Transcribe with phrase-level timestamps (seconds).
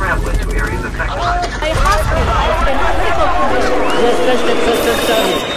[0.00, 0.38] travelers.
[0.38, 1.20] To areas affected.
[1.60, 2.24] A hospital
[4.00, 5.49] has been critical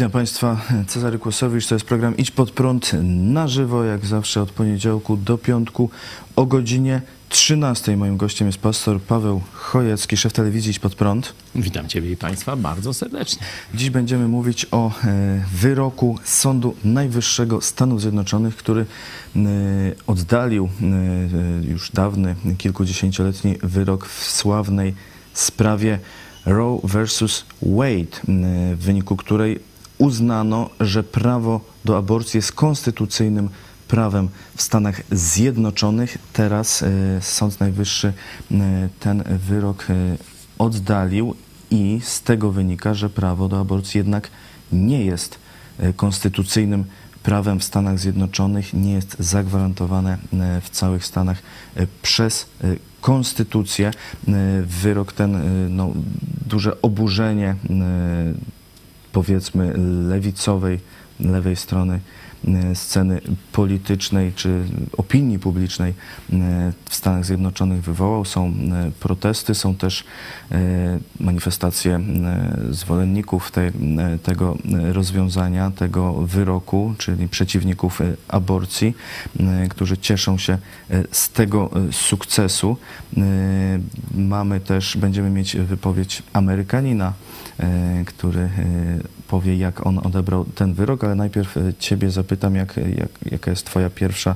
[0.00, 4.50] Witam Państwa, Cezary Kłosowicz, to jest program Idź Pod Prąd na żywo, jak zawsze od
[4.50, 5.90] poniedziałku do piątku
[6.36, 7.96] o godzinie 13.
[7.96, 11.32] Moim gościem jest pastor Paweł Chojecki, szef telewizji Idź Pod Prąd.
[11.54, 13.42] Witam Ciebie i Państwa bardzo serdecznie.
[13.74, 18.80] Dziś będziemy mówić o e, wyroku Sądu Najwyższego Stanów Zjednoczonych, który
[19.36, 19.40] e,
[20.06, 20.68] oddalił
[21.62, 24.94] e, już dawny, kilkudziesięcioletni wyrok w sławnej
[25.34, 25.98] sprawie
[26.46, 28.20] Roe versus Wade,
[28.76, 29.69] w wyniku której
[30.00, 33.48] uznano, że prawo do aborcji jest konstytucyjnym
[33.88, 36.18] prawem w Stanach Zjednoczonych.
[36.32, 36.88] Teraz e,
[37.20, 38.12] Sąd Najwyższy
[38.50, 39.94] e, ten wyrok e,
[40.58, 41.34] oddalił
[41.70, 44.30] i z tego wynika, że prawo do aborcji jednak
[44.72, 45.38] nie jest
[45.96, 46.84] konstytucyjnym
[47.22, 50.18] prawem w Stanach Zjednoczonych, nie jest zagwarantowane
[50.62, 51.42] w całych Stanach
[52.02, 52.46] przez
[53.00, 53.90] konstytucję.
[54.64, 55.40] Wyrok ten,
[55.76, 55.92] no,
[56.46, 57.56] duże oburzenie
[59.12, 59.72] powiedzmy
[60.08, 60.80] lewicowej,
[61.20, 62.00] lewej strony
[62.74, 63.20] sceny
[63.52, 64.64] politycznej czy
[64.96, 65.90] opinii publicznej
[66.32, 68.24] e, w Stanach Zjednoczonych wywołał.
[68.24, 68.52] Są e,
[69.00, 70.04] protesty, są też
[71.20, 72.00] manifestacje
[72.70, 73.72] zwolenników te,
[74.22, 74.58] tego
[74.92, 78.94] rozwiązania, tego wyroku, czyli przeciwników aborcji,
[79.70, 80.58] którzy cieszą się
[81.10, 82.76] z tego sukcesu.
[84.14, 87.12] Mamy też, będziemy mieć wypowiedź Amerykanina,
[87.60, 88.48] E, który e,
[89.28, 93.66] powie, jak on odebrał ten wyrok, ale najpierw e, Ciebie zapytam, jak, jak, jaka jest
[93.66, 94.34] Twoja pierwsza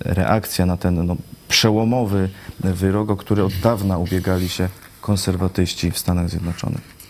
[0.00, 1.16] reakcja na ten no,
[1.48, 2.28] przełomowy
[2.60, 4.68] wyrok, o który od dawna ubiegali się
[5.00, 7.00] konserwatyści w Stanach Zjednoczonych.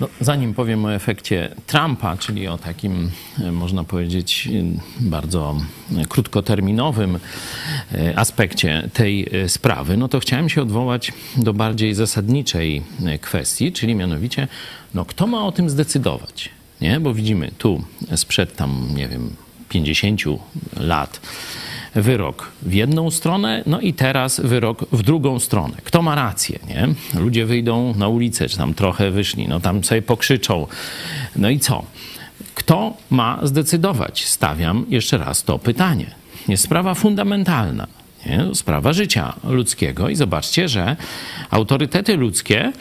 [0.00, 3.10] No, zanim powiem o efekcie Trumpa, czyli o takim,
[3.40, 4.48] e, można powiedzieć,
[5.00, 5.56] e, bardzo
[6.08, 7.18] krótkoterminowym
[7.94, 12.82] e, aspekcie tej sprawy, no to chciałem się odwołać do bardziej zasadniczej
[13.20, 14.48] kwestii, czyli mianowicie,
[14.94, 16.50] no kto ma o tym zdecydować?
[16.82, 17.00] Nie?
[17.00, 17.82] Bo widzimy tu
[18.16, 19.36] sprzed tam, nie wiem,
[19.68, 20.20] 50
[20.76, 21.20] lat
[21.94, 25.74] wyrok w jedną stronę, no i teraz wyrok w drugą stronę.
[25.84, 26.88] Kto ma rację, nie?
[27.20, 30.66] Ludzie wyjdą na ulicę, czy tam trochę wyszli, no tam sobie pokrzyczą.
[31.36, 31.84] No i co?
[32.54, 34.24] Kto ma zdecydować?
[34.24, 36.06] Stawiam jeszcze raz to pytanie.
[36.48, 37.86] Jest sprawa fundamentalna.
[38.26, 38.54] Nie?
[38.54, 40.96] Sprawa życia ludzkiego i zobaczcie, że
[41.50, 42.72] autorytety ludzkie,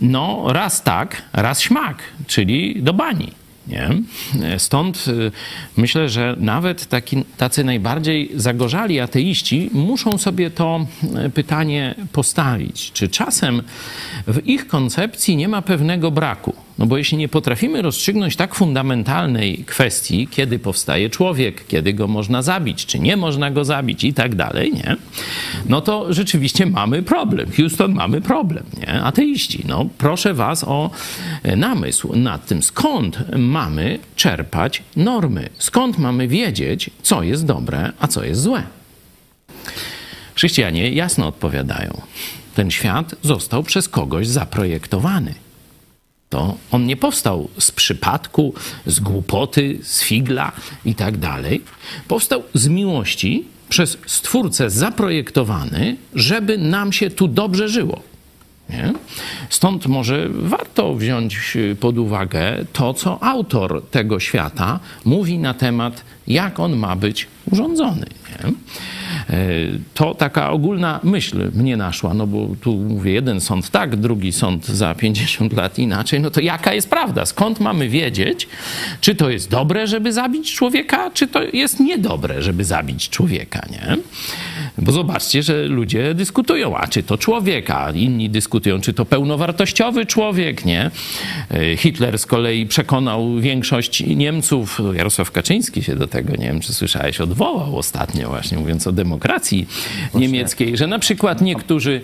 [0.00, 3.43] no raz tak, raz śmak, czyli do bani.
[3.66, 3.88] Nie?
[4.58, 5.32] Stąd y,
[5.76, 10.86] myślę, że nawet taki, tacy najbardziej zagorzali ateiści muszą sobie to
[11.26, 12.92] y, pytanie postawić.
[12.92, 13.62] Czy czasem
[14.26, 16.63] w ich koncepcji nie ma pewnego braku?
[16.78, 22.42] No bo jeśli nie potrafimy rozstrzygnąć tak fundamentalnej kwestii, kiedy powstaje człowiek, kiedy go można
[22.42, 24.96] zabić, czy nie można go zabić i tak dalej, nie?
[25.68, 27.50] No to rzeczywiście mamy problem.
[27.56, 29.02] Houston, mamy problem, nie?
[29.02, 30.90] Ateiści, no proszę was o
[31.42, 38.08] e, namysł nad tym, skąd mamy czerpać normy, skąd mamy wiedzieć, co jest dobre, a
[38.08, 38.62] co jest złe.
[40.34, 42.00] Chrześcijanie jasno odpowiadają.
[42.54, 45.43] Ten świat został przez kogoś zaprojektowany
[46.34, 48.54] to on nie powstał z przypadku,
[48.86, 50.52] z głupoty, z figla
[50.84, 51.62] i tak dalej.
[52.08, 58.02] Powstał z miłości, przez Stwórcę zaprojektowany, żeby nam się tu dobrze żyło.
[58.70, 58.92] Nie?
[59.50, 66.60] Stąd może warto wziąć pod uwagę to, co autor tego świata mówi na temat, jak
[66.60, 68.06] on ma być urządzony.
[69.30, 69.36] E,
[69.94, 74.66] to taka ogólna myśl mnie naszła, no bo tu mówię, jeden sąd tak, drugi sąd
[74.66, 77.26] za 50 lat inaczej, no to jaka jest prawda?
[77.26, 78.48] Skąd mamy wiedzieć,
[79.00, 83.96] czy to jest dobre, żeby zabić człowieka, czy to jest niedobre, żeby zabić człowieka, nie?
[84.78, 90.64] Bo zobaczcie, że ludzie dyskutują, a czy to człowieka, inni dyskutują, czy to pełnowartościowy człowiek,
[90.64, 90.90] nie?
[91.50, 96.72] E, Hitler z kolei przekonał większość Niemców, Jarosław Kaczyński się do tego, nie wiem, czy
[96.72, 100.20] słyszałeś, odwołał ostatnio właśnie, mówiąc o demokracji Właśnie.
[100.20, 102.00] niemieckiej, że na przykład niektórzy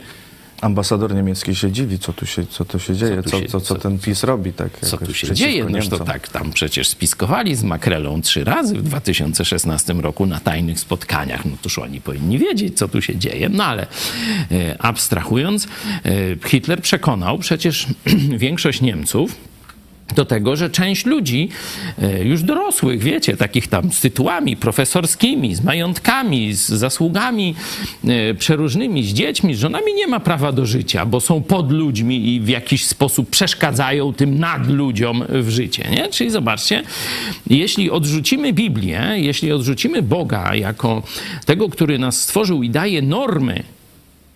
[0.61, 3.75] Ambasador niemiecki się dziwi, co tu się, co tu się dzieje, co, się, co, co,
[3.75, 4.53] ten PiS robi.
[4.53, 5.65] Tak co tu się dzieje?
[5.65, 10.81] No to tak, tam przecież spiskowali z Makrelą trzy razy w 2016 roku na tajnych
[10.81, 11.45] spotkaniach.
[11.45, 13.49] No toż oni powinni wiedzieć, co tu się dzieje.
[13.49, 13.87] No ale
[14.51, 17.87] e, abstrahując, e, Hitler przekonał przecież
[18.47, 19.50] większość Niemców,
[20.15, 21.49] do tego, że część ludzi,
[22.03, 27.55] e, już dorosłych, wiecie, takich tam z tytułami profesorskimi, z majątkami, z zasługami
[28.05, 32.35] e, przeróżnymi, z dziećmi, z żonami, nie ma prawa do życia, bo są pod ludźmi
[32.35, 35.89] i w jakiś sposób przeszkadzają tym nadludziom w życie.
[35.91, 36.09] Nie?
[36.09, 36.83] Czyli zobaczcie,
[37.47, 41.03] jeśli odrzucimy Biblię, jeśli odrzucimy Boga jako
[41.47, 43.63] tego, który nas stworzył i daje normy,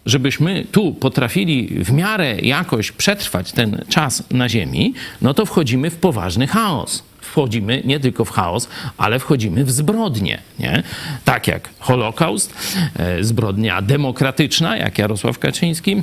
[0.06, 5.96] żebyśmy tu potrafili w miarę jakoś przetrwać ten czas na Ziemi, no to wchodzimy w
[5.96, 7.02] poważny chaos.
[7.20, 8.68] Wchodzimy nie tylko w chaos,
[8.98, 10.38] ale wchodzimy w zbrodnie.
[10.58, 10.82] Nie?
[11.24, 12.54] Tak jak Holokaust,
[12.96, 16.00] e, zbrodnia demokratyczna, jak Jarosław Kaczyński e,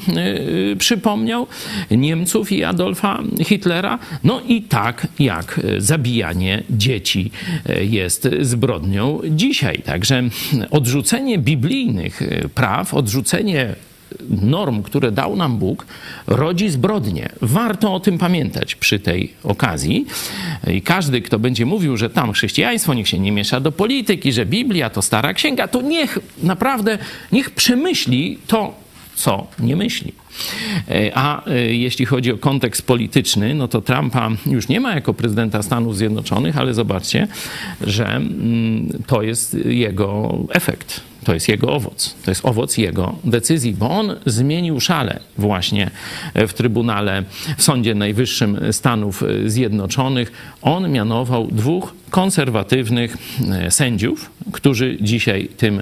[0.71, 1.47] e, przypomniał,
[1.91, 7.31] Niemców i Adolfa Hitlera, no i tak jak zabijanie dzieci
[7.81, 9.81] jest zbrodnią dzisiaj.
[9.85, 10.23] Także
[10.71, 12.21] odrzucenie biblijnych
[12.55, 13.75] praw, odrzucenie
[14.29, 15.85] norm, które dał nam Bóg,
[16.27, 17.29] rodzi zbrodnie.
[17.41, 20.05] Warto o tym pamiętać przy tej okazji.
[20.73, 24.45] I każdy, kto będzie mówił, że tam chrześcijaństwo niech się nie miesza do polityki, że
[24.45, 26.97] Biblia to stara księga, to niech naprawdę,
[27.31, 28.73] niech przemyśli to,
[29.15, 30.13] co nie myśli.
[30.89, 35.13] E, a e, jeśli chodzi o kontekst polityczny, no to Trumpa już nie ma jako
[35.13, 37.27] prezydenta Stanów Zjednoczonych, ale zobaczcie,
[37.81, 41.10] że mm, to jest jego efekt.
[41.23, 42.15] To jest jego owoc.
[42.25, 45.91] To jest owoc jego decyzji, bo on zmienił szale właśnie
[46.35, 47.23] w Trybunale,
[47.57, 50.31] w Sądzie Najwyższym Stanów Zjednoczonych.
[50.61, 53.17] On mianował dwóch konserwatywnych
[53.51, 55.81] e, sędziów, którzy dzisiaj tym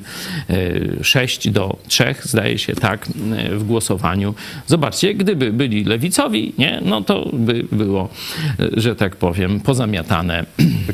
[1.01, 3.07] 6 do 3, zdaje się tak,
[3.51, 4.33] w głosowaniu
[4.67, 8.09] Zobaczcie, gdyby byli lewicowi, nie, no to by było,
[8.73, 10.45] że tak powiem, pozamiatane.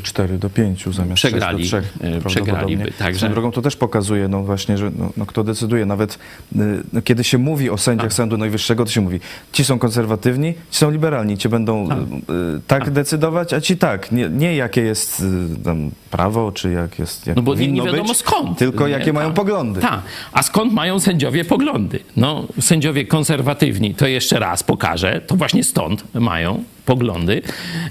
[0.02, 2.16] 4 do 5 zamiast Przegrali, 6 do 3.
[2.16, 3.18] e, przegraliby, także...
[3.18, 5.86] Swoją drogą to też pokazuje, no właśnie, że no, no kto decyduje.
[5.86, 6.18] Nawet
[6.92, 8.12] no, kiedy się mówi o sędziach Tak.
[8.12, 9.20] Sądu Najwyższego, to się mówi,
[9.52, 11.98] ci są konserwatywni, ci są liberalni, ci będą Tak.
[11.98, 14.12] y, tak decydować, a ci tak.
[14.12, 15.20] Nie, nie jakie jest
[15.64, 18.58] tam prawo, czy jak jest, jak No bo nie, wiadomo być, skąd.
[18.58, 18.92] tylko nie?
[18.92, 19.36] jakie mają Tak.
[19.36, 19.80] poglądy.
[19.80, 20.00] Tak.
[20.32, 21.98] A skąd mają sędziowie poglądy?
[22.16, 27.42] No, sędziowie konserwatywni, to jeszcze raz pokażę, to właśnie stąd mają poglądy,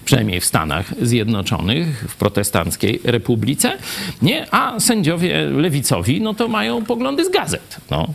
[0.05, 3.77] przynajmniej w Stanach Zjednoczonych, w protestanckiej republice,
[4.21, 4.47] nie?
[4.53, 8.07] A sędziowie lewicowi, no to mają poglądy z gazet, no,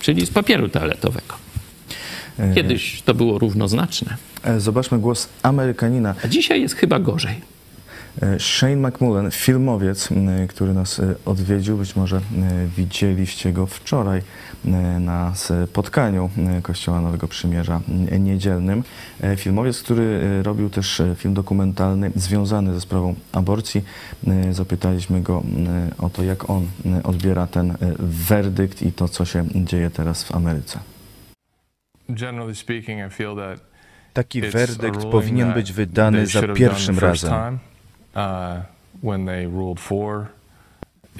[0.00, 1.34] czyli z papieru toaletowego.
[2.54, 6.14] Kiedyś to było równoznaczne, E, Zobaczmy głos Amerykanina.
[6.24, 7.34] a dzisiaj jest chyba gorzej.
[8.22, 10.08] E, Shane McMullen, filmowiec,
[10.48, 12.20] który nas e, odwiedził, być może e,
[12.76, 14.22] widzieliście go wczoraj
[15.00, 16.30] na spotkaniu
[16.62, 17.80] Kościoła Nowego Przymierza
[18.20, 18.84] niedzielnym.
[19.36, 23.84] Filmowiec, który robił też film dokumentalny związany ze sprawą aborcji.
[24.50, 25.42] Zapytaliśmy go
[25.98, 26.66] o to, jak on
[27.04, 30.78] odbiera ten werdykt i to, co się dzieje teraz w Ameryce.
[32.08, 33.60] Generally speaking, I feel that
[34.12, 37.58] Taki werdykt powinien być wydany za pierwszym razem.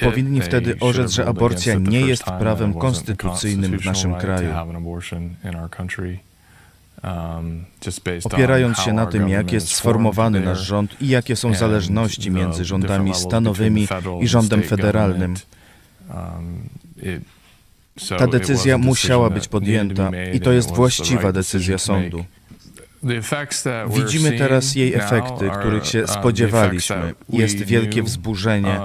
[0.01, 4.49] Powinni They wtedy orzec, że aborcja nie jest prawem konstytucyjnym w naszym kraju.
[7.05, 7.65] um,
[8.25, 13.15] Opierając się na tym, jak jest sformowany nasz rząd i jakie są zależności między rządami
[13.15, 13.89] stanowymi
[14.21, 15.35] i rządem federalnym.
[16.15, 16.69] Um,
[18.19, 22.19] Ta decyzja musiała być podjęta i to jest właściwa decyzja sądu.
[22.19, 22.88] The effects that we're
[23.89, 27.15] Widzimy teraz jej efekty, których się uh, spodziewaliśmy.
[27.29, 28.81] Jest wielkie wzburzenie.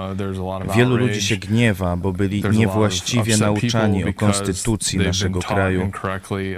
[0.66, 5.90] Uh, Wielu ludzi się gniewa, bo byli niewłaściwie nauczani o konstytucji naszego kraju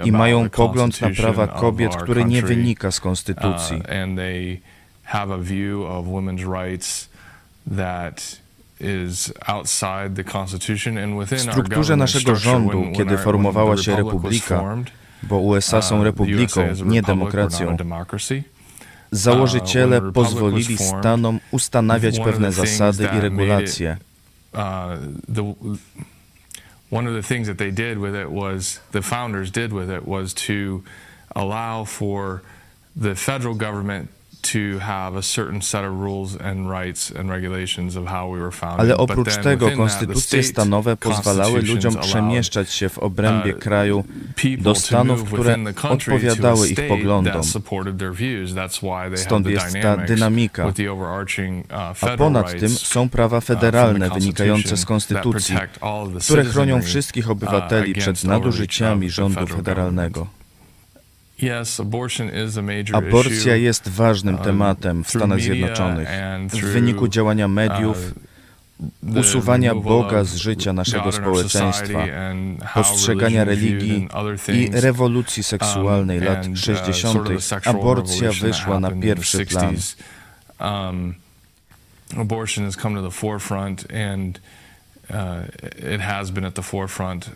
[0.05, 3.81] i mają pogląd na prawa kobiet, który nie wynika z konstytucji.
[11.13, 14.63] uh, within W strukturze naszego rządu, kiedy formowała się republika,
[15.23, 17.77] Bo USA są the republiką, nie demokracją.
[19.11, 23.97] Założyciele Uh, pozwolili stanom ustanawiać pewne zasady i regulacje.
[24.53, 24.59] uh,
[25.35, 25.55] the
[26.91, 30.07] one of the things that they did with it was the founders did with it
[30.07, 30.83] was to
[31.35, 32.41] allow for
[33.01, 34.09] the federal government
[34.51, 38.51] to have a certain set of rules and rights and regulations of how we were
[38.51, 38.79] founded.
[38.79, 44.03] Ale But oprócz then tego konstytucje stanowe pozwalały ludziom przemieszczać się w obrębie uh, kraju
[44.59, 45.57] do stanów, które
[45.89, 47.43] odpowiadały ich poglądom.
[49.15, 50.65] Stąd jest ta dynamika.
[50.65, 50.73] uh,
[52.01, 55.55] A ponad tym są prawa uh, federalne wynikające z konstytucji,
[56.21, 60.19] które chronią wszystkich uh, obywateli przed nadużyciami rządu federal federalnego.
[60.19, 61.25] Yes, abortion is a major
[62.93, 66.09] Aborcja jest ważnym uh, tematem w Stanach Zjednoczonych.
[66.49, 68.27] W wyniku działania mediów uh,
[69.13, 72.05] the usuwania Boga z życia naszego społeczeństwa,
[72.73, 74.07] postrzegania religii
[74.53, 77.13] i rewolucji seksualnej Um, lat and, uh, 60.
[77.13, 79.75] sort of the sexual aborcja wyszła na pierwszy plan.
[79.75, 79.95] 60s.
[80.59, 81.15] Um,
[82.17, 84.39] abortion has come to the forefront, and
[85.09, 87.29] uh, it has been at the forefront,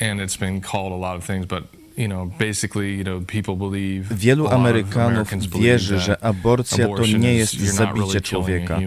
[0.00, 1.64] and it's been called a lot of things, but
[1.96, 4.14] you know, basically, you know, people believe.
[4.14, 5.28] Wielu Amerykanów
[5.60, 8.78] wierzy, that że aborcja to nie is- jest zabicie człowieka,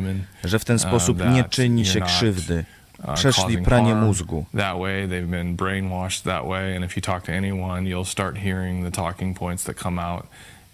[0.44, 2.66] że w ten uh, sposób nie czyni się krzywdy.
[3.08, 4.46] uh, Przeszli pranie mózgu.
[4.58, 8.38] That way, they've been brainwashed that way, and if you talk to anyone, you'll start
[8.38, 10.24] hearing the talking points that come out.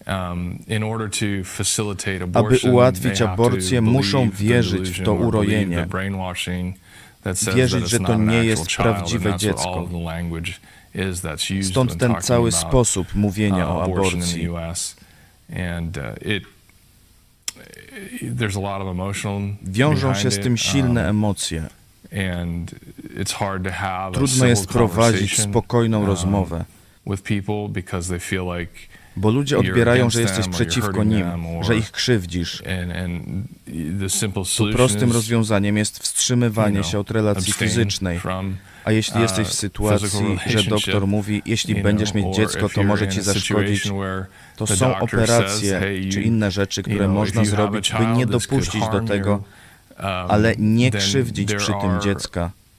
[0.07, 5.87] Um, in order to facilitate abortion, ułatwić aborcję, muszą wierzyć w to urojenie.
[7.55, 9.87] Wierzyć, że to nie jest prawdziwe dziecko.
[11.63, 14.49] Stąd ten cały sposób mówienia uh, o in the aborcji.
[14.49, 14.59] Uh,
[19.63, 21.63] Wiążą się z tym silne um, emocje.
[24.13, 26.65] Trudno jest prowadzić spokojną um, rozmowę,
[27.07, 31.25] with people because they feel like bo ludzie odbierają, że jesteś przeciwko nim,
[31.61, 32.63] że ich krzywdzisz.
[34.57, 38.19] Tu prostym rozwiązaniem jest wstrzymywanie się od relacji fizycznej.
[38.85, 43.07] A jeśli uh, jesteś w sytuacji, że doktor mówi, jeśli będziesz mieć dziecko, to może
[43.07, 43.91] ci zaszkodzić,
[44.55, 45.81] to są operacje
[46.11, 49.43] czy inne rzeczy, które można zrobić, by nie dopuścić do tego, you, um,
[50.29, 52.51] ale nie krzywdzić przy tym dziecka,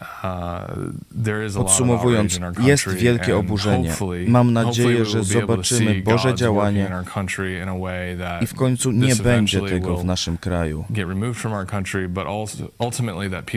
[0.00, 3.94] uh, Podsumowując, jest wielkie oburzenie.
[4.26, 6.90] Mam nadzieję, że zobaczymy Boże działanie
[8.40, 10.84] i w końcu nie będzie tego w naszym kraju.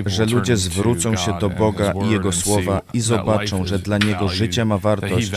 [0.05, 4.65] Że ludzie zwrócą się do Boga i Jego słowa i zobaczą, że dla Niego życie
[4.65, 5.31] ma wartość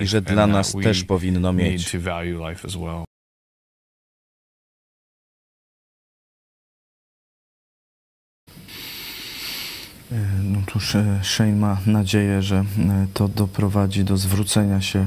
[0.00, 1.96] i że dla nas też powinno mieć.
[10.42, 12.64] No cóż, e, Shane ma nadzieję, że e,
[13.14, 15.06] to doprowadzi do zwrócenia się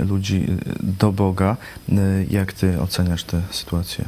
[0.00, 1.56] e, ludzi e, do Boga.
[1.88, 1.94] E,
[2.30, 4.04] Jak ty oceniasz tę sytuację?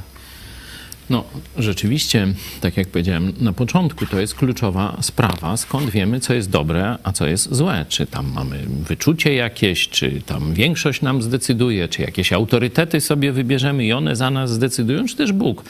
[1.10, 1.24] No,
[1.56, 2.26] rzeczywiście,
[2.60, 7.12] tak jak powiedziałem na początku, to jest kluczowa sprawa, skąd wiemy, co jest dobre, a
[7.12, 7.86] co jest złe.
[7.88, 13.84] Czy tam mamy wyczucie jakieś, czy tam większość nam zdecyduje, czy jakieś autorytety sobie wybierzemy
[13.84, 15.64] i one za nas zdecydują, czy też Bóg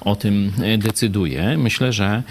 [0.00, 1.58] o tym e, decyduje.
[1.58, 2.22] Myślę, że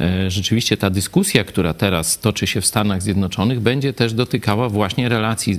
[0.00, 5.08] e, rzeczywiście ta dyskusja, która teraz toczy się w Stanach Zjednoczonych, będzie też dotykała właśnie
[5.08, 5.58] relacji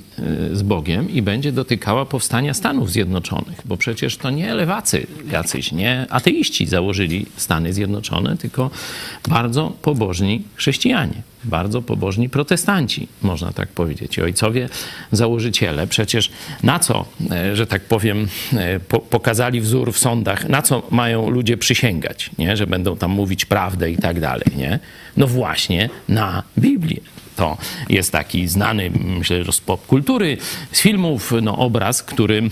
[0.51, 5.71] e, z Bogiem i będzie dotykała powstania Stanów Zjednoczonych, bo przecież to nie lewacy jacyś,
[5.71, 8.71] nie ateiści założyli Stany Zjednoczone, tylko
[9.27, 11.21] bardzo pobożni chrześcijanie.
[11.43, 14.17] Bardzo pobożni protestanci, można tak powiedzieć.
[14.17, 14.69] I ojcowie
[15.11, 16.31] założyciele przecież
[16.63, 21.29] na co, e, że tak powiem, e, po, pokazali wzór w sądach, na co mają
[21.29, 22.57] ludzie przysięgać, nie?
[22.57, 24.47] że będą tam mówić prawdę i tak dalej.
[24.57, 24.79] Nie?
[25.17, 27.01] No właśnie na Biblię.
[27.35, 27.57] To
[27.89, 30.37] jest taki znany, myślę, że z popkultury,
[30.71, 32.49] z filmów, no, obraz, który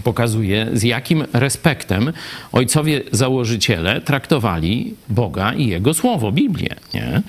[0.00, 2.12] pokazuje, z jakim respektem
[2.52, 6.74] ojcowie założyciele traktowali Boga i Jego Słowo, Biblię.
[6.94, 7.22] Nie?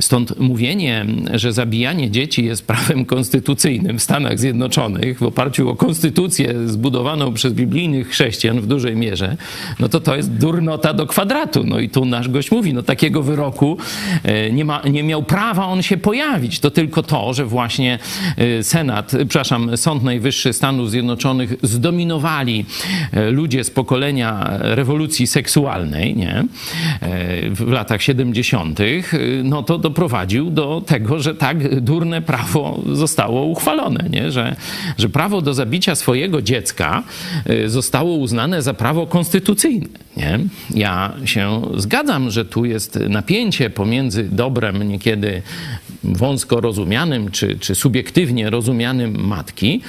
[0.00, 6.68] Stąd mówienie, że zabijanie dzieci jest prawem konstytucyjnym w Stanach Zjednoczonych w oparciu o konstytucję
[6.68, 9.36] zbudowaną przez biblijnych chrześcijan w dużej mierze,
[9.78, 11.64] no to to jest durnota do kwadratu.
[11.64, 13.76] No i tu nasz gość mówi, no takiego wyroku
[14.22, 16.60] e, nie, ma, nie miał prawa on się pojawić.
[16.60, 17.98] To tylko to, że właśnie
[18.36, 21.99] e, Senat, przepraszam, Sąd Najwyższy Stanów Zjednoczonych zdominowali
[23.12, 26.34] e, ludzie z pokolenia rewolucji seksualnej, nie?
[26.34, 26.46] E,
[27.50, 28.84] w latach 70., e,
[29.44, 34.32] no to doprowadził do tego, że tak durne prawo zostało uchwalone, nie?
[34.32, 34.56] Że,
[34.98, 37.02] że prawo do zabicia swojego dziecka
[37.66, 39.86] zostało uznane za prawo konstytucyjne.
[40.16, 40.38] Nie?
[40.74, 45.42] Ja się zgadzam, że tu jest napięcie pomiędzy dobrem niekiedy
[46.04, 49.80] wąsko rozumianym czy, czy subiektywnie rozumianym matki,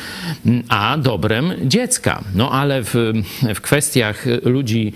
[0.69, 2.23] a dobrem dziecka.
[2.35, 2.95] No ale w,
[3.55, 4.93] w kwestiach ludzi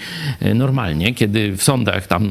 [0.56, 2.30] normalnie, kiedy w sądach tam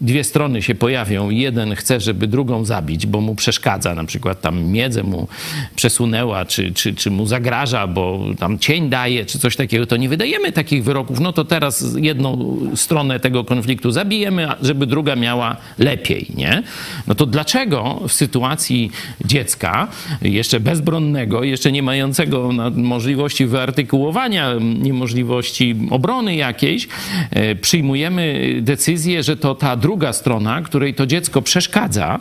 [0.00, 4.64] dwie strony się pojawią, jeden chce, żeby drugą zabić, bo mu przeszkadza, na przykład tam
[4.64, 5.28] miedzę mu
[5.76, 10.08] przesunęła, czy, czy, czy mu zagraża, bo tam cień daje, czy coś takiego, to nie
[10.08, 11.20] wydajemy takich wyroków.
[11.20, 16.62] No to teraz jedną stronę tego konfliktu zabijemy, żeby druga miała lepiej, nie?
[17.06, 18.90] No to dlaczego w sytuacji
[19.24, 19.88] dziecka,
[20.22, 26.88] jeszcze bezbronnego, jeszcze nie mającego możliwości wyartykułowania, niemożliwości obrony jakiejś,
[27.30, 32.20] e, przyjmujemy decyzję, że to ta druga strona, której to dziecko przeszkadza,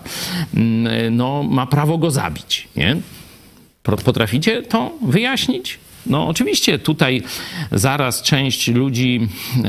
[0.56, 2.68] mm, no, ma prawo go zabić.
[2.75, 2.98] Nie?
[3.84, 5.80] Potraficie to wyjaśnić?
[6.05, 7.24] No oczywiście tutaj
[7.72, 9.27] zaraz część ludzi
[9.63, 9.67] e,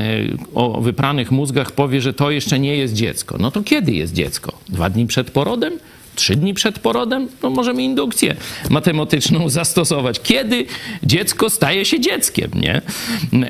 [0.55, 3.37] o wypranych mózgach powie, że to jeszcze nie jest dziecko.
[3.39, 4.59] No to kiedy jest dziecko?
[4.69, 5.73] Dwa dni przed porodem?
[6.15, 7.27] Trzy dni przed porodem?
[7.43, 8.35] No możemy indukcję
[8.69, 10.19] matematyczną zastosować.
[10.23, 10.65] Kiedy
[11.03, 12.81] dziecko staje się dzieckiem, nie?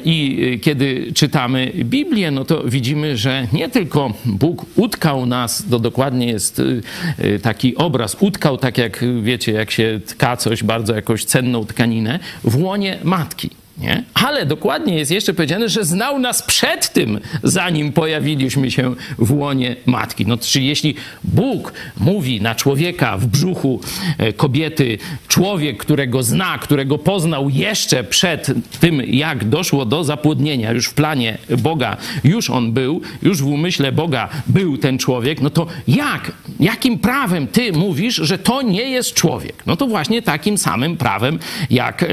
[0.06, 5.80] I y, kiedy czytamy Biblię, no to widzimy, że nie tylko Bóg utkał nas, to
[5.80, 6.82] dokładnie jest y,
[7.24, 12.20] y, taki obraz, utkał tak jak, wiecie, jak się tka coś, bardzo jakąś cenną tkaninę,
[12.44, 13.63] w łonie matki.
[13.78, 14.04] Nie?
[14.14, 19.76] Ale dokładnie jest jeszcze powiedziane, że znał nas przed tym, zanim pojawiliśmy się w łonie
[19.86, 20.26] matki.
[20.26, 23.82] No, czyli jeśli Bóg mówi na człowieka w brzuchu
[24.18, 30.88] e, kobiety, człowiek, którego zna, którego poznał jeszcze przed tym, jak doszło do zapłodnienia, już
[30.88, 35.68] w planie Boga, już on był, już w umyśle Boga był ten człowiek, no to
[35.88, 39.64] jak, jakim prawem ty mówisz, że to nie jest człowiek?
[39.66, 41.40] No to właśnie takim samym prawem,
[41.70, 42.08] jak e,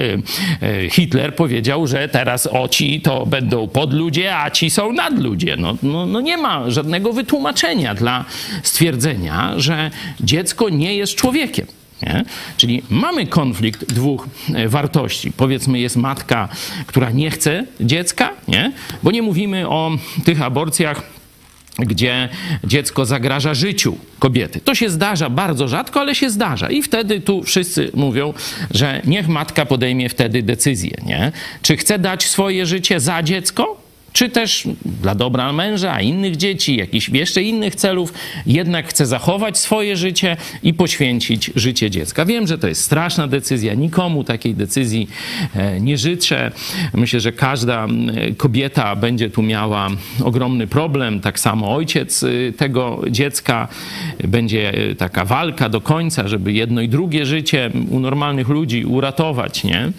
[0.62, 1.49] e, Hitler powiedział,
[1.84, 5.56] że teraz o ci to będą podludzie, a ci są nadludzie.
[5.56, 8.24] No, no, no nie ma żadnego wytłumaczenia dla
[8.62, 9.90] stwierdzenia, że
[10.20, 11.66] dziecko nie jest człowiekiem.
[12.02, 12.24] Nie?
[12.56, 15.32] Czyli mamy konflikt dwóch e, wartości.
[15.32, 16.48] Powiedzmy, jest matka,
[16.86, 18.72] która nie chce dziecka, nie?
[19.02, 19.90] bo nie mówimy o
[20.24, 21.19] tych aborcjach,
[21.78, 22.28] gdzie
[22.64, 24.60] dziecko zagraża życiu kobiety.
[24.60, 26.70] To się zdarza bardzo rzadko, ale się zdarza.
[26.70, 28.34] I wtedy tu wszyscy mówią,
[28.70, 31.32] że niech matka podejmie wtedy decyzję, nie?
[31.62, 33.79] Czy chce dać swoje życie za dziecko?
[34.12, 34.68] Czy też
[35.02, 38.12] dla dobra męża, innych dzieci, jakichś jeszcze innych celów,
[38.46, 42.24] jednak chce zachować swoje życie i poświęcić życie dziecka.
[42.24, 45.08] Wiem, że to jest straszna decyzja, nikomu takiej decyzji
[45.54, 46.52] e, nie życzę.
[46.94, 47.86] Myślę, że każda
[48.36, 49.88] kobieta będzie tu miała
[50.24, 53.68] ogromny problem, tak samo ojciec y, tego dziecka.
[54.28, 59.64] Będzie y, taka walka do końca, żeby jedno i drugie życie u normalnych ludzi uratować,
[59.64, 59.92] nie?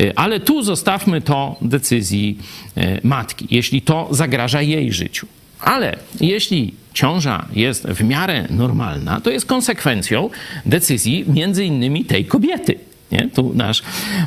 [0.00, 2.38] Y, Ale tu zostawmy to decyzji
[2.76, 5.26] e, matki, jeśli to zagraża jej życiu.
[5.60, 10.30] Ale jeśli ciąża jest w miarę normalna, to jest konsekwencją
[10.66, 12.78] decyzji między innymi tej kobiety.
[13.12, 13.28] Nie?
[13.34, 13.82] Tu nasz,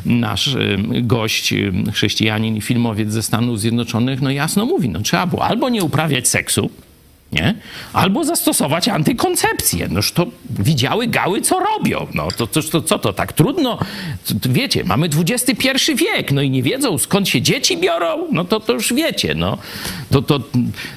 [0.06, 5.28] nasz ym, gość, ym, chrześcijanin i filmowiec ze Stanów Zjednoczonych, no jasno mówi, no trzeba
[5.28, 6.70] było albo nie uprawiać seksu,
[7.32, 7.56] nie?
[7.94, 9.88] Albo zastosować antykoncepcję.
[9.88, 12.08] Noż to widziały gały, co robią.
[12.14, 13.80] No to, to, to co to, tak trudno?
[14.50, 18.28] Wiecie, mamy XXI wiek, no i nie wiedzą, skąd się dzieci biorą?
[18.32, 19.58] No to, to już wiecie, no.
[20.12, 20.40] To, to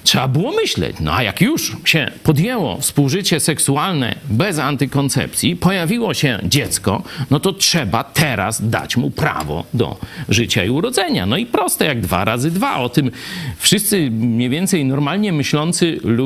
[0.04, 0.96] trzeba było myśleć.
[1.00, 7.52] No a jak już się podjęło współżycie seksualne bez antykoncepcji, pojawiło się dziecko, no to
[7.52, 9.96] trzeba teraz dać mu prawo do
[10.28, 11.26] życia i urodzenia.
[11.26, 12.76] No i proste jak dwa razy dwa.
[12.76, 13.10] O tym
[13.58, 16.21] wszyscy mniej więcej normalnie myślący ludzie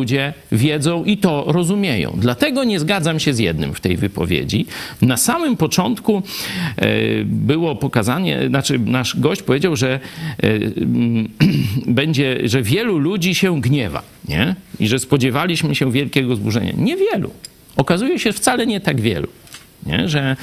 [0.52, 2.12] wiedzą i to rozumieją.
[2.16, 4.66] Dlatego nie zgadzam się z jednym w tej wypowiedzi.
[5.02, 6.22] Na samym początku
[6.76, 6.88] e,
[7.24, 10.00] było pokazanie, znaczy nasz gość powiedział, że e,
[10.46, 11.28] mm,
[11.86, 14.54] będzie, że wielu ludzi się gniewa, nie?
[14.80, 16.72] I że spodziewaliśmy się wielkiego zburzenia.
[16.76, 17.30] Niewielu.
[17.76, 19.28] Okazuje się wcale nie tak wielu.
[19.86, 20.08] Nie?
[20.08, 20.36] Że,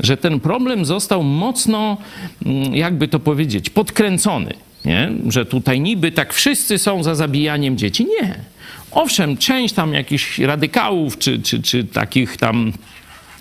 [0.00, 1.96] że ten problem został mocno,
[2.46, 4.54] mm, jakby to powiedzieć, podkręcony.
[4.84, 5.10] Nie?
[5.28, 8.06] Że tutaj niby tak wszyscy są za zabijaniem dzieci.
[8.20, 8.34] Nie.
[8.94, 12.72] Owszem, część tam jakichś radykałów, czy, czy, czy takich tam,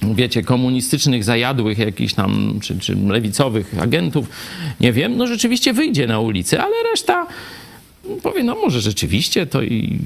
[0.02, 4.28] wiecie, komunistycznych, zajadłych jakichś tam, czy, czy lewicowych agentów,
[4.80, 7.28] nie wiem, no rzeczywiście wyjdzie na ulicę, ale reszta
[8.24, 10.00] powie, no może rzeczywiście to i,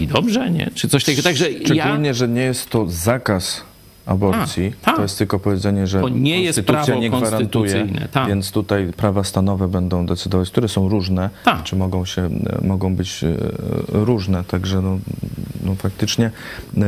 [0.00, 0.70] i dobrze, nie?
[0.74, 1.22] Czy coś takiego.
[1.22, 1.58] Także ja...
[1.64, 3.64] Szczególnie, że nie jest to zakaz
[4.06, 4.72] aborcji.
[4.82, 4.96] A, tak.
[4.96, 8.28] To jest tylko powiedzenie, że To nie jest prawo nie gwarantuje, tak.
[8.28, 11.62] więc tutaj prawa stanowe będą decydować, które są różne, Tak.
[11.62, 12.30] czy mogą, się,
[12.62, 13.34] mogą być e,
[13.88, 14.44] różne.
[14.44, 14.98] Także no,
[15.64, 16.30] no faktycznie
[16.76, 16.80] e,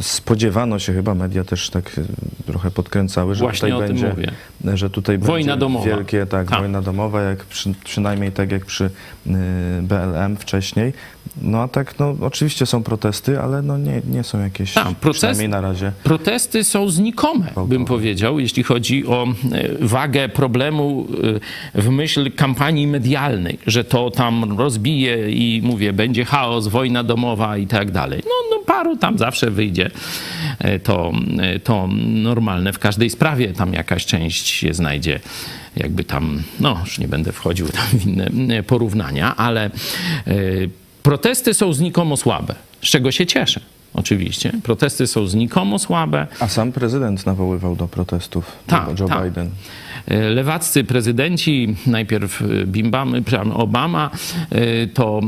[0.00, 2.02] spodziewano się chyba, media też tak e,
[2.46, 4.30] trochę podkręcały, że Właśnie tutaj będzie, mówię.
[4.76, 5.86] że tutaj Wojna będzie domowa.
[5.86, 8.84] wielkie, tak, wojna domowa, jak przy, przynajmniej tak jak przy
[9.26, 9.30] e,
[9.82, 10.92] BLM wcześniej.
[11.42, 15.48] No a tak, no oczywiście są protesty, ale no nie, nie są jakieś, proces- przynajmniej
[15.48, 15.92] na razie.
[16.04, 21.06] Protesty są znikome, bym powiedział, jeśli chodzi o e, wagę problemu
[21.74, 27.56] e, w myśl kampanii medialnej, że to tam rozbije i mówię, będzie chaos, wojna domowa
[27.56, 28.22] i tak dalej.
[28.24, 29.90] No, no paru tam zawsze wyjdzie.
[30.58, 31.12] E, To,
[31.64, 32.72] to normalne.
[32.72, 35.20] W każdej sprawie tam jakaś część się znajdzie
[35.76, 39.70] jakby tam, no już nie będę wchodził tam w inne porównania, ale
[41.02, 43.60] protesty są znikomo słabe, z czego się cieszę.
[43.94, 44.52] Oczywiście.
[44.62, 46.26] Protesty są znikomo słabe.
[46.40, 49.24] A sam prezydent nawoływał do protestów, Tak, Joe tak.
[49.24, 49.50] Biden.
[50.08, 54.10] E, Lewaccy prezydenci, najpierw e, Bimbam, przepraszam, Obama,
[54.50, 55.20] e, to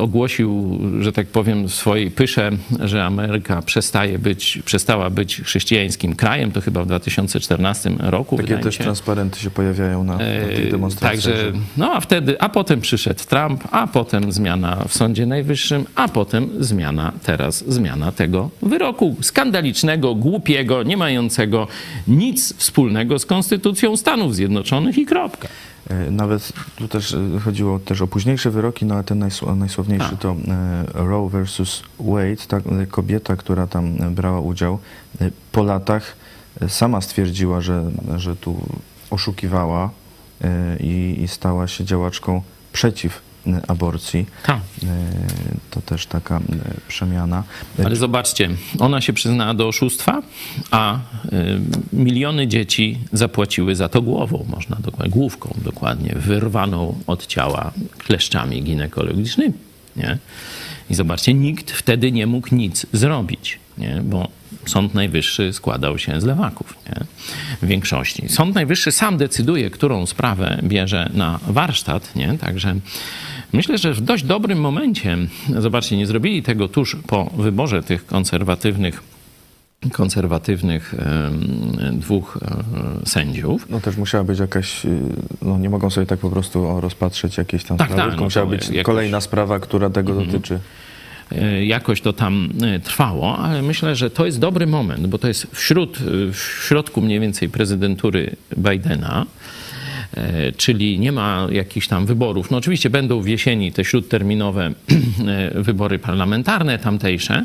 [0.00, 6.52] ogłosił, że tak powiem, w swojej pysze, że Ameryka przestaje być, przestała być chrześcijańskim krajem.
[6.52, 8.36] To chyba w 2014 roku.
[8.36, 8.84] Takie też się.
[8.84, 10.18] transparenty się pojawiają na, na
[10.56, 11.24] tych demonstracjach.
[11.24, 15.84] Także, że- no a wtedy, a potem przyszedł Trump, a potem zmiana w Sądzie Najwyższym,
[15.94, 21.68] a potem zmiana, teraz zmiana tego wyroku skandalicznego, głupiego, nie mającego
[22.08, 25.48] nic wspólnego z Konstytucją Stanów Zjednoczonych i kropka.
[25.90, 30.16] E, Nawet tu też e, chodziło też o późniejsze wyroki, no ale ten najsł- najsławniejszy
[30.16, 34.78] to e, Roe versus Wade, ta kobieta, która tam brała udział,
[35.52, 36.16] po latach
[36.68, 38.56] sama stwierdziła, że, że tu
[39.10, 39.90] oszukiwała
[40.80, 43.20] i, i stała się działaczką przeciw
[43.68, 44.26] aborcji.
[44.46, 44.60] Tak.
[44.84, 44.86] E,
[45.70, 46.40] To też taka e,
[46.88, 47.42] przemiana.
[47.78, 50.22] E, Ale zobaczcie, ona się przyznała do oszustwa,
[50.70, 50.98] a
[51.92, 59.54] miliony dzieci zapłaciły za to głową, można dokładnie, główką dokładnie, wyrwaną od ciała kleszczami ginekologicznymi.
[59.96, 60.18] Nie?
[60.90, 64.00] I zobaczcie, nikt wtedy nie mógł nic zrobić, nie?
[64.04, 64.28] bo
[64.66, 67.04] Sąd Najwyższy składał się z lewaków nie?
[67.62, 68.28] w większości.
[68.28, 72.38] Sąd Najwyższy sam decyduje, którą sprawę bierze na warsztat, nie?
[72.38, 72.76] także
[73.52, 75.18] myślę, że w dość dobrym momencie,
[75.58, 79.02] zobaczcie, nie zrobili tego tuż po wyborze tych konserwatywnych
[79.92, 80.94] konserwatywnych
[81.92, 83.66] dwóch e, sędziów.
[83.70, 84.88] No też musiała być jakaś, y,
[85.42, 88.46] no nie mogą sobie tak po prostu rozpatrzeć jakieś tam Tak, sprawy, tak, no musiała
[88.46, 88.84] być jakoś- Mhm.
[88.84, 90.58] kolejna sprawa, która tego dotyczy.
[91.32, 95.28] E, jakoś to tam e, trwało, ale myślę, że to jest dobry moment, bo to
[95.28, 95.98] jest wśród,
[96.32, 96.36] w
[96.66, 99.26] środku mniej więcej prezydentury Bidena,
[100.56, 102.50] czyli nie ma jakichś tam wyborów.
[102.50, 104.66] No oczywiście będą w jesieni te śródterminowe
[105.54, 107.44] e, wybory parlamentarne tamtejsze, e,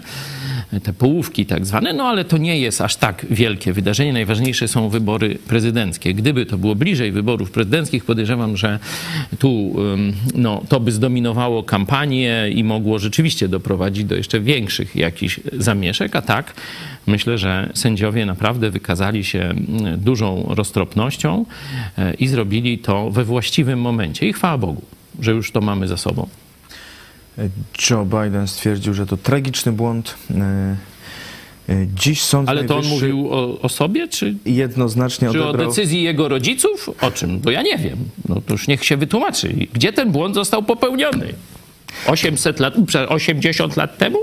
[0.84, 4.14] te połówki tak zwane, no ale to nie jest aż tak wielkie wydarzenie.
[4.14, 6.14] Najważniejsze są wybory prezydenckie.
[6.14, 8.80] Gdyby to było bliżej wyborów prezydenckich, podejrzewam, że
[9.40, 9.76] tu
[10.36, 16.22] no, to by zdominowało kampanię i mogło rzeczywiście doprowadzić do jeszcze większych jakichś zamieszek, a
[16.22, 16.54] tak
[17.08, 19.54] myślę, że sędziowie naprawdę wykazali się
[19.98, 21.46] dużą roztropnością
[21.98, 24.28] e, i zrobili to we właściwym momencie.
[24.28, 24.82] I chwała Bogu,
[25.20, 26.28] że już to mamy za sobą.
[27.90, 30.16] Joe Biden stwierdził, że to tragiczny błąd.
[30.32, 30.76] E,
[31.70, 35.68] e, Dziś Sąd Ale to on mówił o, o sobie, czy, jednoznacznie czy o odebrał...
[35.70, 36.90] decyzji jego rodziców?
[37.02, 37.40] O czym?
[37.40, 37.98] Bo ja nie wiem.
[38.30, 39.54] No to już niech się wytłumaczy.
[39.74, 41.34] Gdzie ten błąd został popełniony?
[42.08, 44.20] 800 lat, przepraszam, 80 lat temu?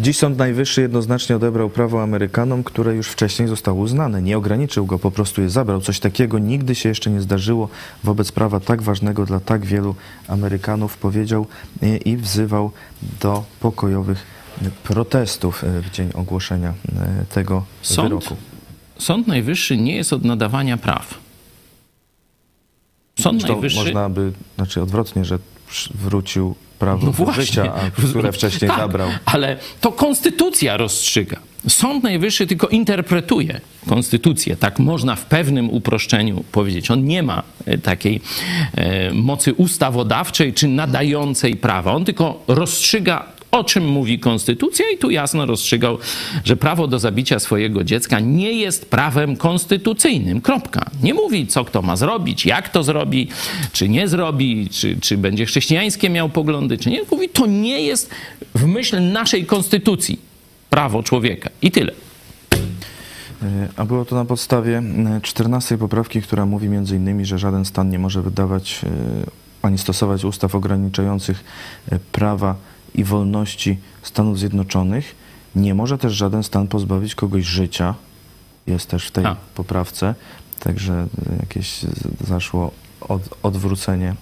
[0.00, 4.22] Dziś Sąd Najwyższy jednoznacznie odebrał prawo Amerykanom, które już wcześniej zostało uznane.
[4.22, 5.80] Nie ograniczył go, po prostu je zabrał.
[5.80, 7.68] Coś takiego nigdy się jeszcze nie zdarzyło
[8.04, 9.94] wobec prawa tak ważnego dla tak wielu
[10.28, 11.46] Amerykanów, powiedział
[11.82, 12.70] e, i wzywał
[13.20, 14.26] do pokojowych
[14.84, 18.08] protestów e, w dzień ogłoszenia e, tego Sąd?
[18.08, 18.36] wyroku.
[18.98, 21.18] Sąd Najwyższy nie jest od nadawania praw.
[23.20, 23.84] Sąd Zresztą Najwyższy...
[23.84, 25.38] można by, znaczy odwrotnie, że
[25.94, 27.44] wrócił prawo No właśnie.
[27.44, 27.72] życia,
[28.10, 29.08] które wcześniej tak, zabrał.
[29.24, 31.36] Ale to konstytucja rozstrzyga.
[31.68, 34.56] Sąd Najwyższy tylko interpretuje konstytucję.
[34.56, 36.90] Tak można w pewnym uproszczeniu powiedzieć.
[36.90, 38.20] On nie ma e, takiej
[38.74, 41.92] e, mocy ustawodawczej czy nadającej prawa.
[41.92, 45.98] On tylko rozstrzyga o czym mówi konstytucja i tu jasno rozstrzygał,
[46.44, 50.40] że prawo do zabicia swojego dziecka nie jest prawem konstytucyjnym.
[50.40, 50.90] Kropka.
[51.02, 53.28] Nie mówi, co kto ma zrobić, jak to zrobi,
[53.72, 57.00] czy nie zrobi, czy, czy będzie chrześcijańskie miał poglądy, czy nie.
[57.10, 58.10] Mówi, to nie jest
[58.54, 60.18] w myśl naszej konstytucji
[60.70, 61.50] prawo człowieka.
[61.62, 61.92] I tyle.
[63.42, 67.64] E, A było to na podstawie e, 14 poprawki, która mówi między innymi, że żaden
[67.64, 68.88] stan nie może wydawać e,
[69.62, 71.44] ani stosować ustaw ograniczających
[71.90, 72.56] e, prawa
[72.94, 75.14] i wolności Stanów Zjednoczonych.
[75.56, 77.94] Nie może też żaden stan pozbawić kogoś życia.
[78.66, 79.36] Jest też w tej A.
[79.54, 80.14] poprawce.
[80.60, 80.92] Także
[81.32, 81.80] e, jakieś
[82.26, 84.14] zaszło od, odwrócenie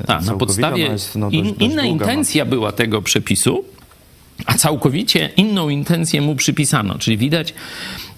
[0.00, 3.64] e, Tak, na podstawie jest, no, in, dość- dość inna ma- intencja była tego przepisu,
[4.46, 6.98] a całkowicie inną intencję mu przypisano.
[6.98, 7.54] Czyli widać,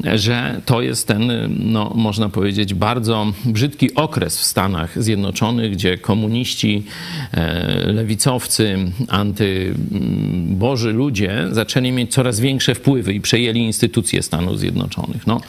[0.04, 6.84] że to jest ten, no, można powiedzieć, bardzo brzydki okres w Stanach Zjednoczonych, gdzie komuniści,
[7.32, 8.78] e, lewicowcy,
[9.08, 15.26] antyboży ludzie zaczęli mieć coraz większe wpływy i przejęli instytucje Stanów Zjednoczonych.
[15.26, 15.40] No,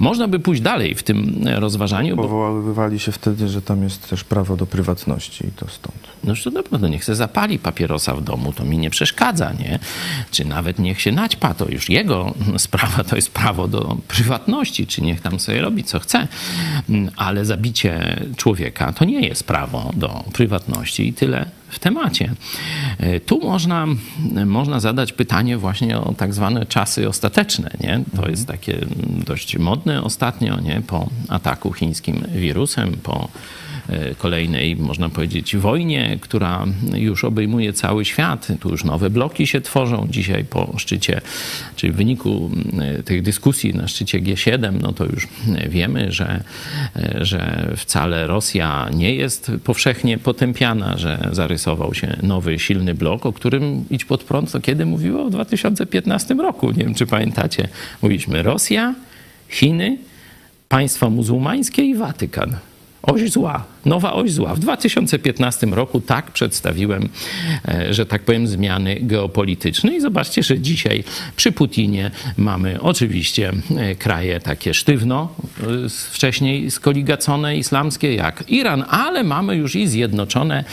[0.00, 4.24] można by pójść dalej w tym rozważaniu, bo Powoływali się wtedy, że tam jest też
[4.24, 5.98] prawo do prywatności i to stąd.
[6.24, 9.78] No to naprawdę, niech se zapali papierosa w domu, to mi nie przeszkadza, nie?
[10.30, 15.02] Czy nawet niech się naćpa, to już jego sprawa, to jest prawo do prywatności, czy
[15.02, 16.28] niech tam sobie robi co chce.
[17.16, 22.32] Ale zabicie człowieka to nie jest prawo do prywatności i tyle w temacie.
[22.98, 23.86] E, tu można,
[24.46, 27.70] można zadać pytanie właśnie o tak zwane czasy ostateczne.
[27.80, 28.00] Nie?
[28.16, 28.78] To jest takie
[29.26, 30.82] dość modne ostatnio, nie?
[30.86, 33.28] po ataku chińskim wirusem, po
[34.18, 38.48] kolejnej, można powiedzieć, wojnie, która już obejmuje cały świat.
[38.60, 40.06] Tu już nowe bloki się tworzą.
[40.10, 41.20] Dzisiaj po szczycie,
[41.76, 45.28] czyli w wyniku e, tych dyskusji na szczycie G7, no to już
[45.68, 46.44] wiemy, że,
[46.96, 53.32] e, że wcale Rosja nie jest powszechnie potępiana, że zarysował się nowy, silny blok, o
[53.32, 56.70] którym idź pod prąd, to kiedy mówiło w 2015 roku.
[56.70, 57.68] Nie wiem, czy pamiętacie.
[58.02, 58.94] Mówiliśmy Rosja,
[59.48, 59.98] Chiny,
[60.68, 62.56] państwa muzułmańskie i Watykan.
[63.02, 64.54] Oś zła, nowa oś zła.
[64.54, 67.08] W 2015 roku tak przedstawiłem,
[67.68, 71.04] e, że tak powiem, zmiany geopolityczne i zobaczcie, że dzisiaj
[71.36, 79.24] przy Putinie mamy oczywiście e, kraje takie sztywno, e, wcześniej skoligacone islamskie jak Iran, ale
[79.24, 80.64] mamy już i Zjednoczone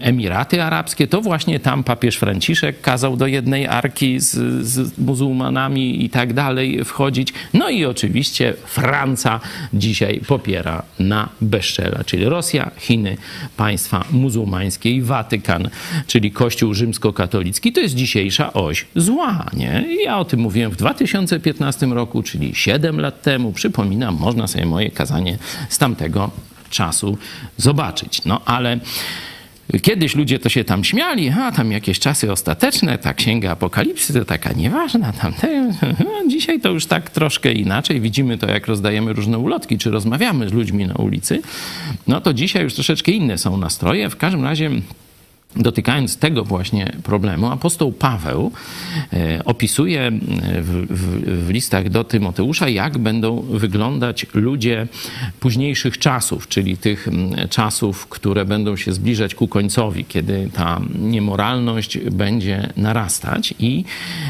[0.00, 1.06] Emiraty Arabskie.
[1.06, 4.32] To właśnie tam papież Franciszek kazał do jednej arki z,
[4.66, 7.32] z muzułmanami i tak dalej wchodzić.
[7.54, 9.40] No i oczywiście Francja
[9.74, 13.16] dzisiaj popiera na bezczela, czyli Rosja, Chiny,
[13.56, 15.68] państwa muzułmańskie i Watykan,
[16.06, 17.72] czyli Kościół rzymskokatolicki.
[17.72, 19.46] To jest dzisiejsza oś zła.
[19.52, 19.84] Nie?
[20.04, 23.52] Ja o tym mówiłem w 2015 roku, czyli 7 lat temu.
[23.52, 26.30] Przypominam, można sobie moje kazanie z tamtego
[26.70, 27.18] czasu
[27.56, 28.24] zobaczyć.
[28.24, 28.78] No ale
[29.82, 34.24] Kiedyś ludzie to się tam śmiali, a tam jakieś czasy ostateczne, ta księga apokalipsy to
[34.24, 35.72] taka nieważna, tamte.
[36.28, 38.00] Dzisiaj to już tak troszkę inaczej.
[38.00, 41.42] Widzimy to, jak rozdajemy różne ulotki, czy rozmawiamy z ludźmi na ulicy.
[42.06, 44.10] No to dzisiaj już troszeczkę inne są nastroje.
[44.10, 44.70] W każdym razie
[45.56, 48.52] dotykając tego właśnie problemu, apostoł Paweł
[49.12, 50.10] e, opisuje
[50.60, 54.86] w, w, w, listach do Tymoteusza, jak będą wyglądać ludzie
[55.40, 57.08] późniejszych czasów, czyli tych
[57.50, 63.54] czasów, które będą się zbliżać ku końcowi, kiedy ta niemoralność będzie narastać.
[63.58, 63.84] I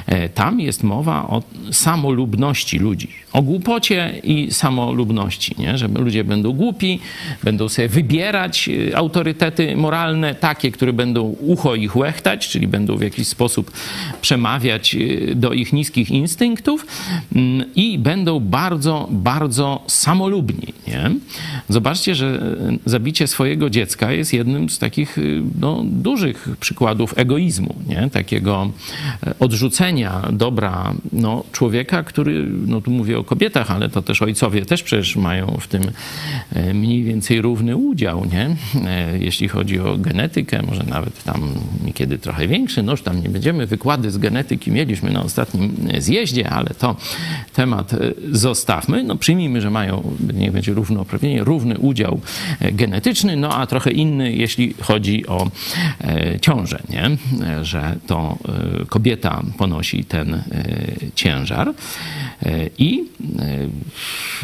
[0.07, 5.79] e, tam jest mowa o samolubności ludzi, o głupocie i samolubności, nie?
[5.79, 7.01] że ludzie będą głupi,
[7.45, 12.97] będą sobie wybierać e, autorytety moralne, takie, które będą będą ucho ich łechtać, czyli będą
[12.97, 13.71] w jakiś sposób
[14.21, 16.87] przemawiać y, do ich niskich instynktów
[17.35, 20.73] mm, i będą bardzo, bardzo samolubni.
[20.89, 21.11] Nie?
[21.69, 22.27] Zobaczcie, że
[22.87, 28.11] y, zabicie swojego dziecka jest jednym z takich y, no, dużych przykładów egoizmu, nie?
[28.11, 28.71] takiego
[29.41, 34.83] odrzucenia dobra no, człowieka, który, no tu mówię o kobietach, ale to też ojcowie też
[34.83, 35.83] przecież mają w tym
[36.75, 38.57] mniej więcej równy udział, nie?
[39.21, 42.81] jeśli chodzi o genetykę, może nawet nawet tam niekiedy trochę większy.
[42.81, 46.97] Już tam nie będziemy, wykłady z genetyki mieliśmy na ostatnim zjeździe, ale to
[47.53, 47.99] temat e,
[48.33, 49.03] zostawmy.
[49.03, 52.21] No przyjmijmy, że mają, niech będzie równouprawnienie, równy udział
[52.61, 55.51] e, genetyczny, no a trochę inny, jeśli chodzi o
[56.01, 57.17] e, ciążę, nie?
[57.63, 58.39] że to
[58.89, 60.43] kobieta ponosi ten
[61.15, 61.73] ciężar.
[62.79, 63.05] I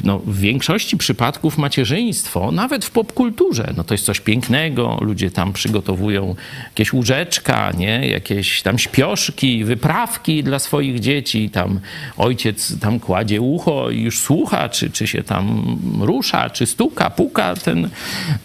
[0.05, 5.53] no, w większości przypadków macierzyństwo, nawet w popkulturze, no to jest coś pięknego, ludzie tam
[5.53, 8.09] przygotowują jakieś łóżeczka, nie?
[8.09, 11.51] jakieś tam śpioszki, wyprawki dla swoich dzieci.
[11.51, 11.81] Tam
[12.17, 17.55] ojciec tam kładzie ucho i już słucha, czy, czy się tam rusza, czy stuka, puka
[17.55, 17.89] ten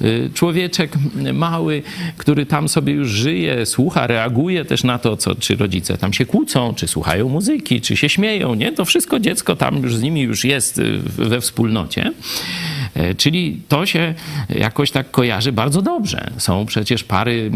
[0.01, 0.91] y, człowieczek
[1.33, 1.83] mały,
[2.17, 6.25] który tam sobie już żyje, słucha, reaguje też na to, co, czy rodzice tam się
[6.25, 8.55] kłócą, czy słuchają muzyki, czy się śmieją.
[8.55, 8.71] Nie?
[8.71, 12.11] To wszystko dziecko tam już z nimi już jest y, we wspólnocie.
[12.95, 14.13] E, czyli to się
[14.49, 16.31] jakoś tak kojarzy bardzo dobrze.
[16.37, 17.51] Są przecież pary,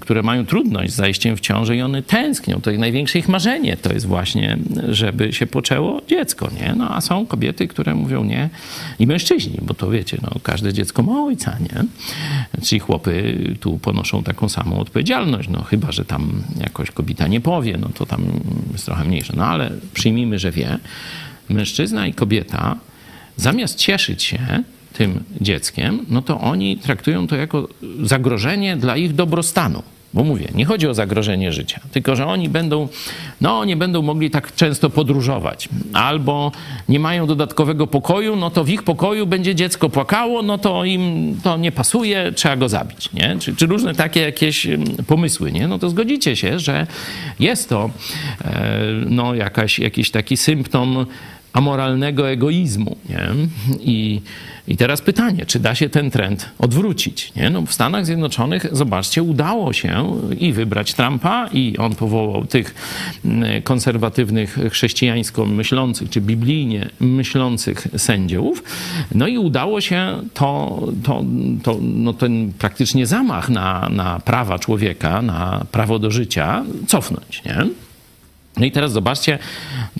[0.00, 2.60] które mają trudność z zajściem w ciążę i one tęsknią.
[2.60, 6.74] To największe ich marzenie to jest właśnie, żeby się poczęło dziecko, nie?
[6.76, 8.50] No a są kobiety, które mówią nie
[8.98, 11.84] i mężczyźni, bo to wiecie, no każde dziecko ma ojca, nie?
[12.62, 17.78] Czyli chłopy tu ponoszą taką samą odpowiedzialność, no chyba, że tam jakoś kobieta nie powie,
[17.80, 18.22] no to tam
[18.72, 19.32] jest trochę mniejsze.
[19.36, 20.78] No ale przyjmijmy, że wie.
[21.48, 22.76] Mężczyzna i kobieta
[23.36, 24.62] zamiast cieszyć się
[24.98, 27.68] tym dzieckiem, no to oni traktują to jako
[28.02, 29.82] zagrożenie dla ich dobrostanu.
[30.14, 32.88] Bo mówię, nie chodzi o zagrożenie życia, tylko że oni będą,
[33.40, 36.52] no nie będą mogli tak często podróżować, albo
[36.88, 41.36] nie mają dodatkowego pokoju, no to w ich pokoju będzie dziecko płakało, no to im
[41.42, 43.36] to nie pasuje, trzeba go zabić, nie?
[43.40, 44.66] Czy, czy różne takie jakieś
[45.06, 45.68] pomysły, nie?
[45.68, 46.86] No to zgodzicie się, że
[47.40, 47.90] jest to
[48.44, 51.06] e, no jakaś, jakiś taki symptom
[51.56, 52.96] amoralnego egoizmu.
[53.08, 53.28] Nie?
[53.80, 54.20] I,
[54.68, 57.32] I teraz pytanie, czy da się ten trend odwrócić?
[57.36, 57.50] Nie?
[57.50, 62.74] No w Stanach Zjednoczonych, zobaczcie, udało się i wybrać Trumpa, i on powołał tych
[63.24, 68.62] mm, konserwatywnych, chrześcijańsko myślących, czy biblijnie myślących sędziów.
[69.14, 71.24] No i udało się to, to,
[71.62, 77.42] to no ten praktycznie zamach na, na prawa człowieka, na prawo do życia cofnąć.
[77.44, 77.85] Nie?
[78.56, 79.38] No i teraz zobaczcie,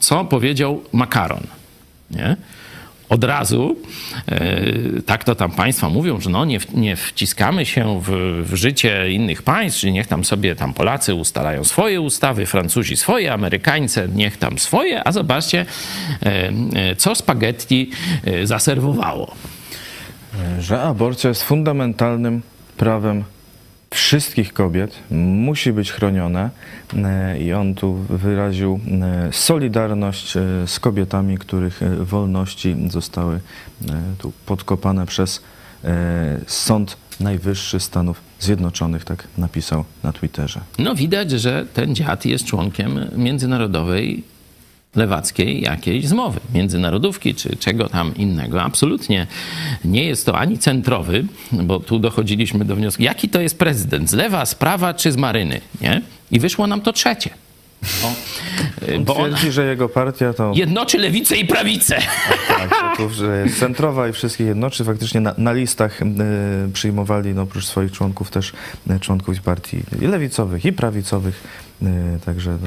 [0.01, 1.43] co powiedział Makaron.
[2.11, 2.37] Nie?
[3.09, 3.77] Od razu,
[4.29, 4.63] e,
[5.07, 8.11] tak to tam państwa mówią, że no nie, nie wciskamy się w,
[8.51, 13.33] w, życie innych państw, czyli niech tam sobie tam Polacy ustalają swoje ustawy, Francuzi swoje,
[13.33, 15.67] Amerykańcy niech tam swoje, a zobaczcie,
[16.23, 17.91] e, e, co spaghetti
[18.45, 19.35] zaserwowało.
[20.61, 22.43] Że aborcja jest fundamentalnym
[22.77, 23.25] prawem
[24.07, 26.51] wszystkich kobiet musi być chronione
[26.97, 33.41] e, i on tu wyraził e, solidarność e, z kobietami, których wolności zostały
[34.19, 35.43] tu podkopane przez
[36.47, 40.61] Sąd Najwyższy Stanów Zjednoczonych, tak napisał na Twitterze.
[40.79, 44.25] No widać, że ten dziad jest członkiem międzynarodowej
[44.95, 48.63] lewackiej jakiejś zmowy, międzynarodówki czy czego tam innego.
[48.63, 49.27] Absolutnie
[49.85, 54.13] nie jest to ani centrowy, bo tu dochodziliśmy do wniosku, jaki to jest prezydent, z
[54.13, 56.03] lewa, z prawa czy z maryny, nie?
[56.31, 57.31] I wyszło nam to trzecie.
[58.05, 58.13] O,
[59.01, 60.53] bo on twierdzi, że jego partia to...
[60.55, 61.99] Jednoczy lewicę i prawicę.
[62.49, 64.85] Tak, tak że jest centrowa i wszystkich jednoczy.
[64.85, 66.07] Faktycznie na, na listach y,
[66.73, 68.53] przyjmowali no, oprócz swoich członków też
[68.91, 71.66] y, członków partii i lewicowych i prawicowych Y,
[72.25, 72.59] także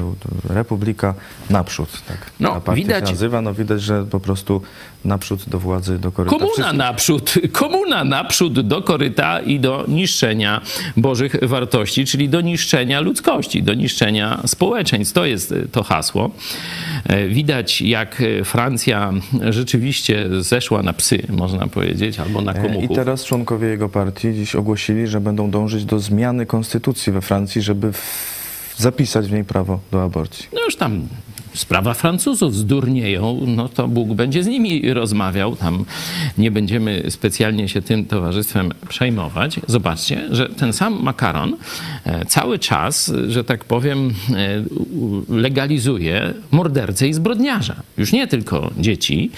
[0.48, 1.14] Republika
[1.50, 2.30] naprzód, tak.
[2.40, 4.62] No, Ta widać, się nazywa, no widać, że po prostu
[5.04, 6.36] naprzód do władzy, do koryta.
[6.36, 6.72] Komuna Wszystko...
[6.72, 10.60] naprzód, komuna naprzód do koryta i do niszczenia
[10.96, 15.14] bożych wartości, czyli do niszczenia ludzkości, do niszczenia społeczeństw.
[15.14, 16.30] To jest to hasło.
[17.04, 19.12] E, widać, jak Francja
[19.50, 22.90] rzeczywiście zeszła na psy, można powiedzieć, albo na e, komuchów.
[22.90, 27.62] I teraz członkowie jego partii dziś ogłosili, że będą dążyć do zmiany konstytucji we Francji,
[27.62, 28.39] żeby w
[28.80, 30.48] zapisać w niej prawo do aborcji.
[30.52, 31.08] No już tam
[31.54, 35.56] sprawa Francuzów zdurnieją, no to Bóg będzie z nimi rozmawiał.
[35.56, 35.84] Tam
[36.38, 39.60] nie będziemy specjalnie się tym towarzystwem przejmować.
[39.66, 41.56] Zobaczcie, że ten sam makaron
[42.04, 44.62] e, cały czas, że tak powiem, e,
[45.28, 47.76] legalizuje mordercę i zbrodniarza.
[47.98, 49.30] Już nie tylko dzieci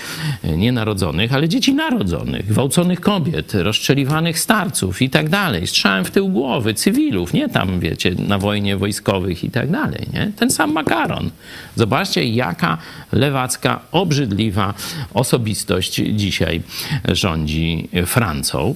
[0.42, 5.66] e, nienarodzonych, ale dzieci narodzonych, gwałconych kobiet, rozstrzeliwanych starców i tak dalej.
[5.66, 10.06] Strzałem w tył głowy, cywilów, nie tam, wiecie, na wojnie wojskowych i tak dalej.
[10.12, 10.32] Nie?
[10.36, 11.30] Ten sam makaron.
[11.76, 12.78] Zobaczcie, Zobaczcie, jaka
[13.12, 14.74] lewacka, obrzydliwa
[15.14, 16.62] osobistość dzisiaj
[17.08, 18.74] rządzi Francją.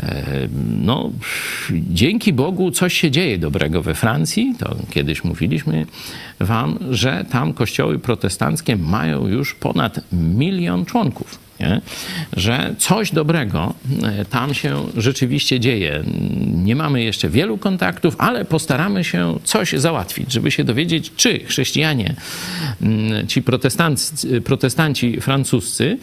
[0.00, 0.24] E,
[0.82, 1.10] no,
[1.70, 4.54] dzięki Bogu coś się dzieje dobrego we Francji.
[4.58, 5.86] To kiedyś mówiliśmy
[6.40, 11.80] wam, że tam kościoły protestanckie mają już ponad milion członków nie?
[12.36, 16.04] że coś dobrego e, tam się rzeczywiście dzieje.
[16.54, 22.14] Nie mamy jeszcze wielu kontaktów, ale postaramy się coś załatwić, żeby się dowiedzieć, czy chrześcijanie,
[22.82, 25.98] mm, ci protestanci, protestanci francuscy,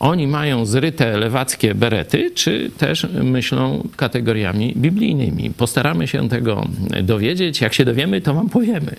[0.00, 5.50] oni mają zryte lewackie berety, czy też myślą kategoriami biblijnymi.
[5.50, 6.68] Postaramy się tego
[7.02, 7.60] dowiedzieć.
[7.60, 8.96] Jak się dowiemy, to wam powiemy.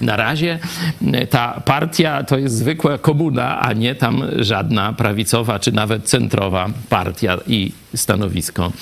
[0.00, 0.58] Na razie
[1.30, 7.38] ta partia to jest zwykła komuna, a nie tam żadna prawicowa czy nawet centrowa partia
[7.46, 8.72] i stanowisko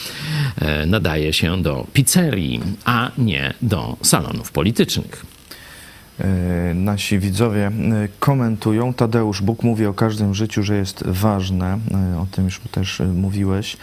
[0.60, 5.31] e, nadaje się do pizzerii, a nie do salonów politycznych.
[6.20, 7.70] E, nasi widzowie e,
[8.20, 8.94] komentują.
[8.94, 11.78] Tadeusz Bóg mówi o każdym życiu, że jest ważne.
[12.14, 13.76] E, o tym już też mówiłeś.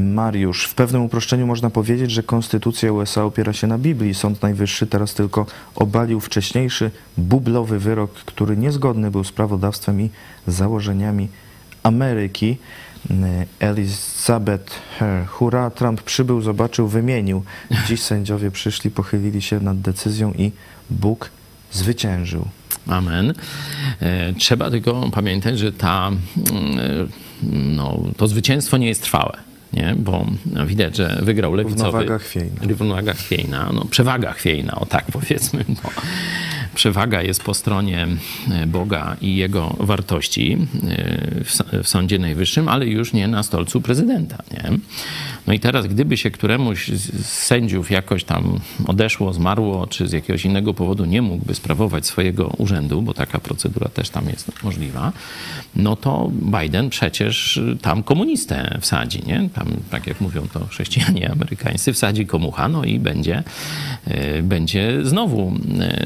[0.00, 4.14] Mariusz, w pewnym uproszczeniu można powiedzieć, że konstytucja USA opiera się na Biblii.
[4.14, 10.10] Sąd Najwyższy teraz tylko obalił wcześniejszy bublowy wyrok, który niezgodny był z prawodawstwem i
[10.46, 11.28] założeniami
[11.82, 12.56] Ameryki.
[13.60, 14.72] Elizabeth
[15.28, 17.42] Hurra, Trump przybył, zobaczył, wymienił.
[17.86, 20.52] Dziś sędziowie przyszli, pochylili się nad decyzją i
[20.90, 21.30] Bóg
[21.72, 22.48] zwyciężył.
[22.86, 23.34] Amen.
[24.00, 26.10] E, trzeba tylko pamiętać, że ta,
[26.50, 27.08] mm,
[27.52, 29.49] no, to zwycięstwo nie jest trwałe.
[29.72, 29.94] Nie?
[29.98, 30.26] Bo
[30.66, 31.84] widać, że wygrał lewicowy.
[31.84, 32.60] Równowaga chwiejna.
[32.62, 35.64] Równowaga chwiejna, no, przewaga chwiejna, o tak powiedzmy.
[35.68, 35.90] Bo
[36.74, 38.06] przewaga jest po stronie
[38.52, 40.58] e, Boga i jego wartości
[41.72, 44.42] e, w Sądzie Najwyższym, ale już nie na stolcu prezydenta.
[44.52, 44.78] Nie?
[45.46, 50.44] No i teraz, gdyby się któremuś z sędziów jakoś tam odeszło, zmarło, czy z jakiegoś
[50.44, 55.12] innego powodu nie mógłby sprawować swojego urzędu, bo taka procedura też tam jest możliwa,
[55.76, 59.48] no to Biden przecież tam komunistę wsadzi, nie?
[59.60, 63.42] Tam, tak jak mówią to chrześcijanie amerykańscy, wsadzi komucha, no i będzie,
[64.04, 65.52] e, będzie znowu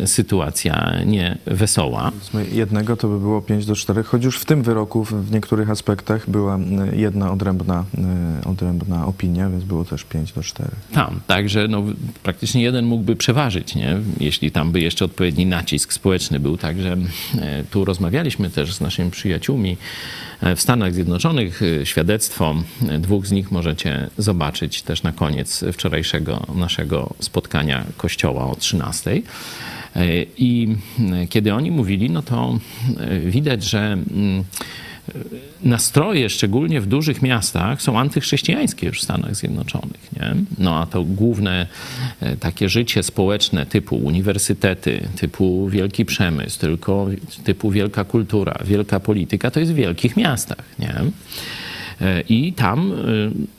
[0.06, 2.10] sytuacja sytuacja nie wesoła.
[2.10, 5.70] Powiedzmy, Jednego to by było 5 do 4, choć już w tym wyroku w- niektórych
[5.70, 7.84] aspektach była m, jedna odrębna,
[8.44, 10.70] odrębna opinia, więc było też 5 do 4.
[10.92, 11.82] Tam, także no,
[12.22, 13.96] praktycznie jeden mógłby przeważyć, nie?
[14.20, 16.56] jeśli tam by jeszcze odpowiedni nacisk społeczny był.
[16.56, 16.96] Także
[17.38, 19.76] e, tu rozmawialiśmy też z naszymi przyjaciółmi
[20.40, 21.62] e, w Stanach Zjednoczonych.
[21.62, 22.54] E, Świadectwo
[22.88, 29.10] e, dwóch z nich możecie zobaczyć też na koniec wczorajszego naszego spotkania kościoła o 13.
[29.10, 29.22] E,
[30.38, 30.76] I
[31.28, 32.58] kiedy oni mówili, no to
[33.26, 34.44] widać, że mm,
[35.62, 40.12] nastroje, szczególnie w dużych miastach, są antychrześcijańskie już w Stanach Zjednoczonych.
[40.16, 40.34] Nie?
[40.58, 41.66] No a to główne
[42.20, 47.06] e, takie życie społeczne typu uniwersytety, typu wielki przemysł, tylko
[47.44, 50.64] typu wielka kultura, wielka polityka, to jest w wielkich miastach.
[50.78, 50.94] Nie?
[52.00, 52.94] E, I tam, e,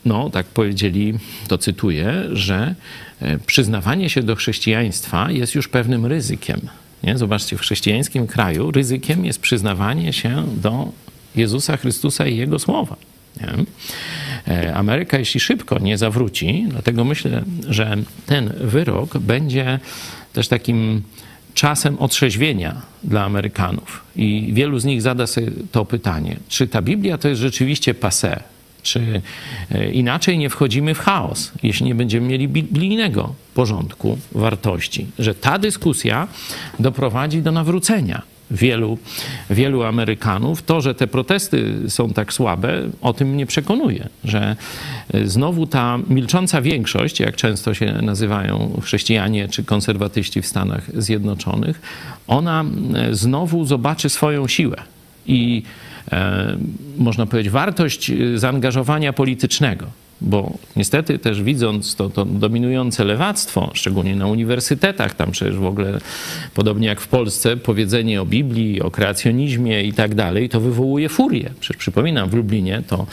[0.04, 1.14] no tak powiedzieli,
[1.48, 2.74] to cytuję, że
[3.20, 6.60] e, przyznawanie się do chrześcijaństwa jest już pewnym ryzykiem.
[7.02, 7.18] Nie?
[7.18, 10.92] Zobaczcie, w chrześcijańskim kraju ryzykiem jest przyznawanie się do
[11.36, 12.96] Jezusa Chrystusa i Jego słowa.
[13.40, 13.66] Nie?
[14.74, 19.78] Ameryka, jeśli szybko nie zawróci, dlatego myślę, że ten wyrok będzie
[20.32, 21.02] też takim
[21.56, 24.04] czasem otrzeźwienia dla Amerykanów.
[24.16, 28.40] I wielu z nich zada sobie to pytanie, czy ta Biblia to jest rzeczywiście passé,
[28.82, 29.22] czy
[29.70, 35.58] e, inaczej nie wchodzimy w chaos, jeśli nie będziemy mieli biblijnego porządku wartości, że ta
[35.58, 36.28] dyskusja
[36.80, 38.98] doprowadzi do nawrócenia wielu,
[39.50, 40.62] wielu Amerykanów.
[40.62, 44.56] To, że te protesty są tak słabe, o tym mnie przekonuje, że
[45.14, 51.80] e, znowu ta milcząca większość, jak często się nazywają chrześcijanie czy konserwatyści w Stanach Zjednoczonych,
[52.26, 52.64] ona
[53.10, 54.76] znowu zobaczy swoją siłę
[55.26, 55.62] i
[56.12, 56.56] e,
[56.98, 59.86] można powiedzieć wartość e, zaangażowania politycznego.
[60.20, 66.00] Bo niestety też widząc to, to dominujące lewactwo, szczególnie na uniwersytetach, tam przecież w ogóle
[66.54, 71.50] podobnie jak w Polsce, powiedzenie o Biblii, o kreacjonizmie i tak dalej, to wywołuje furię.
[71.60, 73.06] Przecież przypominam, w Lublinie to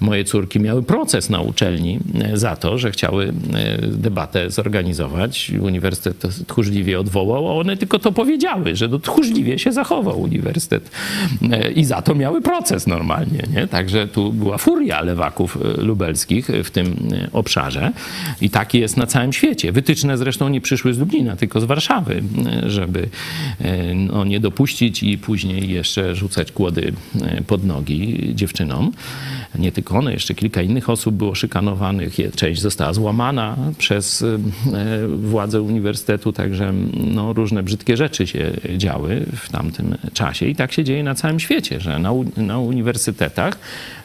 [0.00, 5.52] moje córki miały proces na uczelni e, za to, że chciały e, debatę zorganizować.
[5.60, 10.90] Uniwersytet tchórzliwie odwołał, a one tylko to powiedziały, że to tchórzliwie się zachował uniwersytet.
[11.52, 13.42] E, I za to miały proces normalnie.
[13.54, 13.66] Nie?
[13.66, 15.82] Także tu była furia lewaków e,
[16.64, 17.92] w tym e, obszarze.
[18.40, 19.72] I taki jest na całym świecie.
[19.72, 23.08] Wytyczne zresztą nie przyszły z Lublina, tylko z Warszawy, e, żeby
[23.60, 26.92] e, no, nie dopuścić i później jeszcze rzucać kłody
[27.46, 28.92] pod nogi dziewczynom.
[29.58, 32.16] Nie tylko one, jeszcze kilka innych osób było szykanowanych.
[32.36, 34.24] Część została złamana przez
[35.18, 40.46] władze uniwersytetu, także no, różne brzydkie rzeczy się działy w tamtym czasie.
[40.46, 43.58] I tak się dzieje na całym świecie, że na, na uniwersytetach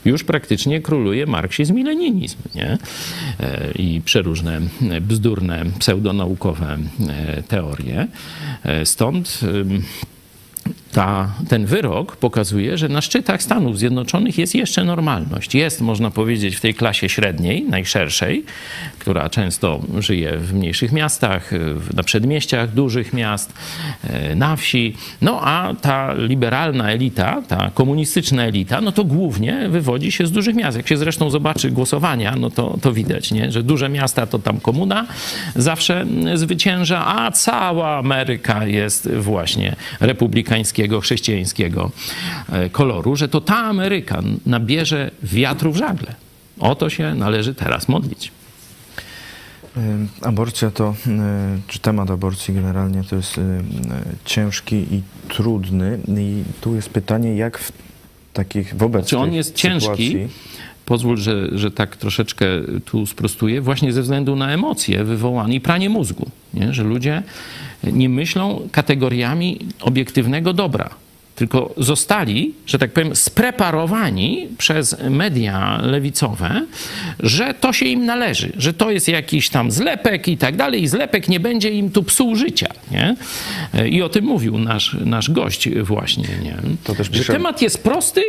[0.05, 2.32] już praktycznie króluje marksizm i leninizm.
[2.55, 2.77] Nie?
[3.39, 4.61] E, I przeróżne
[5.01, 6.77] bzdurne, pseudonaukowe
[7.09, 8.07] e, teorie.
[8.63, 9.39] E, Stąd
[10.93, 15.55] ta, ten wyrok pokazuje, że na szczytach Stanów Zjednoczonych jest jeszcze normalność.
[15.55, 18.43] Jest, można powiedzieć, w tej klasie średniej, najszerszej,
[18.99, 21.51] która często żyje w mniejszych miastach,
[21.93, 23.53] na przedmieściach dużych miast,
[24.03, 24.95] e, na wsi.
[25.21, 30.55] No a ta liberalna elita, ta komunistyczna elita, no to głównie wywodzi się z dużych
[30.55, 30.77] miast.
[30.77, 33.51] Jak się zresztą zobaczy głosowania, no to, to widać, nie?
[33.51, 35.05] że duże miasta to tam komuna
[35.55, 39.75] zawsze zwycięża, a cała Ameryka jest właśnie
[40.83, 41.91] republikańskiego, chrześcijańskiego
[42.51, 46.15] e, koloru, że to ta Ameryka nabierze wiatru w żagle.
[46.59, 48.31] O to się należy teraz modlić.
[49.77, 49.81] Y,
[50.21, 53.39] Aborcja to, y, czy temat aborcji generalnie to jest
[54.25, 55.99] ciężki i trudny.
[56.17, 57.71] I tu jest pytanie, jak w
[58.33, 60.27] takich wobec Czy on tych jest ciężki?
[60.85, 62.45] Pozwól, że, że tak troszeczkę
[62.85, 66.73] tu sprostuję, właśnie ze względu na emocje wywołane i pranie mózgu, nie?
[66.73, 67.23] że ludzie
[67.83, 70.89] nie myślą kategoriami obiektywnego dobra,
[71.35, 76.65] tylko zostali, że tak powiem, spreparowani przez media lewicowe,
[77.19, 80.87] że to się im należy, że to jest jakiś tam zlepek i tak dalej, i
[80.87, 82.67] zlepek nie będzie im tu psuł życia.
[82.91, 83.15] Nie?
[83.85, 86.27] I o tym mówił nasz, nasz gość właśnie.
[86.43, 86.57] Nie?
[86.83, 88.21] To też że pisze- temat jest prosty,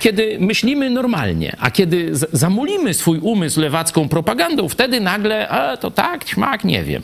[0.00, 6.28] kiedy myślimy normalnie, a kiedy zamulimy swój umysł lewacką propagandą, wtedy nagle, a to tak,
[6.28, 7.02] śmak, nie wiem.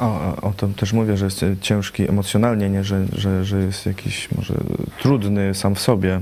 [0.00, 2.84] O, o, tym też mówię, że jest e, ciężki emocjonalnie, nie?
[2.84, 4.54] Że, że, że jest jakiś może
[5.02, 6.20] trudny sam w sobie e,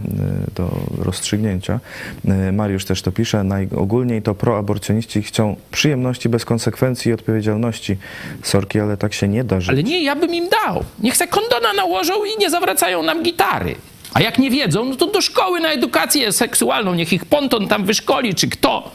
[0.55, 1.81] do rozstrzygnięcia.
[2.29, 3.45] E, Mariusz też to pisze.
[3.45, 7.97] Najogólniej to proaborcjoniści chcą przyjemności bez konsekwencji i odpowiedzialności.
[8.43, 9.71] Sorki, ale tak się nie da żyć.
[9.71, 10.85] Ale nie, ja bym im dał.
[10.99, 13.75] Niech se kondona nałożą i nie zawracają nam gitary.
[14.15, 17.85] A jak nie wiedzą, no to do szkoły na edukację seksualną, niech ich ponton tam
[17.85, 18.91] wyszkoli, czy kto.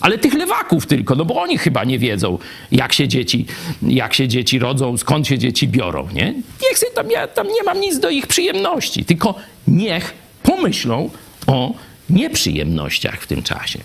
[0.00, 2.38] ale tych lewaków tylko, no bo oni chyba nie wiedzą,
[2.72, 3.46] jak się dzieci,
[3.82, 6.34] jak się dzieci rodzą, skąd się dzieci biorą, nie?
[6.62, 9.34] Niech sobie tam, ja tam nie mam nic do ich przyjemności, tylko
[9.68, 11.10] niech pomyślą
[11.46, 11.74] o
[12.10, 13.78] nieprzyjemnościach w tym czasie.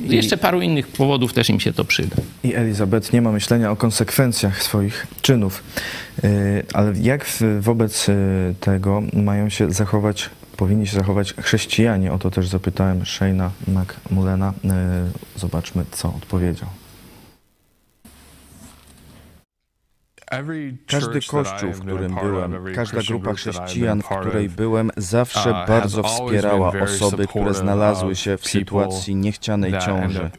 [0.00, 2.16] Jeszcze paru innych powodów też im się to przyda.
[2.44, 5.62] I Elizabeth nie ma myślenia o konsekwencjach swoich czynów.
[6.22, 6.30] Yy,
[6.74, 7.26] Ale jak
[7.60, 8.14] wobec yy,
[8.60, 12.12] tego mają się zachować, powinni się zachować chrześcijanie?
[12.12, 14.52] O to też zapytałem Shane'a McMullena.
[14.64, 14.70] Yy,
[15.36, 16.68] Zobaczmy, co odpowiedział.
[20.86, 26.72] Każdy kościół, w którym byłem, każda grupa chrześcijan, w której byłem, zawsze uh, bardzo wspierała
[26.82, 30.30] osoby, które znalazły się w sytuacji niechcianej ciąży.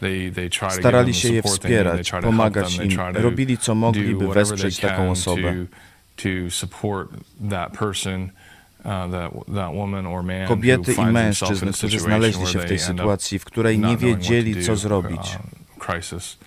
[0.00, 2.98] uh, Starali się je wspierać, pomagać im.
[3.12, 5.54] Robili, co mogli, by wesprzeć taką osobę.
[8.86, 14.76] Uh, Kobiety i mężczyzn, którzy znaleźli się w tej sytuacji, w której nie wiedzieli, co
[14.76, 15.20] zrobić.
[15.20, 16.38] uh, crisis.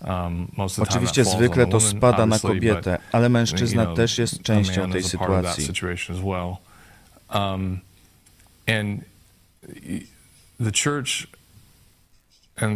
[0.00, 5.68] Um, Oczywiście zwykle to spada na kobietę, ale mężczyzna też jest częścią tej sytuacji.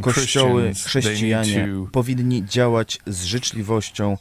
[0.01, 4.17] Kościoły, chrześcijanie powinni działać z życzliwością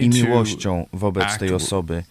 [0.00, 2.04] i miłością wobec tej osoby.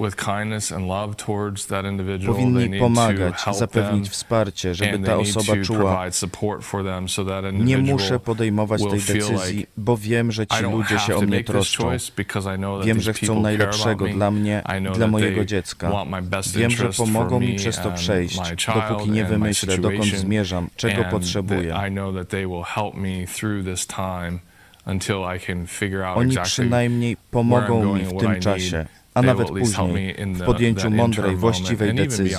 [2.26, 6.06] Powinni pomagać, zapewnić wsparcie, żeby ta osoba czuła,
[7.54, 11.84] nie muszę podejmować tej decyzji, bo wiem, że ci ludzie się o mnie troszczą.
[12.86, 14.64] Wiem, że chcą najlepszego dla mnie,
[14.96, 15.92] dla mojego dziecka.
[16.56, 18.40] Wiem, że pomogą mi przez to przejść,
[18.90, 21.76] dopóki nie wymyślę, dokąd zmierzam, czego potrzebuję.
[22.90, 24.40] Help me through this time
[24.86, 30.16] until I can figure out Oni przynajmniej pomogą mi w tym czasie, a nawet później
[30.34, 32.36] w podjęciu mądrej, właściwej decyzji.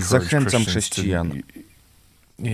[0.00, 1.32] Zachęcam chrześcijan.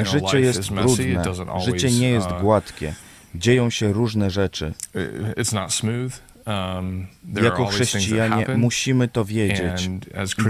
[0.05, 2.95] Życie jest always, życie nie jest uh, gładkie.
[3.35, 4.73] Dzieją się różne rzeczy.
[4.95, 6.13] it- It's not smooth.
[6.47, 7.07] Um,
[7.43, 9.91] Jako chrześcijanie musimy to wiedzieć,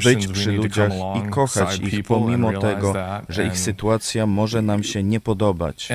[0.05, 2.95] być przy ludziach i kochać ich pomimo tego,
[3.29, 5.89] że ich sytuacja może nam się nie podobać.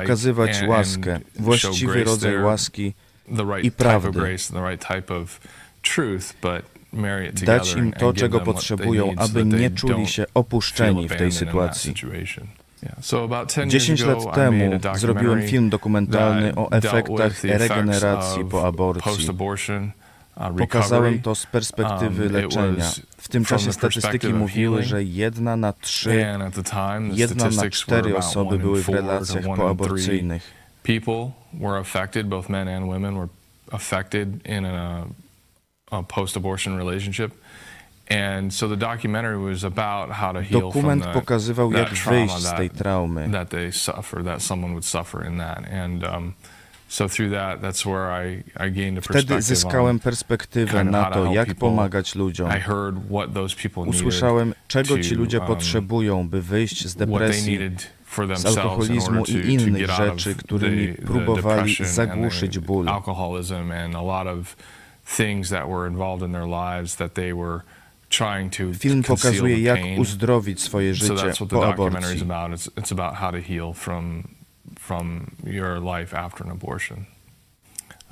[0.00, 2.92] Pokazywać łaskę, właściwy rodzaj łaski,
[3.62, 4.20] i prawdy.
[7.46, 11.94] dać im to, czego potrzebują, aby nie czuli się opuszczeni w tej sytuacji.
[12.76, 12.82] Situation.
[12.82, 13.02] Yeah.
[13.02, 19.26] So about 10 10 years lat temu zrobiłem film dokumentalny o efektach regeneracji po aborcji.
[20.36, 22.90] uh, Pokazałem to z perspektywy Um, leczenia.
[23.18, 26.26] W tym czasie statystyki mówiły, że jedna na trzy,
[27.12, 30.42] jedna na cztery osoby były w relacjach poaborcyjnych.
[31.80, 33.28] affected, both men and women were
[33.72, 35.06] affected in a,
[35.92, 37.32] a post-abortion relationship.
[40.50, 43.28] Dokument pokazywał, jak wyjść z that, tej traumy.
[43.30, 45.58] that they suffer, that someone would suffer in that.
[45.72, 46.32] And um,
[46.88, 51.04] so through that, that's where I, I gained a Wtedy perspective zyskałem on perspektywę na
[51.04, 52.50] how to jak pomagać ludziom.
[52.50, 56.94] I heard what those people needed Usłyszałem, czego ci ludzie um, potrzebują, by wyjść z
[56.94, 57.58] depresji,
[58.34, 62.84] z alkoholizmu i innych rzeczy, którymi próbowali zagłuszyć ból.
[62.84, 64.56] the alcoholism and a lot of
[65.16, 67.60] things that were involved in their lives that they were
[68.78, 72.22] Film pokazuje, jak uzdrowić swoje so życie that's what the po documentary is aborcji.
[72.22, 72.60] about.
[72.60, 74.22] It's, it's about how to heal from
[74.80, 77.04] from your life after an abortion.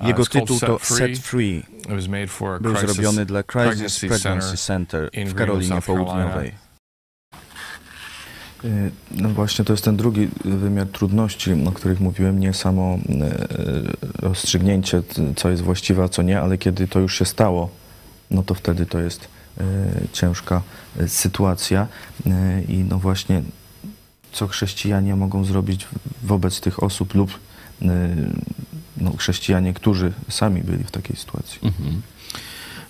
[0.01, 1.57] Jego tytuł to Set Free.
[1.57, 5.81] It was made for a Był crisis, zrobiony dla Crisis Pregnancy Center w Karolinie.
[5.81, 6.51] Południowej.
[8.65, 14.21] Y, No właśnie, to jest ten drugi wymiar trudności, o których mówiłem, nie samo y,
[14.21, 15.01] rozstrzygnięcie,
[15.35, 17.69] co jest właściwe, a co nie, ale kiedy to już się stało,
[18.31, 19.27] no to wtedy to jest
[20.13, 20.61] ciężka
[21.01, 21.87] y, sytuacja
[22.27, 23.41] Y, i no właśnie,
[24.31, 25.87] co chrześcijanie mogą zrobić
[26.23, 27.39] wobec tych osób lub
[28.97, 31.59] no, chrześcijanie, którzy sami byli w takiej sytuacji.
[31.63, 32.01] Mhm.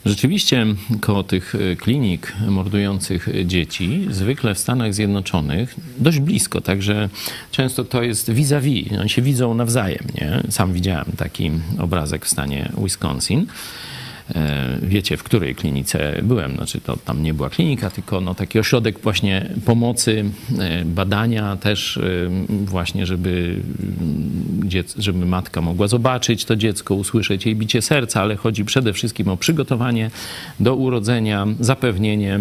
[0.06, 0.66] Rzeczywiście
[1.02, 7.10] koło tych klinik mordujących dzieci, zwykle w Stanach Zjednoczonych, dość blisko, także
[7.52, 10.06] często to jest vis-a-vis, oni się widzą nawzajem.
[10.16, 10.44] Nie?
[10.50, 13.48] Sam widziałem taki obrazek w stanie Wisconsin.
[14.36, 16.56] E, Wiecie, w której klinice byłem?
[16.56, 20.26] Znaczy, to tam nie była klinika, tylko no, taki ośrodek właśnie pomocy,
[20.60, 22.02] e, badania też e,
[22.50, 23.62] właśnie, żeby,
[24.02, 29.28] mm, żeby matka mogła zobaczyć to dziecko, usłyszeć jej bicie serca, ale chodzi przede wszystkim
[29.28, 30.12] o przygotowanie
[30.60, 32.40] do urodzenia, zapewnienie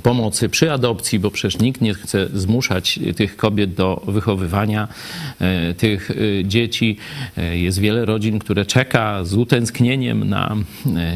[0.00, 4.88] pomocy przy adopcji, bo przecież nikt nie chce zmuszać tych kobiet do wychowywania
[5.40, 6.96] e, tych e, dzieci.
[7.36, 10.56] E, jest wiele rodzin, które czeka z utęsknieniem na,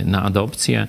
[0.04, 0.86] na adopcję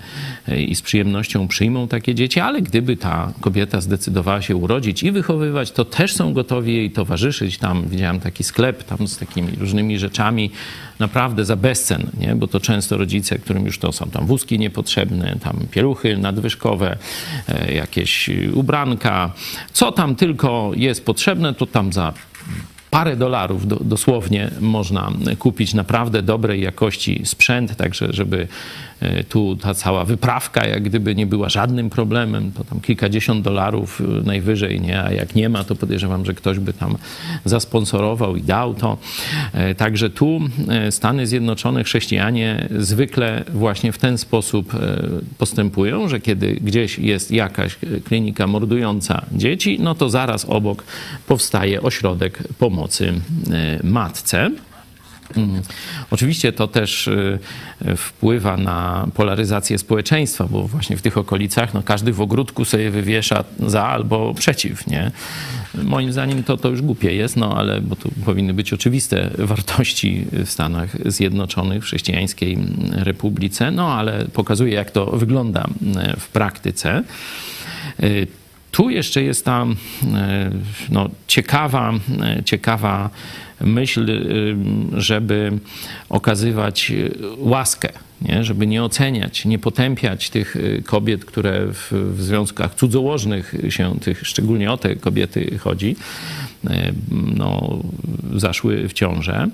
[0.58, 5.72] i z przyjemnością przyjmą takie dzieci, ale gdyby ta kobieta zdecydowała się urodzić i wychowywać,
[5.72, 7.58] to też są gotowi jej towarzyszyć.
[7.58, 10.52] Tam widziałem taki sklep tam z takimi różnymi rzeczami,
[11.00, 12.36] naprawdę za bezcen, nie?
[12.36, 16.98] bo to często rodzice, którym już to są tam wózki niepotrzebne, tam pieluchy nadwyżkowe,
[17.74, 19.34] jakieś ubranka,
[19.74, 22.14] co tam tylko jest potrzebne, to tam za
[22.94, 28.48] parę dolarów do, dosłownie można kupić naprawdę dobrej jakości sprzęt, także żeby e,
[29.30, 34.26] tu ta cała wyprawka jak gdyby nie była żadnym problemem, to tam kilkadziesiąt dolarów e,
[34.26, 35.04] najwyżej, nie?
[35.04, 36.98] A jak nie ma, to podejrzewam, że ktoś by tam
[37.46, 38.98] zasponsorował i dał to.
[39.54, 40.40] E, także tu
[40.90, 44.74] Stany Zjednoczone, chrześcijanie zwykle właśnie w ten sposób
[45.38, 50.84] postępują, że kiedy gdzieś jest jakaś klinika mordująca dzieci, no to zaraz obok
[51.28, 53.14] powstaje ośrodek pomocy
[53.52, 54.52] e, matce.
[55.36, 55.62] Mm.
[56.12, 62.14] Oczywiście to też e, wpływa na polaryzację społeczeństwa, bo właśnie w tych okolicach no, każdy
[62.14, 64.88] w ogródku sobie wywiesza za albo przeciw.
[64.88, 65.12] Nie?
[65.84, 70.26] Moim zdaniem to, to już głupie jest, no ale bo tu powinny być oczywiste wartości
[70.32, 72.58] w Stanach Zjednoczonych, w chrześcijańskiej
[72.92, 77.04] republice, no ale pokazuje, jak to wygląda e, w praktyce.
[78.74, 79.66] Tu jeszcze jest ta
[80.16, 80.52] e,
[80.90, 83.10] no, ciekawa, e, ciekawa
[83.62, 84.16] myśl, e,
[85.02, 85.52] żeby
[86.10, 86.92] okazywać
[87.38, 87.90] łaskę,
[88.22, 88.44] nie?
[88.44, 90.56] żeby nie oceniać, nie potępiać tych
[90.86, 95.96] kobiet, które w, w związkach cudzołożnych się, tych, szczególnie o te kobiety chodzi,
[97.12, 97.80] no,
[98.36, 99.48] zaszły w ciążę,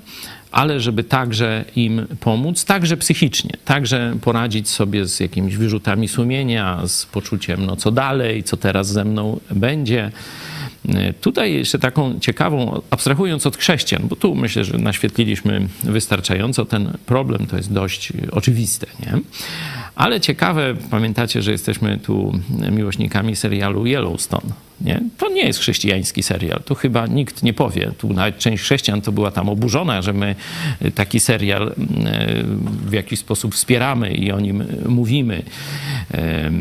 [0.52, 7.06] ale żeby także im pomóc, także psychicznie, także poradzić sobie z jakimiś wyrzutami sumienia, z
[7.06, 10.12] poczuciem, no co dalej, co teraz ze mną będzie.
[11.22, 17.48] Tutaj jeszcze taką ciekawą, abstrahując od chrześcijan, bo tu myślę, że naświetliliśmy wystarczająco ten problem,
[17.48, 19.20] to jest dość oczywiste, nie?
[19.96, 22.40] Ale ciekawe, pamiętacie, że jesteśmy tu
[22.72, 24.54] miłośnikami serialu Yellowstone.
[24.82, 25.02] Nie?
[25.18, 26.62] To nie jest chrześcijański serial.
[26.66, 27.92] Tu chyba nikt nie powie.
[27.98, 30.36] Tu nawet część chrześcijan to była tam oburzona, że my
[30.96, 31.74] taki serial e,
[32.86, 35.44] w jakiś sposób wspieramy i o nim mówimy.
[36.14, 36.52] E,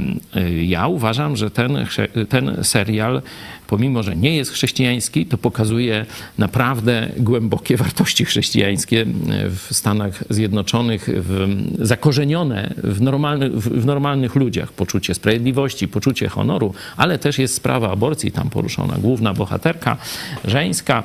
[0.65, 1.87] ja uważam, że ten,
[2.29, 3.23] ten serial
[3.69, 6.07] pomimo że nie jest chrześcijański, to pokazuje
[6.39, 9.07] naprawdę głębokie wartości chrześcijańskie
[9.51, 14.73] w Stanach Zjednoczonych, w, zakorzenione w, normalny, w, w normalnych ludziach.
[14.73, 18.95] Poczucie sprawiedliwości, poczucie honoru, ale też jest sprawa aborcji tam poruszona.
[18.99, 19.97] Główna bohaterka
[20.45, 21.03] żeńska,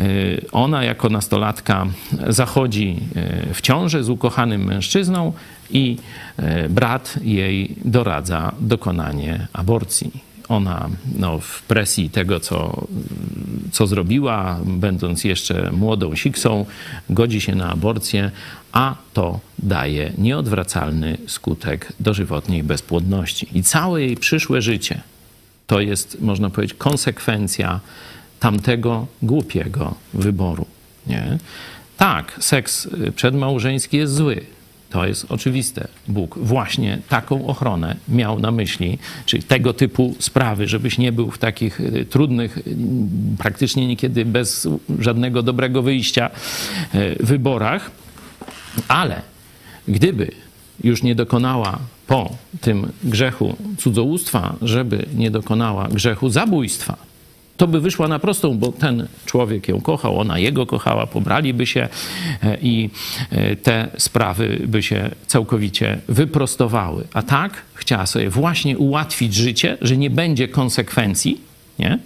[0.00, 1.86] y, ona jako nastolatka
[2.28, 2.96] zachodzi
[3.50, 5.32] y, w ciąży z ukochanym mężczyzną
[5.70, 5.96] i
[6.68, 12.86] brat jej doradza dokonanie aborcji ona no, w presji tego, co,
[13.72, 16.66] co zrobiła, będąc jeszcze młodą siksą,
[17.10, 18.30] godzi się na aborcję,
[18.72, 23.48] a to daje nieodwracalny skutek dożywotniej bezpłodności.
[23.54, 25.00] I całe jej przyszłe życie
[25.66, 27.80] to jest, można powiedzieć, konsekwencja
[28.40, 30.66] tamtego głupiego wyboru.
[31.06, 31.38] Nie?
[31.96, 34.44] Tak, seks przedmałżeński jest zły,
[34.92, 35.88] to jest oczywiste.
[36.08, 41.38] Bóg właśnie taką ochronę miał na myśli, czyli tego typu sprawy, żebyś nie był w
[41.38, 42.76] takich y, trudnych, y,
[43.38, 44.68] praktycznie niekiedy bez
[44.98, 46.30] żadnego dobrego wyjścia
[46.94, 47.90] y, wyborach.
[48.88, 49.22] Ale
[49.88, 50.30] gdyby
[50.84, 57.11] już nie dokonała po tym grzechu cudzołóstwa, żeby nie dokonała grzechu zabójstwa,
[57.56, 61.88] to by wyszła na prostą, bo ten człowiek ją kochał, ona jego kochała, pobraliby się
[62.42, 62.90] e, i
[63.30, 67.04] e, te sprawy by się całkowicie wyprostowały.
[67.12, 71.40] A tak chciała sobie właśnie ułatwić życie, że nie będzie konsekwencji,
[71.78, 71.98] nie?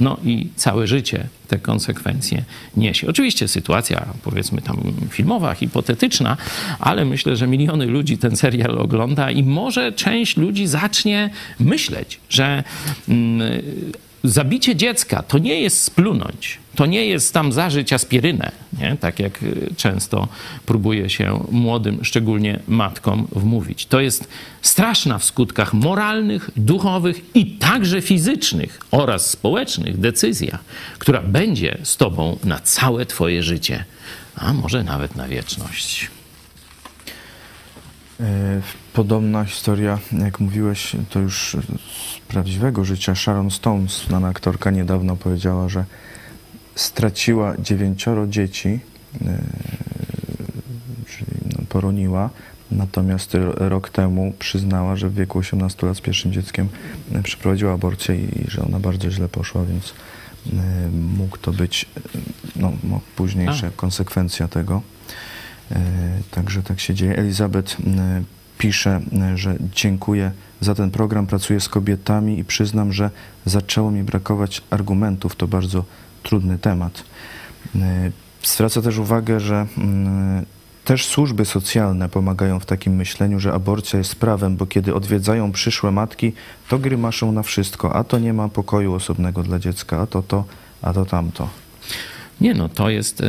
[0.00, 2.44] No i całe życie te konsekwencje
[2.76, 3.08] niesie.
[3.08, 4.76] Oczywiście sytuacja, powiedzmy tam
[5.10, 6.36] filmowa, hipotetyczna,
[6.78, 11.30] ale myślę, że miliony ludzi ten serial ogląda i może część ludzi zacznie
[11.60, 12.64] myśleć, że.
[13.08, 13.40] Mm,
[14.24, 18.96] zabicie dziecka to nie jest splunąć, to nie jest tam zażyć aspirynę, nie?
[19.00, 20.28] tak jak y, często
[20.66, 23.86] próbuje się młodym, szczególnie matkom, wmówić.
[23.86, 24.28] To jest
[24.62, 30.58] straszna w skutkach moralnych, duchowych i także fizycznych oraz społecznych decyzja,
[30.98, 33.84] która będzie z tobą na całe twoje życie,
[34.36, 36.10] a może nawet na wieczność.
[38.92, 43.14] Podobna historia, jak mówiłeś, to już z prawdziwego życia.
[43.14, 45.84] Sharon Stone, znana aktorka, niedawno powiedziała, że
[46.74, 49.38] straciła dziewięcioro dzieci, e,
[51.06, 51.26] czyli
[51.58, 52.30] no, poroniła,
[52.70, 56.68] Natomiast rok temu przyznała, że w wieku 18 lat z pierwszym dzieckiem
[57.12, 59.94] e, przeprowadziła aborcję i, że ona bardzo źle poszła, więc
[60.46, 61.86] e, mógł to być
[62.56, 62.72] no,
[63.16, 64.82] późniejsza konsekwencja tego.
[66.30, 67.16] Także tak się dzieje.
[67.16, 67.76] Elizabeth
[68.60, 73.10] pisze, e, że dziękuję za ten program, pracuję z kobietami i przyznam, że
[73.46, 75.36] zaczęło mi brakować argumentów.
[75.36, 75.84] To bardzo
[76.22, 77.04] trudny temat.
[77.76, 78.10] E,
[78.42, 80.46] Zwraca też uwagę, że mm,
[80.84, 85.90] też służby socjalne pomagają w takim myśleniu, że aborcja jest prawem, bo kiedy odwiedzają przyszłe
[85.90, 86.32] matki,
[86.68, 90.44] to grymaszą na wszystko, a to nie ma pokoju osobnego dla dziecka, a to to,
[90.82, 91.48] a to tamto.
[92.40, 93.22] Nie no, to jest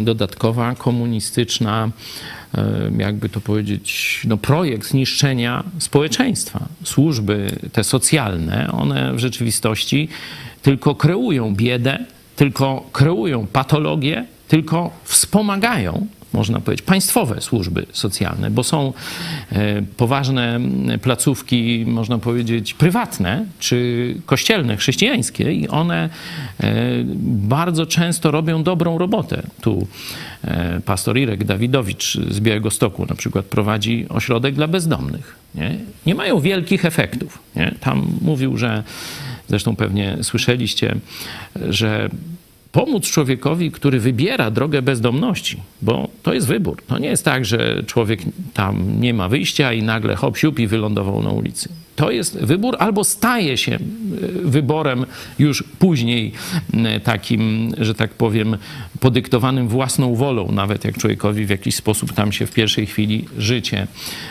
[0.00, 1.90] dodatkowa komunistyczna,
[2.98, 6.68] jakby to powiedzieć, no projekt zniszczenia społeczeństwa.
[6.84, 10.08] Służby te socjalne, one w rzeczywistości
[10.62, 11.98] tylko kreują biedę,
[12.36, 18.92] tylko kreują patologię, tylko wspomagają można powiedzieć, państwowe służby socjalne, bo są
[19.52, 20.60] e, poważne
[21.02, 26.08] placówki, można powiedzieć, prywatne czy kościelne, chrześcijańskie i one
[26.60, 26.74] e,
[27.24, 29.42] bardzo często robią dobrą robotę.
[29.60, 29.86] Tu
[30.44, 35.36] e, pastor Irek Dawidowicz z Białego Stoku na przykład prowadzi ośrodek dla bezdomnych.
[35.54, 37.38] Nie, nie mają wielkich efektów.
[37.56, 37.74] Nie?
[37.80, 38.82] Tam mówił, że
[39.48, 40.94] zresztą pewnie słyszeliście,
[41.68, 42.08] że
[42.72, 46.82] pomóc człowiekowi, który wybiera drogę bezdomności, bo to jest wybór.
[46.86, 48.20] To nie jest tak, że człowiek
[48.54, 51.68] tam nie ma wyjścia i nagle hop siup i wylądował na ulicy.
[51.96, 53.78] To jest wybór albo staje się e,
[54.44, 55.06] wyborem
[55.38, 56.32] już później
[57.04, 58.56] takim, że tak powiem,
[59.00, 63.86] podyktowanym własną wolą, nawet jak człowiekowi w jakiś sposób tam się w pierwszej chwili życie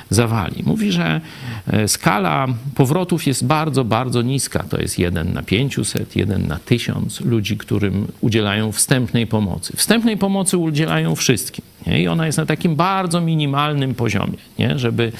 [0.09, 0.63] zawali.
[0.65, 1.21] Mówi, że
[1.67, 4.63] e, skala powrotów jest bardzo, bardzo niska.
[4.63, 9.77] To jest jeden na 500, jeden na 1000 ludzi, którym udzielają wstępnej pomocy.
[9.77, 11.65] Wstępnej pomocy udzielają wszystkim.
[11.87, 12.01] Nie?
[12.01, 14.79] I ona jest na takim bardzo minimalnym poziomie, nie?
[14.79, 15.11] żeby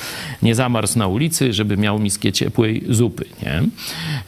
[0.41, 3.25] nie zamarzł na ulicy, żeby miał miskę ciepłej zupy.
[3.43, 3.63] Nie?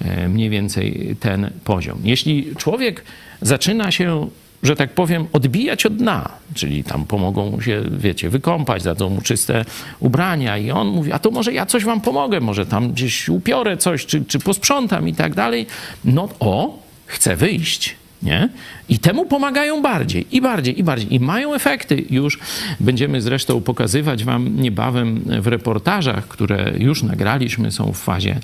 [0.10, 2.00] E, Mniej więcej ten poziom.
[2.04, 3.04] Jeśli człowiek
[3.42, 4.28] zaczyna się
[4.64, 9.66] że tak powiem, odbijać od dna, czyli tam pomogą się, wiecie, wykąpać, dadzą mu czyste
[10.00, 13.78] ubrania i on mówi, a to może ja coś wam pomogę, może tam gdzieś upiorę
[13.78, 15.66] coś, czy, czy posprzątam i tak dalej.
[16.06, 17.96] No o, chcę wyjść.
[18.24, 18.50] Nie?
[18.90, 21.14] I temu pomagają bardziej, i bardziej, i bardziej.
[21.14, 22.06] I mają efekty.
[22.10, 22.40] Już
[22.80, 28.40] będziemy zresztą pokazywać Wam niebawem w reportażach, które już nagraliśmy, są w fazie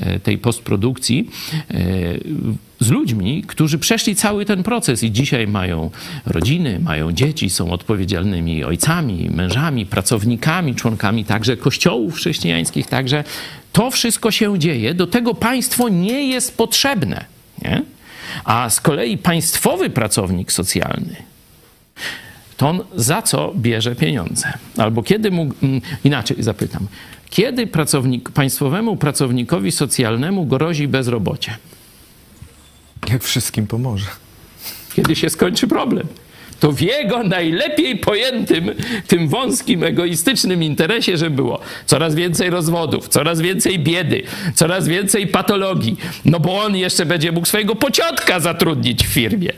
[0.00, 1.30] e, tej postprodukcji,
[1.70, 1.74] e,
[2.80, 5.90] z ludźmi, którzy przeszli cały ten proces i dzisiaj mają
[6.26, 12.86] rodziny, mają dzieci, są odpowiedzialnymi ojcami, mężami, pracownikami, członkami także kościołów chrześcijańskich.
[12.86, 13.24] Także
[13.72, 14.94] to wszystko się dzieje.
[14.94, 17.24] Do tego państwo nie jest potrzebne.
[17.62, 17.82] Nie?
[18.44, 21.16] A z kolei państwowy pracownik socjalny,
[22.56, 24.52] to on za co bierze pieniądze?
[24.78, 25.54] Albo kiedy mógł,
[26.04, 26.86] inaczej zapytam,
[27.30, 31.56] kiedy pracownik, państwowemu pracownikowi socjalnemu grozi bezrobocie?
[33.08, 34.06] Jak wszystkim pomoże.
[34.94, 36.06] Kiedy się skończy problem?
[36.62, 38.70] To w jego najlepiej pojętym,
[39.06, 44.22] tym wąskim, egoistycznym interesie, że było coraz więcej rozwodów, coraz więcej biedy,
[44.54, 45.96] coraz więcej patologii.
[46.24, 49.52] No bo on jeszcze będzie mógł swojego pociotka zatrudnić w firmie.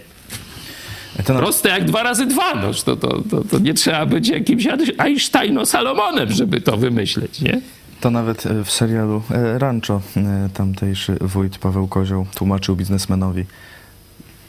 [1.24, 2.54] To Proste jak dwa razy dwa.
[2.54, 4.66] No, to, to, to, to nie trzeba być jakimś
[4.98, 7.60] Einsteino-Salomonem, żeby to wymyśleć, nie?
[8.00, 13.44] To nawet e, w serialu e, Rancho e, tamtejszy wójt Paweł Kozioł tłumaczył biznesmenowi,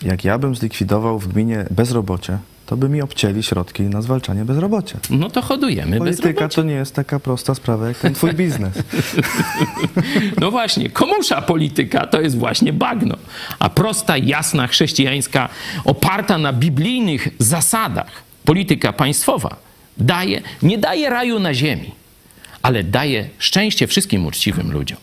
[0.06, 5.00] jak ja bym zlikwidował w gminie bezrobocie, to by mi obcięli środki na zwalczanie bezrobocia.
[5.10, 6.56] No to hodujemy Polityka bezrobocie.
[6.56, 8.74] to nie jest taka prosta sprawa jak ten twój biznes.
[10.42, 13.16] No właśnie, komusza polityka to jest właśnie bagno.
[13.60, 15.50] A prosta, jasna, chrześcijańska,
[15.86, 18.12] oparta na biblijnych zasadach
[18.46, 19.56] polityka państwowa
[19.98, 21.92] daje, nie daje raju na ziemi,
[22.62, 24.98] ale daje szczęście wszystkim uczciwym ludziom.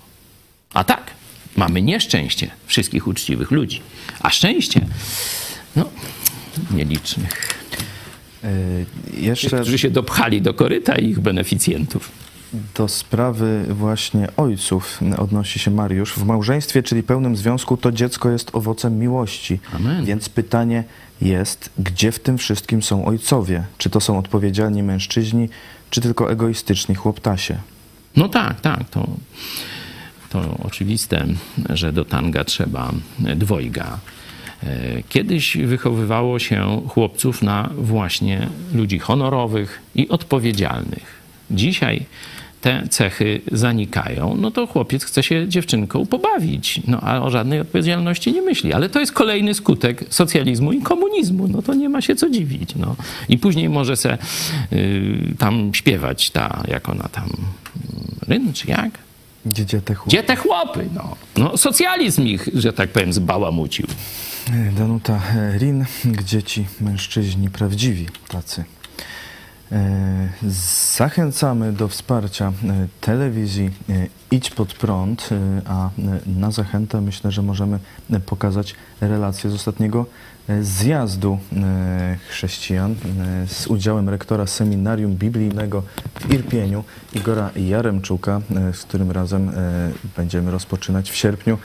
[0.74, 1.02] A tak,
[1.56, 3.80] mamy nieszczęście wszystkich uczciwych ludzi,
[4.20, 4.86] a szczęście,
[5.76, 5.84] no,
[6.70, 7.62] nielicznych,
[8.44, 12.10] E, Jeszcze którzy się dopchali do koryta i ich beneficjentów.
[12.74, 16.12] do sprawy właśnie ojców odnosi się Mariusz.
[16.12, 19.60] W małżeństwie, czyli pełnym związku, to dziecko jest owocem miłości.
[19.76, 20.04] Amen.
[20.04, 20.84] Więc pytanie
[21.20, 23.64] jest, gdzie w tym wszystkim są ojcowie?
[23.78, 25.48] Czy to są odpowiedzialni mężczyźni,
[25.90, 27.56] czy tylko egoistyczni chłoptasie?
[28.16, 29.08] No tak, tak, to,
[30.32, 31.26] to oczywiste,
[31.70, 32.92] że do tanga trzeba
[33.36, 33.98] dwojga.
[34.62, 41.22] E, Kiedyś wychowywało się chłopców na właśnie ludzi honorowych i odpowiedzialnych.
[41.50, 42.06] Dzisiaj
[42.60, 48.32] te cechy zanikają, no to chłopiec chce się dziewczynką pobawić, no a o żadnej odpowiedzialności
[48.32, 48.72] nie myśli.
[48.72, 52.74] Ale to jest kolejny skutek socjalizmu i komunizmu, no to nie ma się co dziwić.
[52.74, 52.96] No.
[53.28, 54.18] I później może se
[54.72, 57.28] y, tam śpiewać ta, jak ona tam,
[58.28, 58.98] Ryn czy jak?
[59.46, 60.08] Gdzie te chłopy?
[60.10, 60.88] Gdzie te chłopy?
[60.94, 63.86] No, no socjalizm ich, że tak powiem, zbałamucił.
[64.76, 65.20] Danuta
[65.58, 68.64] Rin, gdzie ci mężczyźni prawdziwi tacy?
[69.72, 70.28] E,
[70.96, 75.90] Zachęcamy do wsparcia e, telewizji e, Idź pod prąd, e, a e,
[76.26, 77.78] na zachętę myślę, że możemy
[78.10, 80.06] e, pokazać relację z ostatniego e,
[80.62, 85.82] zjazdu e, chrześcijan e, z udziałem rektora seminarium biblijnego
[86.20, 86.84] w Irpieniu
[87.14, 89.52] Igora Jaremczuka, e, z którym razem
[90.16, 91.58] będziemy rozpoczynać w sierpniu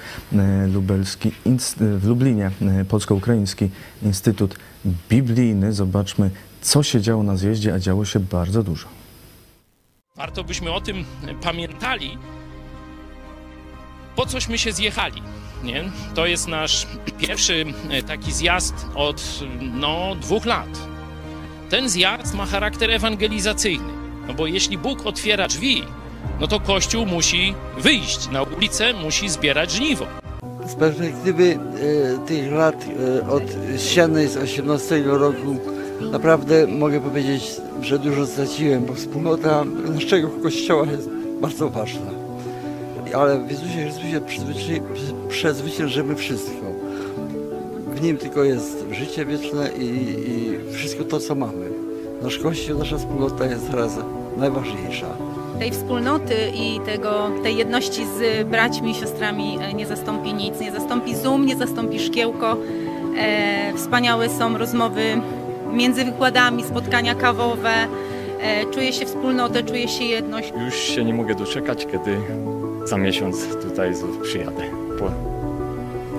[0.74, 1.32] lubelski,
[1.80, 2.52] w Lublinie
[2.90, 3.70] Polsko-Ukraiński
[4.04, 4.56] Instytut
[5.10, 5.74] Biblijny.
[5.74, 8.88] Zobaczmy, co się działo na zjeździe, a działo się bardzo dużo.
[10.16, 11.06] Warto byśmy o tym
[11.42, 12.18] pamiętali,
[14.16, 15.22] po cośmy się zjechali.
[15.64, 15.84] Nie?
[16.16, 16.88] To jest nasz
[17.18, 19.22] pierwszy e, taki zjazd od
[19.74, 20.70] no, dwóch lat.
[21.70, 23.94] Ten zjazd ma charakter ewangelizacyjny,
[24.28, 25.84] no bo jeśli Bóg otwiera drzwi,
[26.40, 30.06] no to Kościół musi wyjść na ulicę, musi zbierać żniwo.
[30.68, 31.60] Z perspektywy
[32.24, 32.86] e, tych lat
[33.20, 33.44] e, od
[33.78, 35.58] ściany z 18 roku
[36.12, 37.44] naprawdę mogę powiedzieć,
[37.82, 41.10] że dużo straciłem, bo wspólnota naszego kościoła jest
[41.42, 42.17] bardzo ważna.
[43.14, 44.82] Ale w Jezusie Chrystusie przezwycię-
[45.30, 46.66] przezwyciężymy wszystko.
[47.88, 49.84] W Nim tylko jest życie wieczne i,
[50.30, 51.70] i wszystko to, co mamy.
[52.22, 53.98] Nasz Kościół, nasza wspólnota jest teraz
[54.38, 55.08] najważniejsza.
[55.60, 60.60] Tej wspólnoty i tego, tej jedności z braćmi i siostrami e, nie zastąpi nic.
[60.60, 62.58] Nie zastąpi Zoom, nie zastąpi szkiełko.
[63.18, 65.02] E, wspaniałe są rozmowy
[65.74, 67.70] między wykładami, spotkania kawowe.
[68.42, 70.54] E, czuję się wspólnotę, czuję się jedność.
[70.66, 72.18] Już się nie mogę doczekać, kiedy
[72.88, 74.64] za miesiąc tutaj znów przyjadę.
[75.00, 75.12] Po...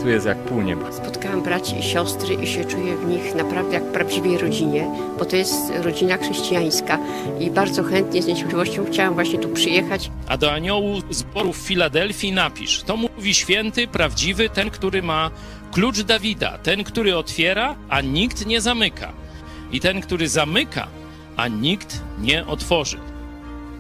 [0.03, 0.93] Tu jest jak pół nieba.
[0.93, 4.87] Spotkałam braci i siostry i się czuję w nich naprawdę jak w prawdziwej rodzinie,
[5.19, 6.99] bo to jest rodzina chrześcijańska
[7.41, 10.11] i bardzo chętnie z niecierpliwością chciałam właśnie tu przyjechać.
[10.29, 15.31] A do aniołu zboru w Filadelfii napisz: To mówi święty, prawdziwy, ten, który ma
[15.73, 19.13] klucz Dawida, ten, który otwiera, a nikt nie zamyka,
[19.73, 20.87] i ten, który zamyka,
[21.37, 22.99] a nikt nie otworzy.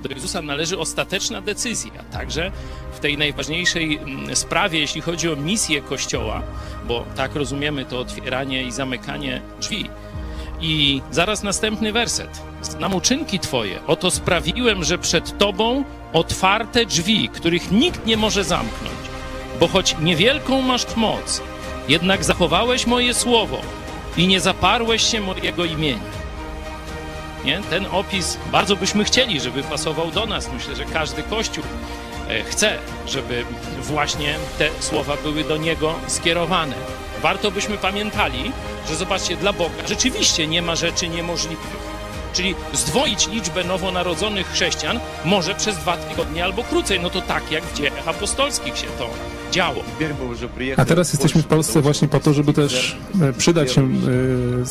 [0.02, 2.52] Do Jezusa należy ostateczna decyzja, także
[2.92, 6.42] w tej najważniejszej mm, sprawie, jeśli chodzi o misję Kościoła,
[6.88, 9.90] bo tak rozumiemy to otwieranie i zamykanie drzwi.
[10.60, 12.42] I zaraz następny werset.
[12.62, 18.98] Znam uczynki Twoje, oto sprawiłem, że przed Tobą otwarte drzwi, których nikt nie może zamknąć.
[19.60, 21.42] Bo choć niewielką masz moc,
[21.88, 23.60] jednak zachowałeś moje słowo
[24.16, 26.17] i nie zaparłeś się mojego imienia.
[27.44, 27.60] Nie?
[27.70, 30.52] Ten opis bardzo byśmy chcieli, żeby pasował do nas.
[30.52, 31.64] Myślę, że każdy kościół
[32.28, 33.44] e, chce, żeby
[33.80, 36.74] właśnie te słowa były do niego skierowane.
[37.22, 38.52] Warto byśmy pamiętali,
[38.88, 41.97] że zobaczcie, dla Boga rzeczywiście nie ma rzeczy niemożliwych.
[42.32, 47.00] Czyli zdwoić liczbę nowonarodzonych chrześcijan może przez dwa tygodnie albo krócej.
[47.00, 49.10] No to tak jak w dziejach apostolskich się to
[49.52, 49.84] działo.
[50.76, 53.88] A teraz jesteśmy w Polsce właśnie po to, żeby też e, przydać się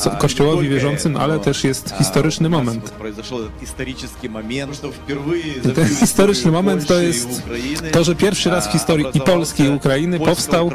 [0.06, 2.94] e, Kościołowi wierzącym, ale też jest historyczny moment.
[5.66, 7.44] I ten historyczny moment to jest
[7.92, 10.72] to, że pierwszy raz w historii i Polski, i Ukrainy powstał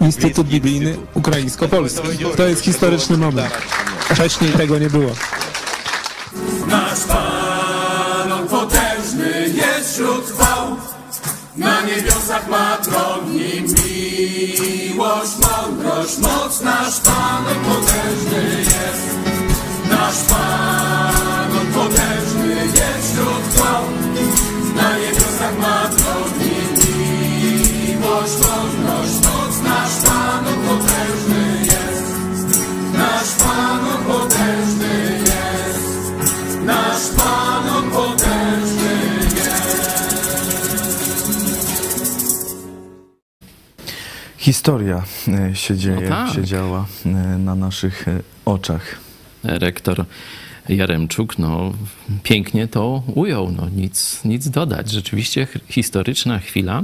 [0.00, 2.08] Instytut Biblijny Ukraińsko-Polski.
[2.36, 3.50] To jest historyczny moment.
[3.98, 5.10] Wcześniej tego nie było.
[6.72, 10.76] Nasz Pan, on potężny jest wśród chwał.
[11.56, 16.60] Na niebiosach ma tron nim miłość, mądrość, moc.
[16.60, 19.06] Nasz Pan, on potężny jest.
[19.90, 20.61] Nasz Pan,
[44.62, 46.34] Historia e, się dzieje, No tak.
[46.34, 47.08] się działa e,
[47.38, 49.00] na naszych e, oczach.
[49.44, 50.04] rektor
[50.68, 51.72] Jaremczuk no,
[52.22, 53.52] pięknie to ujął.
[53.52, 54.90] No, nic, nic dodać.
[54.90, 56.82] Rzeczywiście historyczna chwila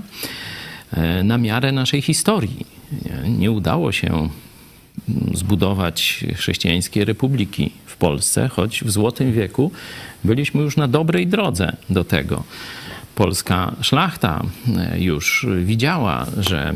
[1.24, 2.66] na miarę naszej historii.
[3.04, 4.28] Nie, nie udało się
[5.34, 9.70] zbudować chrześcijańskiej republiki w Polsce, choć w Złotym Wieku
[10.24, 12.44] byliśmy już na dobrej drodze do tego.
[13.18, 14.42] Polska szlachta
[14.76, 16.74] e, już widziała, że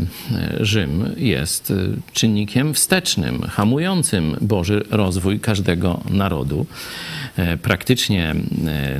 [0.60, 1.72] Rzym jest
[2.12, 6.66] czynnikiem wstecznym, hamującym Boży rozwój każdego narodu.
[7.62, 8.34] Praktycznie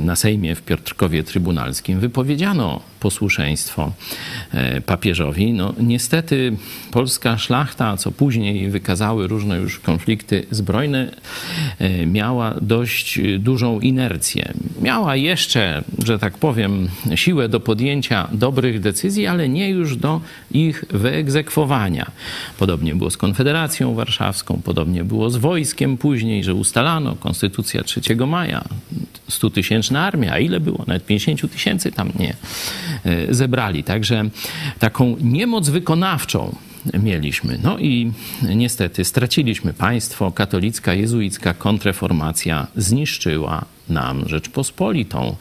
[0.01, 3.91] na Sejmie w Piotrkowie Trybunalskim wypowiedziano posłuszeństwo
[4.85, 5.53] papieżowi.
[5.53, 6.57] No, niestety
[6.91, 11.11] polska szlachta, co później wykazały różne już konflikty zbrojne,
[12.05, 14.53] miała dość dużą inercję.
[14.81, 20.85] Miała jeszcze, że tak powiem, siłę do podjęcia dobrych decyzji, ale nie już do ich
[20.89, 22.11] wyegzekwowania.
[22.59, 28.63] Podobnie było z Konfederacją Warszawską, podobnie było z wojskiem później, że ustalano Konstytucja 3 maja,
[29.29, 30.83] 100-tysięczna armia, a ile było?
[30.87, 32.35] Nawet 50 tysięcy tam nie e,
[33.29, 33.83] zebrali.
[33.83, 34.29] Także
[34.79, 36.55] taką niemoc wykonawczą
[36.93, 37.59] mieliśmy.
[37.63, 38.11] No i
[38.55, 40.31] niestety straciliśmy państwo.
[40.31, 45.35] Katolicka, jezuicka kontreformacja zniszczyła nam Rzeczpospolitą.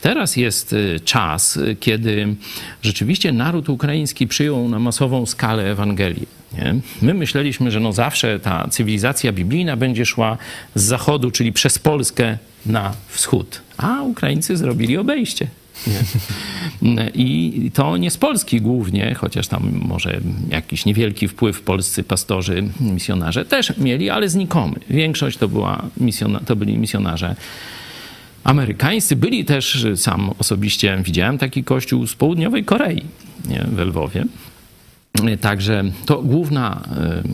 [0.00, 2.34] Teraz jest y, czas, kiedy
[2.82, 6.26] rzeczywiście naród ukraiński przyjął na masową skalę Ewangelię.
[6.58, 6.74] Nie?
[7.02, 10.38] My myśleliśmy, że no zawsze ta cywilizacja biblijna będzie szła
[10.74, 15.46] z zachodu, czyli przez Polskę na wschód, a Ukraińcy zrobili obejście.
[17.14, 20.20] I to nie z Polski głównie, chociaż tam może
[20.50, 24.74] jakiś niewielki wpływ polscy pastorzy, misjonarze też mieli, ale znikomy.
[24.90, 27.36] Większość to, była misjona, to byli misjonarze
[28.44, 29.16] amerykańscy.
[29.16, 33.02] Byli też, sam osobiście widziałem taki kościół z południowej Korei,
[33.48, 34.24] nie, w Lwowie.
[35.40, 36.82] Także to główna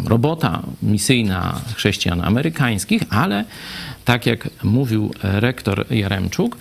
[0.05, 3.45] e, robota misyjna chrześcijan amerykańskich, ale
[4.09, 6.57] tak jak mówił rektor Jaremczuk,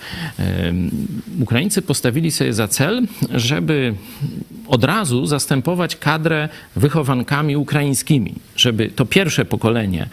[1.40, 3.94] Ukraińcy postawili sobie za cel, żeby
[4.68, 10.08] od razu zastępować kadrę wychowankami ukraińskimi, żeby to pierwsze pokolenie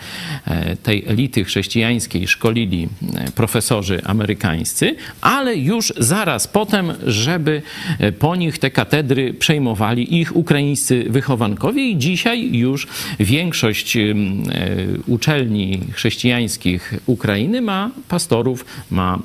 [0.46, 7.62] e, tej elity chrześcijańskiej szkolili e, profesorzy amerykańscy, ale już zaraz potem, żeby
[8.00, 12.88] e, po nich te katedry przejmowali ich ukraińscy wychowankowie i dzisiaj już
[13.20, 13.98] większość
[15.08, 19.20] uczelni chrześcijańskich Ukrainy ma pastorów, ma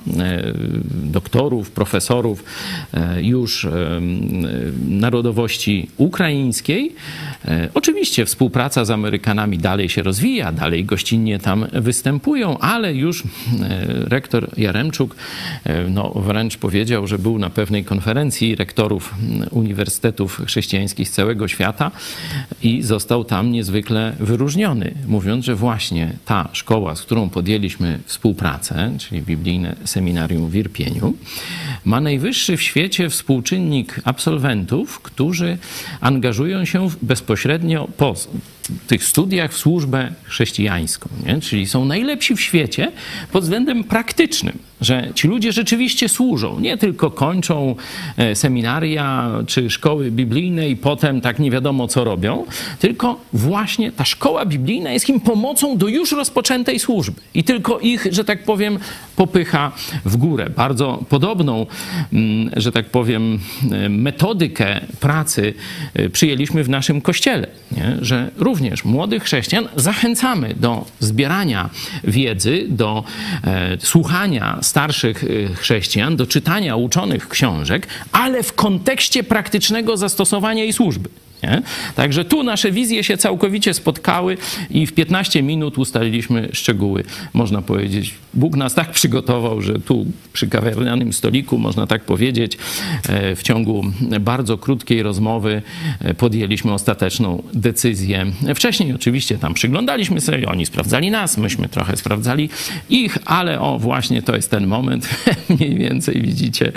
[0.93, 2.45] doktorów, profesorów
[3.21, 4.01] już e,
[5.21, 6.95] narodowości ukraińskiej.
[7.75, 13.23] Oczywiście współpraca z Amerykanami dalej się rozwija, dalej gościnnie tam występują, ale już
[13.89, 15.17] rektor Jaremczuk
[15.89, 19.15] no, wręcz powiedział, że był na pewnej konferencji rektorów
[19.51, 21.91] uniwersytetów chrześcijańskich z całego świata
[22.63, 29.23] i został tam niezwykle wyróżniony, mówiąc, że właśnie ta szkoła, z którą podjęliśmy współpracę, czyli
[29.23, 31.15] biblijne seminarium w Irpieniu,
[31.85, 35.59] ma najwyższy w świecie współczynnik absolwentów, którzy
[36.01, 38.15] angażują się bezpośrednio po
[38.87, 41.41] tych studiach w służbę chrześcijańską, nie?
[41.41, 42.93] czyli są najlepsi w świecie
[43.33, 47.75] pod względem praktycznym, że ci ludzie rzeczywiście służą, nie tylko kończą
[48.17, 52.45] e, seminaria czy szkoły biblijne i potem tak nie wiadomo co robią,
[52.79, 58.07] tylko właśnie ta szkoła biblijna jest im pomocą do już rozpoczętej służby i tylko ich,
[58.11, 58.79] że tak powiem,
[59.17, 59.73] popycha
[60.05, 60.51] w górę.
[60.57, 61.67] Bardzo podobną,
[62.13, 63.39] mm, że tak powiem,
[63.73, 65.55] e, metodykę pracy
[65.95, 67.97] e, przyjęliśmy w naszym kościele, nie?
[68.01, 71.71] że również młodych chrześcijan zachęcamy do zbierania
[72.05, 73.05] wiedzy, do
[73.45, 80.73] e, słuchania starszych e, chrześcijan, do czytania uczonych książek, ale w kontekście praktycznego zastosowania i
[80.73, 81.09] służby.
[81.43, 81.63] Nie?
[81.95, 84.37] Także tu nasze wizje się całkowicie spotkały
[84.71, 87.05] i w 15 minut ustaliliśmy szczegóły.
[87.33, 92.59] Można powiedzieć, Bóg nas tak przygotował, że tu przy kawiarnianym stoliku, można tak powiedzieć,
[93.09, 93.85] e, w ciągu
[94.21, 95.63] bardzo krótkiej rozmowy
[96.01, 98.27] e, podjęliśmy ostateczną decyzję.
[98.55, 102.51] Wcześniej oczywiście tam przyglądaliśmy sobie, oni sprawdzali nas, myśmy trochę sprawdzali
[102.91, 105.09] ich, ale o właśnie to jest ten moment,
[105.59, 106.73] mniej więcej widzicie,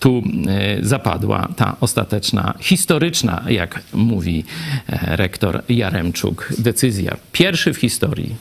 [0.00, 4.44] tu e, zapadła ta ostateczna, historyczna, jak mówi
[4.88, 7.16] rektor Jaremczuk, decyzja.
[7.32, 8.34] Pierwszy w historii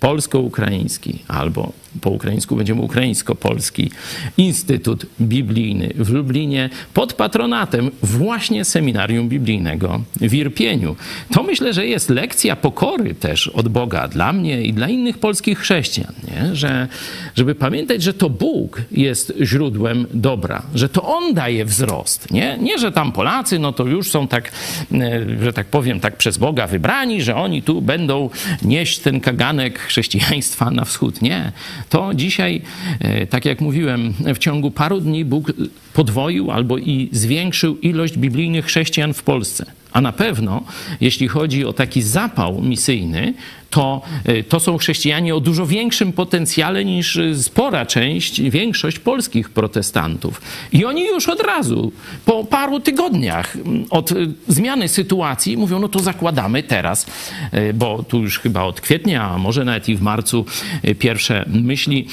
[0.00, 3.90] polsko-ukraiński albo po ukraińsku będziemy ukraińsko-polski
[4.36, 10.96] Instytut Biblijny w Lublinie pod patronatem właśnie seminarium biblijnego w Irpieniu.
[11.32, 15.58] To myślę, że jest lekcja pokory też od Boga dla mnie i dla innych polskich
[15.58, 16.56] chrześcijan, nie?
[16.56, 16.88] Że,
[17.36, 22.30] żeby pamiętać, że to Bóg jest źródłem dobra, że to On daje wzrost.
[22.30, 24.52] Nie, nie że tam Polacy, no to już są tak,
[24.92, 28.30] e, że tak powiem, tak przez Boga wybrani, że oni tu będą
[28.62, 31.22] nieść ten kaganek chrześcijaństwa na wschód.
[31.22, 31.52] Nie
[31.88, 32.62] to dzisiaj,
[33.00, 35.52] e, tak jak mówiłem, w ciągu paru dni Bóg
[35.94, 39.66] podwoił albo i zwiększył ilość biblijnych chrześcijan w Polsce.
[39.92, 40.62] A na pewno,
[41.00, 43.34] jeśli chodzi o taki zapał misyjny,
[43.70, 50.40] to, y, to są chrześcijanie o dużo większym potencjale niż spora część, większość polskich protestantów.
[50.72, 51.92] I oni już od razu,
[52.24, 54.10] po paru tygodniach mm, od
[54.48, 57.06] zmiany sytuacji, mówią: No to zakładamy teraz,
[57.74, 60.44] bo tu już chyba od kwietnia, a może nawet i w marcu
[60.98, 62.06] pierwsze myśli.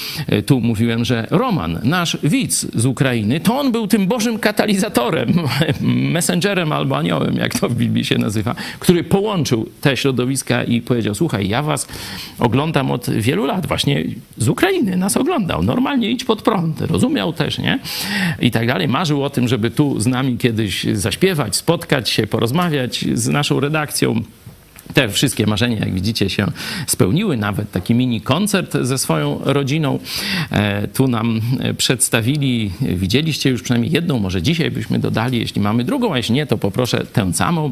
[0.45, 5.33] Tu mówiłem, że Roman, nasz widz z Ukrainy, to on był tym Bożym katalizatorem,
[6.15, 11.15] messengerem albo aniołem, jak to w Biblii się nazywa, który połączył te środowiska i powiedział:
[11.15, 11.87] Słuchaj, ja was
[12.39, 14.03] oglądam od wielu lat, właśnie
[14.37, 15.63] z Ukrainy nas oglądał.
[15.63, 17.79] Normalnie idź pod prąd, rozumiał też, nie?
[18.39, 18.87] I tak dalej.
[18.87, 24.21] Marzył o tym, żeby tu z nami kiedyś zaśpiewać, spotkać się, porozmawiać z naszą redakcją.
[24.93, 26.45] Te wszystkie marzenia, jak widzicie, się
[26.87, 27.37] spełniły.
[27.37, 29.99] Nawet taki mini koncert ze swoją rodziną
[30.51, 32.71] e, tu nam e, przedstawili.
[32.81, 36.57] Widzieliście już przynajmniej jedną, może dzisiaj byśmy dodali, jeśli mamy drugą, a jeśli nie, to
[36.57, 37.71] poproszę tę samą,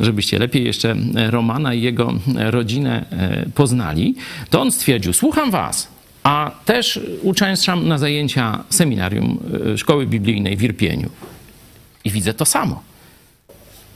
[0.00, 0.96] żebyście lepiej jeszcze
[1.30, 4.14] Romana i jego rodzinę e, poznali.
[4.50, 5.88] To on stwierdził: Słucham Was,
[6.22, 9.38] a też uczęszczam na zajęcia seminarium
[9.76, 11.10] Szkoły Biblijnej w Irpieniu.
[12.04, 12.82] I widzę to samo.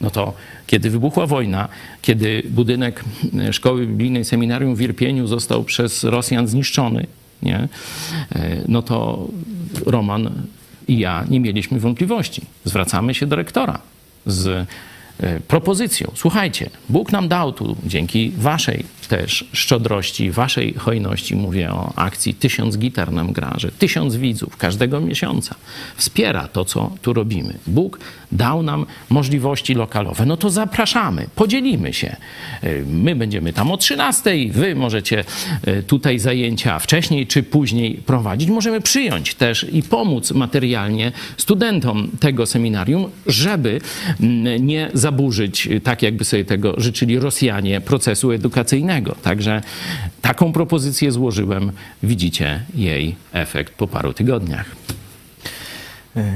[0.01, 0.33] No to
[0.67, 1.67] kiedy wybuchła wojna,
[2.01, 3.03] kiedy budynek
[3.39, 7.07] e, szkoły biblijnej seminarium w Irpieniu został przez Rosjan zniszczony,
[7.43, 7.55] nie?
[7.55, 7.67] E,
[8.67, 9.27] no to
[9.85, 10.31] Roman
[10.87, 12.41] i ja nie mieliśmy wątpliwości.
[12.63, 13.81] Zwracamy się do rektora
[14.25, 14.67] z
[15.47, 16.11] propozycją.
[16.15, 22.77] Słuchajcie, Bóg nam dał tu dzięki waszej też szczodrości, waszej hojności, mówię o akcji Tysiąc
[22.77, 25.55] Gitar nam gra, że tysiąc widzów każdego miesiąca
[25.95, 27.53] wspiera to, co tu robimy.
[27.67, 27.99] Bóg
[28.31, 30.25] dał nam możliwości lokalowe.
[30.25, 32.15] No to zapraszamy, podzielimy się.
[32.61, 35.23] E, my będziemy tam o 13, wy możecie
[35.65, 38.49] e, tutaj zajęcia wcześniej czy później prowadzić.
[38.49, 43.81] Możemy przyjąć też i pomóc materialnie studentom tego seminarium, żeby
[44.59, 49.15] nie zaburzyć, tak jakby sobie tego życzyli Rosjanie, procesu edukacyjnego.
[49.23, 49.61] Także
[50.21, 51.71] taką propozycję złożyłem.
[52.03, 54.75] Widzicie jej efekt po paru tygodniach.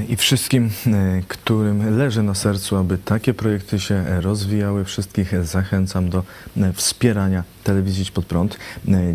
[0.10, 6.24] I wszystkim, e, którym leży na sercu, aby takie projekty się rozwijały, wszystkich zachęcam do
[6.58, 8.58] e, wspierania telewizji pod prąd.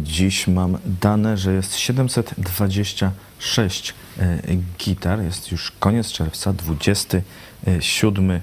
[0.03, 3.95] Dziś mam dane, że jest 726
[4.79, 5.23] gitar.
[5.23, 6.53] Jest już koniec czerwca,
[7.63, 8.41] 27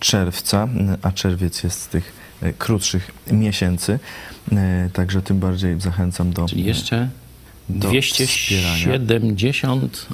[0.00, 0.68] czerwca,
[1.02, 2.12] a czerwiec jest z tych
[2.58, 3.98] krótszych miesięcy.
[4.92, 6.46] Także tym bardziej zachęcam do.
[6.46, 7.08] Czyli jeszcze
[7.68, 8.98] do 270 wspierania.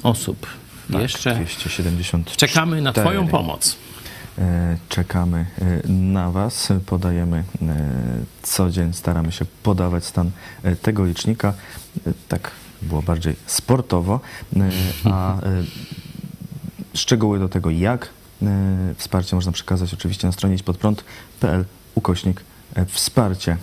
[0.03, 0.47] osób
[0.91, 2.35] tak, Jeszcze 270.
[2.37, 3.77] Czekamy na Twoją pomoc.
[4.37, 7.43] E, czekamy e, na Was, podajemy e,
[8.41, 10.31] co dzień, staramy się podawać stan
[10.81, 11.53] tego licznika.
[12.27, 14.19] Tak było bardziej sportowo,
[15.05, 15.37] a
[16.93, 18.09] szczegóły do tego, jak
[18.97, 21.65] wsparcie można przekazać oczywiście na stronie idźpodprąd.pl
[21.95, 22.43] ukośnik
[22.87, 23.57] wsparcie.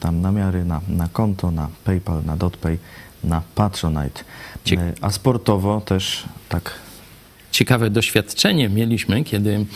[0.00, 2.78] Tam namiary na, na konto, na PayPal, na DotPay,
[3.24, 4.24] na Patronite.
[5.00, 6.74] A sportowo też tak
[7.52, 9.66] ciekawe doświadczenie mieliśmy, kiedy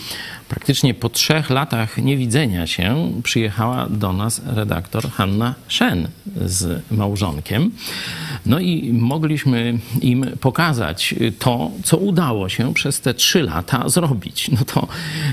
[0.49, 6.07] praktycznie po trzech latach niewidzenia się przyjechała do nas redaktor Hanna Szen
[6.45, 7.71] z małżonkiem.
[8.45, 14.51] No i mogliśmy im pokazać to, co udało się przez te trzy lata zrobić.
[14.51, 14.87] No to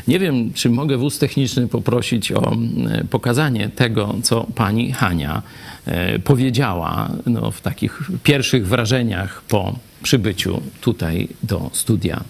[0.09, 5.43] nie wiem, czy mogę wóz techniczny poprosić o e, pokazanie tego, co pani Hania
[5.87, 12.25] e, powiedziała no, w takich pierwszych wrażeniach po przybyciu tutaj do studia.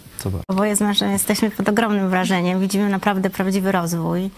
[0.48, 2.60] Oboje z mężem jesteśmy pod ogromnym wrażeniem.
[2.60, 4.30] Widzimy naprawdę prawdziwy rozwój.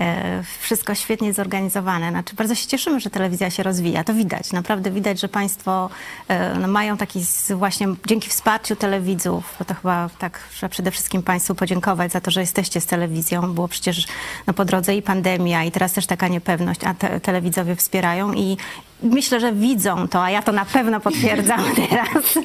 [0.00, 2.10] E, wszystko świetnie zorganizowane.
[2.10, 4.04] Znaczy, bardzo się cieszymy, że telewizja się rozwija.
[4.04, 4.52] To widać.
[4.52, 5.90] Naprawdę widać, że Państwo
[6.28, 7.20] e, no, mają taki
[7.56, 12.30] właśnie dzięki wsparciu telewidzów, bo to chyba tak, że przede wszystkim Państwu podziękować za to,
[12.30, 13.54] że jesteście z telewizją.
[13.54, 14.06] Było przecież
[14.46, 18.56] no, po drodze i pandemia, i teraz też taka niepewność, a te, telewidzowie wspierają i,
[19.02, 22.38] myślę, że widzą to, a ja to na pewno potwierdzam teraz,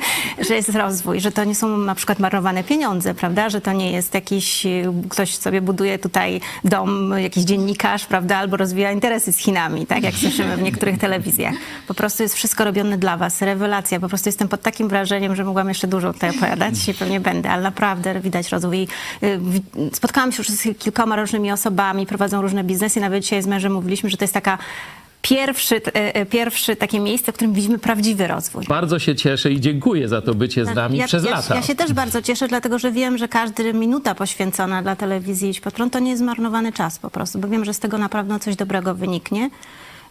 [0.47, 3.91] że jest rozwój, że to nie są na przykład marnowane pieniądze, prawda, że to nie
[3.91, 4.67] jest jakiś,
[5.09, 10.03] ktoś sobie buduje tutaj dom, jakiś dziennikarz, prawda, albo rozwija interesy z Chinami, tak?
[10.03, 11.55] Jak słyszymy w niektórych telewizjach.
[11.87, 15.43] Po prostu jest wszystko robione dla was, rewelacja, po prostu jestem pod takim wrażeniem, że
[15.43, 16.89] mogłam jeszcze dużo tutaj opowiadać.
[16.89, 18.87] I pewnie będę, ale naprawdę widać rozwój.
[19.23, 19.39] Y,
[19.93, 24.09] spotkałam się już z kilkoma różnymi osobami, prowadzą różne biznesy, nawet dzisiaj z mężem mówiliśmy,
[24.09, 24.57] że to jest taka
[25.23, 28.65] pierwszy, e, e, pierwszy takie miejsce, w którym widzimy prawdziwy rozwój.
[28.67, 31.55] Bardzo się cieszę i dziękuję za to bycie z tak, nami ja, przez ja, lata.
[31.55, 35.61] Ja się też bardzo cieszę, dlatego że wiem, że każda minuta poświęcona dla telewizji Idź
[35.61, 38.55] Patron to nie jest zmarnowany czas po prostu, bo wiem, że z tego naprawdę coś
[38.55, 39.49] dobrego wyniknie.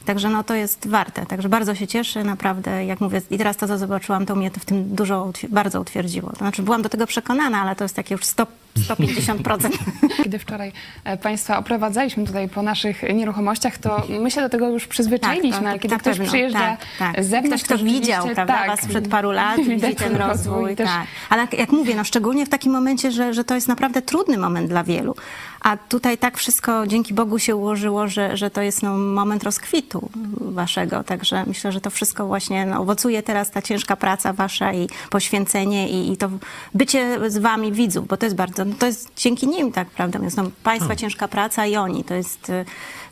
[0.05, 1.27] Także no to jest warte.
[1.27, 4.61] Także bardzo się cieszę, naprawdę, jak mówię, i teraz to, co zobaczyłam, to mnie to
[4.61, 6.31] w tym dużo, bardzo utwierdziło.
[6.31, 8.47] To znaczy byłam do tego przekonana, ale to jest takie już 100
[8.79, 9.69] 150%.
[10.25, 10.73] Kiedy wczoraj
[11.05, 15.63] e, Państwa oprowadzaliśmy tutaj po naszych nieruchomościach, to my się do tego już przyzwyczailiśmy, Tak,
[15.63, 17.25] to- ale kiedy ktoś pewno, przyjeżdża tak, tak.
[17.25, 20.77] z zewnątrz, Ktoś, kto to widział prawda, tak, was przed paru lat, widzi ten rozwój.
[20.77, 21.07] też- Tak.
[21.31, 24.39] Ale jak, jak mówię, no szczególnie w takim momencie, że, że to jest naprawdę trudny
[24.39, 25.15] moment dla wielu.
[25.61, 30.11] A tutaj tak wszystko dzięki Bogu się ułożyło, że, że to jest no, moment rozkwitu
[30.41, 31.05] waszego.
[31.05, 35.89] Także myślę, że to wszystko właśnie no, owocuje teraz ta ciężka praca wasza i poświęcenie
[35.89, 36.31] i, i to
[36.75, 40.19] bycie z wami widzów, bo to jest bardzo, no, to jest dzięki nim tak, prawda?
[40.19, 42.65] Więc no, państwa ciężka praca i oni, to jest, y,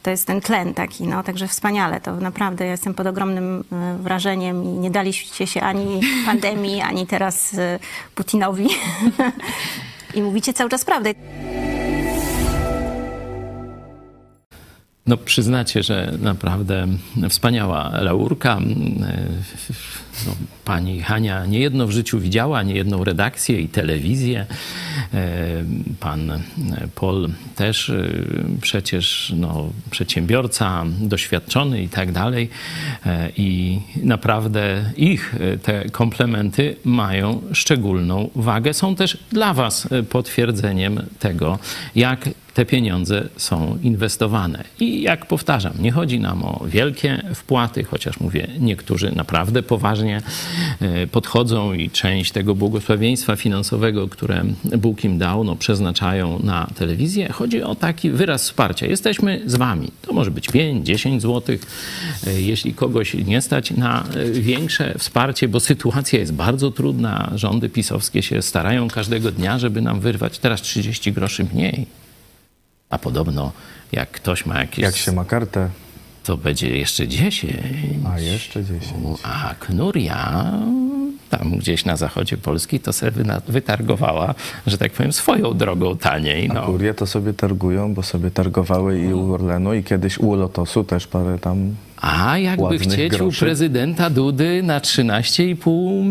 [0.02, 2.00] to jest ten tlen taki, no, także wspaniale.
[2.00, 3.64] To naprawdę ja jestem pod ogromnym
[3.98, 7.78] y, wrażeniem i nie daliście się ani pandemii, ani teraz y,
[8.14, 8.68] Putinowi.
[10.14, 11.14] I mówicie cały czas prawdę.
[15.10, 16.86] No przyznacie, że naprawdę
[17.28, 18.58] wspaniała laurka.
[20.26, 24.46] No, pani Hania niejedno w życiu widziała, niejedną redakcję i telewizję.
[25.14, 25.26] E,
[26.00, 26.42] Pan
[26.94, 28.08] Paul też e,
[28.60, 32.50] przecież no, przedsiębiorca, doświadczony i tak dalej.
[33.06, 38.74] E, I naprawdę ich e, te komplementy mają szczególną wagę.
[38.74, 41.58] Są też dla Was e, potwierdzeniem tego,
[41.94, 42.28] jak
[42.60, 44.64] te pieniądze są inwestowane.
[44.80, 50.22] I jak powtarzam, nie chodzi nam o wielkie wpłaty, chociaż mówię, niektórzy naprawdę poważnie
[50.80, 54.44] e, podchodzą i część tego błogosławieństwa finansowego, które
[54.78, 57.32] Bóg im dał, no, przeznaczają na telewizję.
[57.32, 58.86] Chodzi o taki wyraz wsparcia.
[58.86, 59.88] Jesteśmy z wami.
[60.02, 61.66] To może być 5, 10 złotych.
[62.26, 67.68] E, Jeśli kogoś nie stać na e, większe wsparcie, bo sytuacja jest bardzo trudna, rządy
[67.68, 71.86] pisowskie się starają każdego dnia, żeby nam wyrwać teraz 30 groszy mniej.
[72.90, 73.52] A podobno,
[73.92, 74.78] jak ktoś ma jakieś.
[74.78, 75.68] Jak się ma kartę,
[76.24, 77.52] To będzie jeszcze 10.
[78.14, 78.92] a jeszcze 10.
[79.22, 80.52] A Knuria,
[81.30, 83.12] tam gdzieś na zachodzie Polski, to sobie
[83.48, 84.34] wytargowała,
[84.66, 86.50] że tak powiem, swoją drogą taniej.
[86.50, 86.62] A No.
[86.66, 91.06] kurie to sobie targują, bo sobie targowały i u Orlenu i kiedyś u Lotosu też
[91.06, 93.40] parę tam A jakby chcieć u groszy.
[93.44, 96.04] prezydenta Dudy na 13,5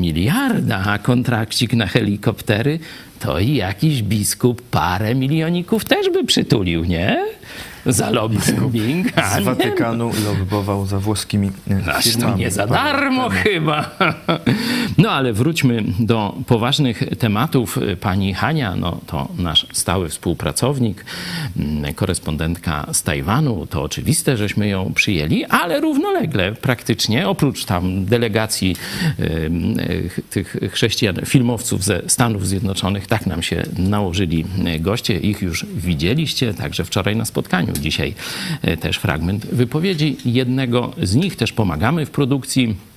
[0.00, 2.78] miliarda kontrakcik na helikoptery,
[3.20, 7.26] to i jakiś biskup parę milioników też by przytulił, nie?
[7.86, 9.06] Za lobbying.
[9.40, 11.50] z Watykanu lobbował za włoskimi
[11.86, 13.90] e, Aż to nie za darmo chyba.
[14.98, 17.78] No ale wróćmy do poważnych tematów.
[18.00, 21.04] Pani Hania, no to nasz stały współpracownik,
[21.56, 23.66] mm, korespondentka z Tajwanu.
[23.66, 28.76] To oczywiste, żeśmy ją przyjęli, ale równolegle praktycznie, oprócz tam delegacji
[29.20, 34.44] ym, y, tych chrześcijan, filmowców ze Stanów Zjednoczonych, tak nam się nałożyli
[34.80, 35.18] goście.
[35.18, 37.69] Ich już widzieliście, także wczoraj na spotkaniu.
[37.72, 38.14] Dzisiaj
[38.68, 41.36] y, też fragment wypowiedzi jednego z nich.
[41.36, 42.89] Też pomagamy w produkcji e,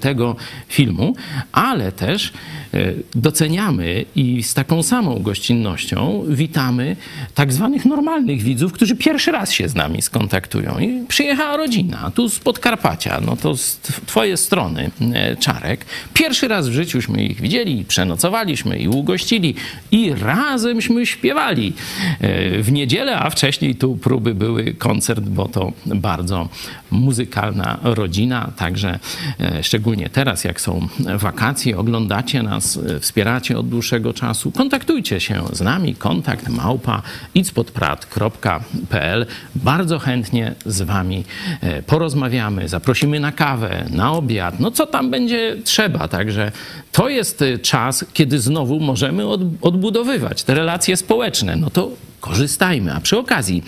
[0.00, 0.36] tego
[0.68, 1.14] filmu,
[1.52, 2.32] ale też
[2.74, 6.96] e, doceniamy i z taką samą gościnnością witamy
[7.34, 10.78] tak zwanych normalnych widzów, którzy pierwszy raz się z nami skontaktują.
[10.78, 15.86] I przyjechała rodzina, tu z Podkarpacia, no to z tw- twojej strony, e, Czarek.
[16.14, 19.54] Pierwszy raz w życiuśmy ich widzieli, przenocowaliśmy i ugościli
[19.90, 21.72] i razemśmy śpiewali
[22.20, 26.48] e, w niedzielę, a wcześniej tu próby były koncert, bo to bardzo
[26.90, 28.98] muzykalna rodzina, także
[29.40, 30.88] e, szczególnie teraz, jak są
[31.18, 37.02] wakacje, oglądacie nas, e, wspieracie od dłuższego czasu, kontaktujcie się z nami, kontakt małpa
[37.34, 39.26] itspodprat.pl.
[39.54, 41.24] Bardzo chętnie z wami
[41.60, 46.52] e, porozmawiamy, zaprosimy na kawę, na obiad, no co tam będzie trzeba, także
[46.92, 52.94] to jest e, czas, kiedy znowu możemy od, odbudowywać te relacje społeczne, no to korzystajmy.
[52.94, 53.62] A przy okazji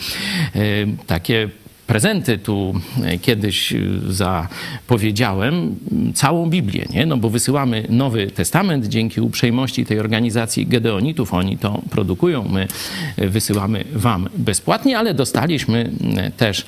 [1.06, 1.48] takie
[1.88, 3.78] prezenty tu e, kiedyś e,
[4.08, 5.76] zapowiedziałem
[6.14, 7.06] całą Biblię, nie?
[7.06, 11.34] No bo wysyłamy Nowy Testament dzięki uprzejmości tej organizacji Gedeonitów.
[11.34, 12.68] Oni to produkują, my
[13.16, 15.90] e, wysyłamy wam bezpłatnie, ale dostaliśmy
[16.36, 16.66] też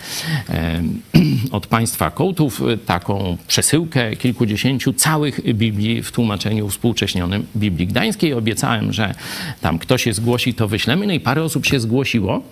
[1.53, 8.35] od państwa kołtów taką przesyłkę kilkudziesięciu całych Biblii w tłumaczeniu współcześnionym Biblii Gdańskiej.
[8.35, 9.15] Obiecałem, że
[9.61, 11.07] tam kto się zgłosi, to wyślemy.
[11.07, 12.43] No i parę osób się zgłosiło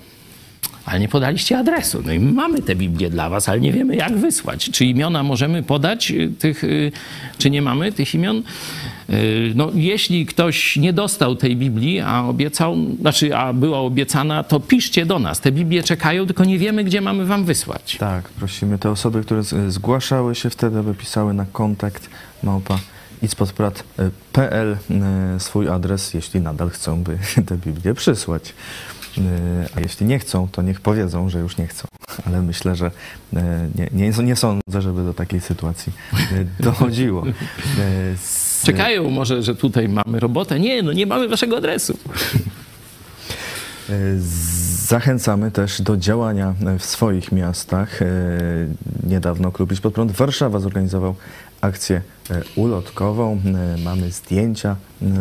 [0.89, 2.03] ale nie podaliście adresu.
[2.07, 4.71] No i mamy tę Biblię dla was, ale nie wiemy jak wysłać.
[4.71, 6.93] Czy imiona możemy podać y, tych, y,
[7.39, 8.43] czy nie mamy tych imion?
[9.11, 14.61] Y, No, jeśli ktoś nie dostał tej Biblii, a obiecał, znaczy, a była obiecana, to
[14.61, 15.41] piszcie do nas.
[15.41, 17.97] Te Biblie czekają, tylko nie wiemy, gdzie mamy wam wysłać.
[18.01, 22.11] Tak, prosimy te osoby, które zgłaszały się wtedy, aby pisały na kontakt
[22.43, 22.79] małpa
[23.23, 24.77] itspodprat.pl
[25.39, 28.55] swój adres, jeśli nadal chcą, by tę Biblię przysłać.
[29.19, 31.89] E, A jeśli nie chcą, to niech powiedzą, że już nie chcą.
[32.27, 32.91] ale myślę, że
[33.37, 37.25] e, nie, nie, nie sądzę, żeby do takiej sytuacji e, dochodziło.
[38.17, 38.63] Z...
[38.65, 40.61] Czekają może, że tutaj mamy robotę.
[40.61, 41.99] Nie, no nie mamy waszego adresu.
[44.87, 48.01] Zachęcamy też do działania w swoich miastach.
[49.07, 51.15] Niedawno Klub Idź Pod Prąd Warszawa zorganizował
[51.61, 52.03] akcję
[52.57, 53.41] ulotkową.
[53.85, 54.77] Mamy zdjęcia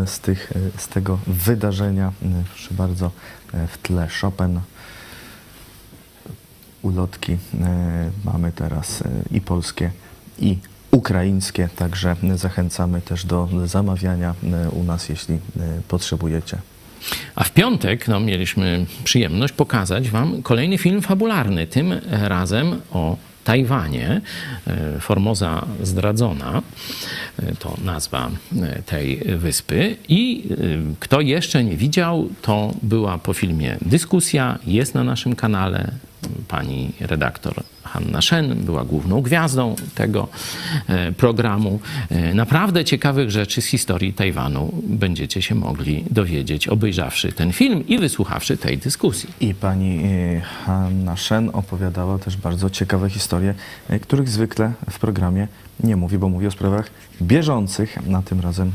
[0.06, 2.12] z, tych, z tego wydarzenia.
[2.54, 3.12] Proszę bardzo,
[3.68, 4.60] w tle Chopin
[6.82, 7.38] ulotki e,
[8.26, 9.92] mamy teraz e, i polskie,
[10.40, 10.58] i
[10.92, 15.40] ukraińskie, także zachęcamy też do zamawiania e, u nas, jeśli
[15.88, 16.58] potrzebujecie.
[17.36, 23.18] A w piątek no, mieliśmy przyjemność pokazać Wam kolejny film fabularny, tym razem o
[23.48, 24.22] Tajwanie.
[25.00, 26.62] Formoza zdradzona
[27.60, 28.30] to nazwa
[28.86, 29.98] tej wyspy.
[30.10, 30.44] I
[31.00, 35.92] kto jeszcze nie widział, to była po filmie dyskusja, jest na naszym kanale
[36.48, 37.64] pani redaktor
[37.98, 40.28] Hanna Szen była główną gwiazdą tego
[40.88, 41.80] e, programu.
[42.10, 48.00] E, naprawdę ciekawych rzeczy z historii Tajwanu będziecie się mogli dowiedzieć, obejrzawszy ten film i
[48.00, 49.30] wysłuchawszy tej dyskusji.
[49.40, 53.54] I pani e, Hanna Szen opowiadała też bardzo ciekawe historie,
[54.02, 55.48] których zwykle w programie
[55.84, 56.90] nie mówi, bo mówi o sprawach
[57.22, 58.72] bieżących, a tym razem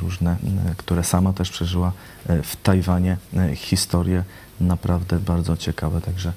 [0.00, 0.36] różne,
[0.76, 1.92] które sama też przeżyła
[2.42, 3.16] w Tajwanie,
[3.54, 4.22] historie
[4.60, 6.32] naprawdę bardzo ciekawe, także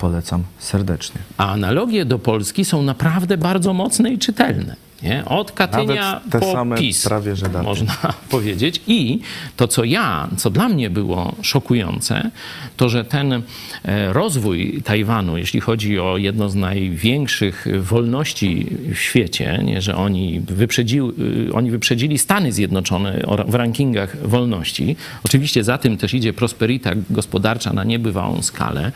[0.00, 1.20] polecam serdecznie.
[1.36, 4.76] A analogie do Polski są naprawdę bardzo mocne i czytelne.
[5.02, 5.24] Nie?
[5.24, 7.64] Od Katynia te po same PiS, prawie, że daty.
[7.64, 7.96] można
[8.30, 8.80] powiedzieć.
[8.86, 9.20] I
[9.56, 12.30] to, co ja, co dla mnie było szokujące,
[12.76, 19.60] to, że ten e, rozwój Tajwanu, jeśli chodzi o jedno z największych wolności w świecie,
[19.64, 19.82] nie?
[19.82, 21.12] że oni, wyprzedził,
[21.48, 24.96] y, oni wyprzedzili Stany Zjednoczone w rankingach wolności.
[25.24, 28.92] Oczywiście za tym też idzie prosperita gospodarcza na niebywałą skalę,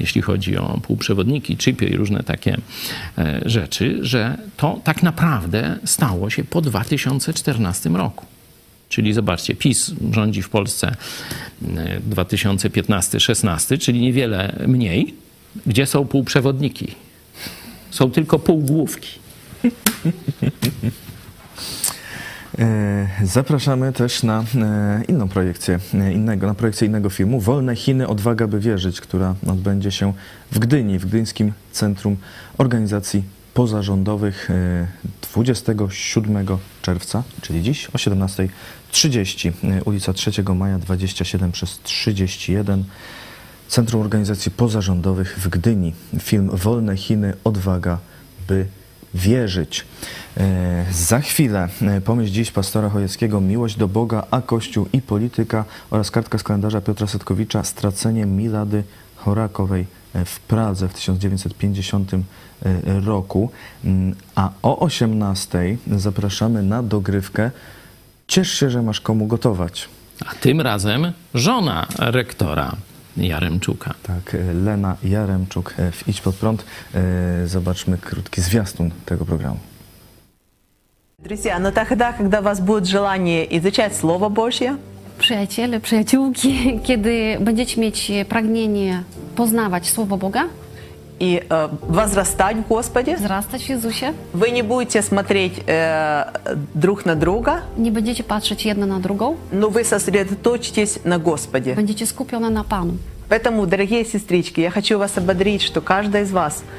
[0.00, 2.56] jeśli chodzi o półprzewodniki, chipy i różne takie
[3.18, 8.26] e, rzeczy, że to tak naprawdę naprawdę stało się po 2014 roku.
[8.88, 10.96] Czyli zobaczcie, PiS rządzi w Polsce
[12.10, 15.14] 2015-16, e, czyli niewiele mniej.
[15.66, 16.94] Gdzie są półprzewodniki?
[17.90, 19.18] Są tylko półgłówki.
[22.58, 28.46] E, zapraszamy też na e, inną projekcję, innego, na projekcję innego filmu Wolne Chiny, odwaga
[28.46, 30.12] by wierzyć, która odbędzie się
[30.52, 32.16] w Gdyni, w Gdyńskim Centrum
[32.58, 34.48] Organizacji pozarządowych
[35.32, 36.44] 27 e,
[36.82, 42.84] czerwca, czyli dziś o 17.30, e, ulica 3 Maja 27 przez 31.
[43.68, 45.94] Centrum Organizacji Pozarządowych w Gdyni.
[46.20, 47.98] Film Wolne Chiny, odwaga,
[48.48, 48.66] by
[49.14, 49.84] wierzyć.
[50.36, 51.68] E, za chwilę
[52.04, 56.80] pomyśl dziś pastora Chojeckiego Miłość do Boga, a Kościół i polityka oraz kartka z kalendarza
[56.80, 58.84] Piotra Setkowicza Stracenie Milady
[59.16, 59.86] Horakowej
[60.25, 62.19] w Pradze w 1950 e,
[63.05, 63.49] roku.
[63.85, 67.51] Mm, a o 18 zapraszamy na dogrywkę.
[68.27, 69.89] Ciesz się, że masz komu gotować.
[70.25, 72.75] A tym razem żona rektora
[73.17, 73.93] Jaremczuka.
[74.03, 76.65] Tak, e, Lena Jaremczuk e, w Idź Pod Prąd.
[77.45, 79.59] Zobaczmy krótki zwiastun tego programu.
[81.19, 84.77] Друзья, но тогда, когда у вас будет желание изучать Слово Божье,
[85.19, 89.03] przyjaciele, przyjaciółki, kiedy będziecie mieć pragnienie
[89.35, 90.43] poznawać Słowo Boga
[91.19, 96.25] и э, возрастать в Господе, wzrastać w Jezusie, вы не будете смотреть э,
[96.75, 101.75] друг на друга, nie będziecie patrzeć jedna na drugą, но вы сосредоточитесь на Господе.
[101.75, 102.93] będziecie skupione na Panu.
[103.29, 106.71] Поэтому, дорогие сестрички, я хочу вас ободрить, что каждая из вас –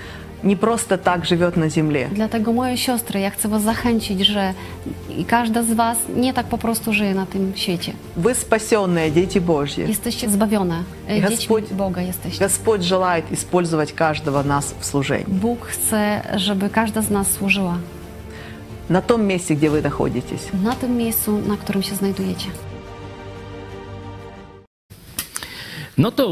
[0.43, 2.05] nie prosto tak живет na ziemi.
[2.11, 4.53] Dlatego moje siostry, ja chcę was zachęcić, że
[5.17, 7.93] i każda z was nie tak po prostu żyje na tym świecie.
[8.17, 9.87] Wy спасенные, dzieci Bożie.
[9.87, 12.45] Jesteście zbawione, e, dziećmi Boga jesteście.
[12.45, 15.25] Господь желает использовать каждого нас в служении.
[15.27, 17.77] Bóg chce, żeby każda z nas służyła.
[18.89, 20.47] Na tym miejscu, gdzie wy находитесь.
[20.63, 22.47] Na tym miejscu, na którym się znajdujecie.
[25.97, 26.31] No to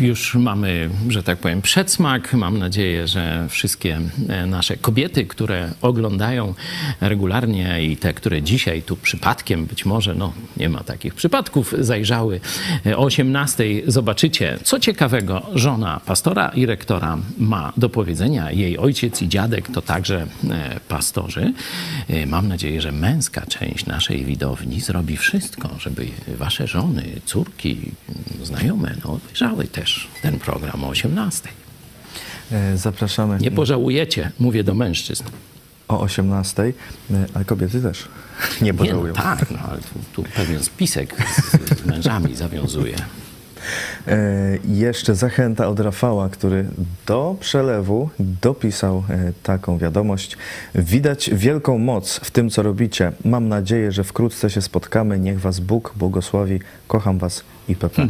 [0.00, 2.32] już mamy, że tak powiem, przedsmak.
[2.32, 6.54] Mam nadzieję, że wszystkie e, nasze kobiety, które oglądają
[7.00, 12.40] regularnie i te, które dzisiaj tu przypadkiem, być może, no nie ma takich przypadków, zajrzały
[12.86, 18.52] e, o 18 zobaczycie, co ciekawego żona pastora i rektora ma do powiedzenia.
[18.52, 21.52] Jej ojciec i dziadek to także e, pastorzy.
[22.26, 27.76] Mam nadzieję, że męska część naszej widowni zrobi wszystko, żeby wasze żony, córki,
[28.42, 31.48] znajome, no, obejrzały też ten program o 18.
[32.52, 33.38] E, zapraszamy.
[33.38, 35.24] Nie pożałujecie, mówię do mężczyzn.
[35.88, 36.72] O 18, e,
[37.34, 38.08] ale kobiety też
[38.62, 39.12] nie pożałują.
[39.12, 42.96] Nie, no tak, no, ale tu, tu pewien spisek z, z mężami zawiązuje.
[44.08, 46.66] E, jeszcze zachęta od Rafała, który
[47.06, 50.36] do przelewu dopisał e, taką wiadomość.
[50.74, 53.12] Widać wielką moc w tym, co robicie.
[53.24, 55.20] Mam nadzieję, że wkrótce się spotkamy.
[55.20, 56.60] Niech Was Bóg błogosławi.
[56.88, 58.08] Kocham Was i PP.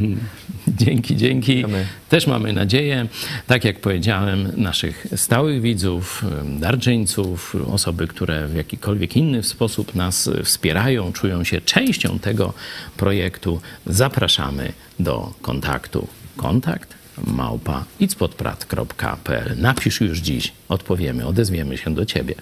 [0.68, 1.64] Dzięki, dzięki.
[2.08, 3.06] Też mamy nadzieję,
[3.46, 6.24] tak jak powiedziałem, naszych stałych widzów,
[6.60, 12.52] darczyńców, osoby, które w jakikolwiek inny sposób nas wspierają, czują się częścią tego
[12.96, 13.60] projektu.
[13.86, 16.08] Zapraszamy do kontaktu.
[16.36, 16.94] Kontakt
[17.26, 19.56] małpa itspodprat.pl.
[19.56, 22.34] Napisz już dziś, odpowiemy, odezwiemy się do Ciebie.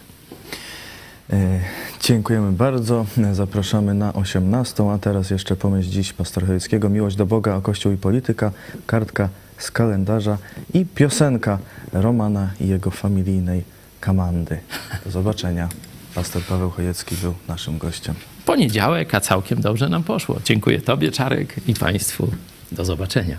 [1.31, 1.61] E,
[2.01, 3.07] dziękujemy bardzo.
[3.33, 6.89] Zapraszamy na 18, a teraz jeszcze pomyśl dziś pastor Chojeckiego.
[6.89, 8.53] Miłość do Boga, o Kościół i polityka,
[8.87, 9.29] kartka
[9.59, 10.39] z kalendarza
[10.75, 11.59] i piosenka
[11.93, 13.65] Romana i jego familijnej
[14.01, 14.59] kamandy.
[15.05, 15.69] Do zobaczenia.
[16.15, 18.15] Pastor Paweł Chojecki był naszym gościem.
[18.47, 20.41] Poniedziałek, a całkiem dobrze nam poszło.
[20.45, 22.31] Dziękuję Tobie, Czarek, i Państwu.
[22.73, 23.37] Do zobaczenia.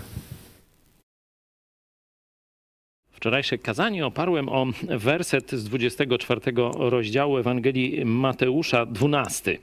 [3.24, 6.40] Wczorajsze kazanie oparłem o werset z 24
[6.78, 9.58] rozdziału Ewangelii Mateusza 12.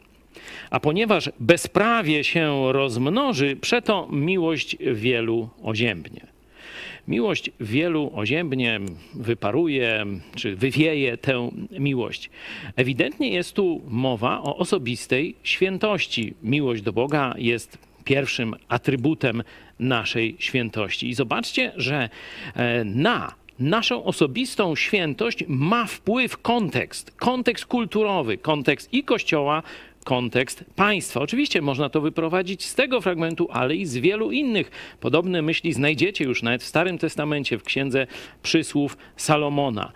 [0.69, 6.27] A ponieważ bezprawie się rozmnoży, przeto miłość wielu oziębnie.
[7.07, 8.79] Miłość wielu oziębnie,
[9.13, 10.05] wyparuje
[10.35, 12.29] czy wywieje tę miłość.
[12.75, 16.33] Ewidentnie jest tu mowa o osobistej świętości.
[16.43, 19.43] Miłość do Boga jest pierwszym atrybutem
[19.79, 21.09] naszej świętości.
[21.09, 22.09] I zobaczcie, że
[22.55, 29.63] e, na naszą osobistą świętość ma wpływ kontekst, kontekst kulturowy, kontekst i Kościoła,
[30.03, 31.19] kontekst państwa.
[31.21, 34.71] Oczywiście można to wyprowadzić z tego fragmentu, ale i z wielu innych.
[34.99, 38.07] Podobne myśli znajdziecie już nawet w Starym Testamencie, w Księdze
[38.43, 39.91] Przysłów Salomona.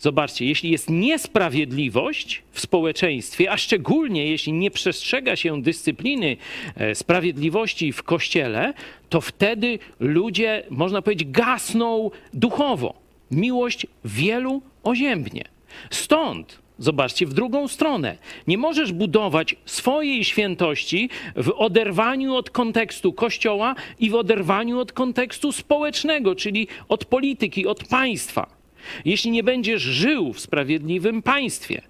[0.00, 6.36] Zobaczcie, jeśli jest niesprawiedliwość w społeczeństwie, a szczególnie jeśli nie przestrzega się dyscypliny
[6.76, 8.74] e, sprawiedliwości w kościele,
[9.08, 12.94] to wtedy ludzie, można powiedzieć, gasną duchowo.
[13.30, 15.44] Miłość wielu oziębnie.
[15.90, 18.16] Stąd Zobaczcie, w drugą stronę.
[18.46, 25.52] Nie możesz budować swojej świętości w oderwaniu od kontekstu kościoła i w oderwaniu od kontekstu
[25.52, 28.59] społecznego, czyli od polityki, od państwa.
[29.04, 31.82] Jeśli nie będziesz żył w sprawiedliwym państwie,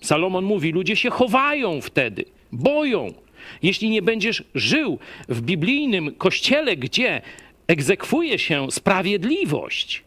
[0.00, 3.12] Salomon mówi, ludzie się chowają wtedy, boją.
[3.62, 4.98] Jeśli nie będziesz żył
[5.28, 7.22] w biblijnym kościele, gdzie
[7.66, 10.02] egzekwuje się sprawiedliwość,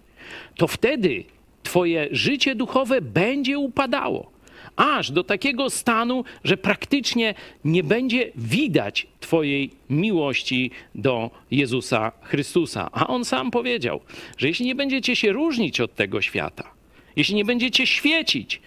[0.58, 1.24] to wtedy
[1.64, 4.33] Twoje życie duchowe będzie upadało
[4.76, 7.34] aż do takiego stanu, że praktycznie
[7.66, 12.90] nie będzie widać Twojej miłości do Jezusa Chrystusa.
[12.92, 14.00] A On sam powiedział,
[14.38, 16.72] że jeśli nie będziecie się różnić od tego świata,
[17.16, 18.62] jeśli nie będziecie świecić,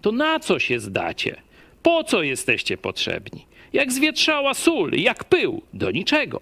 [0.00, 1.36] to na co się zdacie?
[1.82, 3.46] Po co jesteście potrzebni?
[3.72, 6.40] Jak zwietrzała sól, jak pył, do niczego.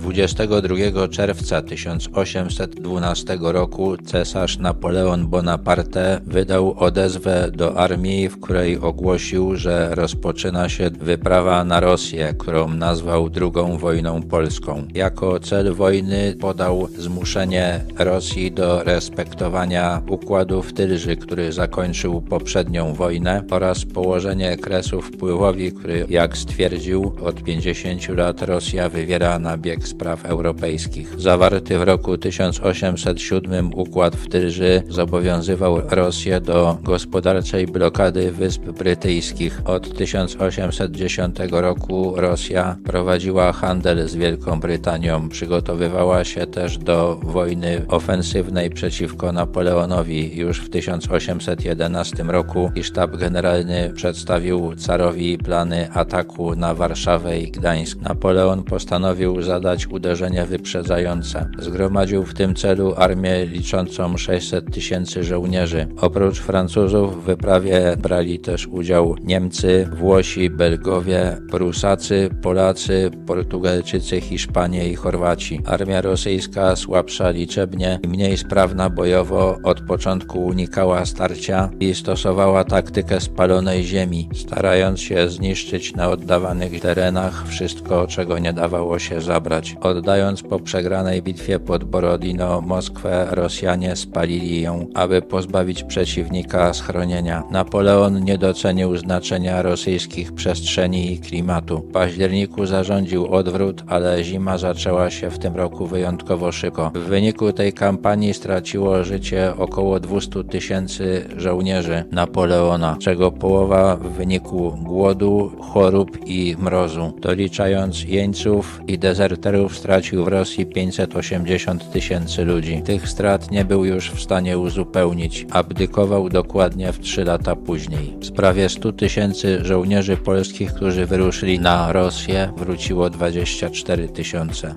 [0.00, 9.94] 22 czerwca 1812 roku cesarz Napoleon Bonaparte wydał odezwę do armii, w której ogłosił, że
[9.94, 14.86] rozpoczyna się wyprawa na Rosję, którą nazwał II wojną polską.
[14.94, 23.42] Jako cel wojny podał zmuszenie Rosji do respektowania układu w Tylży, który zakończył poprzednią wojnę
[23.50, 30.24] oraz położenie kresu wpływowi, który, jak stwierdził, od 50 lat Rosja wywiera na bieg spraw
[30.24, 31.20] europejskich.
[31.20, 39.60] Zawarty w roku 1807 układ w Tylży zobowiązywał Rosję do gospodarczej blokady Wysp Brytyjskich.
[39.64, 45.28] Od 1810 roku Rosja prowadziła handel z Wielką Brytanią.
[45.28, 50.36] Przygotowywała się też do wojny ofensywnej przeciwko Napoleonowi.
[50.36, 58.00] Już w 1811 roku i sztab generalny przedstawił carowi plany ataku na Warszawę i Gdańsk.
[58.00, 61.50] Napoleon postanowił zadać uderzenie wyprzedzające.
[61.58, 65.86] Zgromadził w tym celu armię liczącą 600 tysięcy żołnierzy.
[66.00, 74.94] Oprócz Francuzów w wyprawie brali też udział Niemcy, Włosi, Belgowie, Prusacy, Polacy, Portugalczycy, Hiszpanie i
[74.94, 75.60] Chorwaci.
[75.66, 83.20] Armia rosyjska słabsza liczebnie i mniej sprawna bojowo od początku unikała starcia i stosowała taktykę
[83.20, 89.69] spalonej ziemi, starając się zniszczyć na oddawanych terenach wszystko, czego nie dawało się zabrać.
[89.80, 97.42] Oddając po przegranej bitwie pod Borodino Moskwę, Rosjanie spalili ją, aby pozbawić przeciwnika schronienia.
[97.50, 101.78] Napoleon nie docenił znaczenia rosyjskich przestrzeni i klimatu.
[101.78, 106.90] W październiku zarządził odwrót, ale zima zaczęła się w tym roku wyjątkowo szybko.
[106.94, 114.78] W wyniku tej kampanii straciło życie około 200 tysięcy żołnierzy Napoleona, czego połowa w wyniku
[114.82, 117.12] głodu, chorób i mrozu.
[117.20, 122.82] Doliczając jeńców i dezerterów stracił w Rosji 580 tysięcy ludzi.
[122.84, 125.46] Tych strat nie był już w stanie uzupełnić.
[125.50, 128.16] Abdykował dokładnie w trzy lata później.
[128.20, 134.74] Z prawie 100 tysięcy żołnierzy polskich, którzy wyruszyli na Rosję, wróciło 24 tysiące.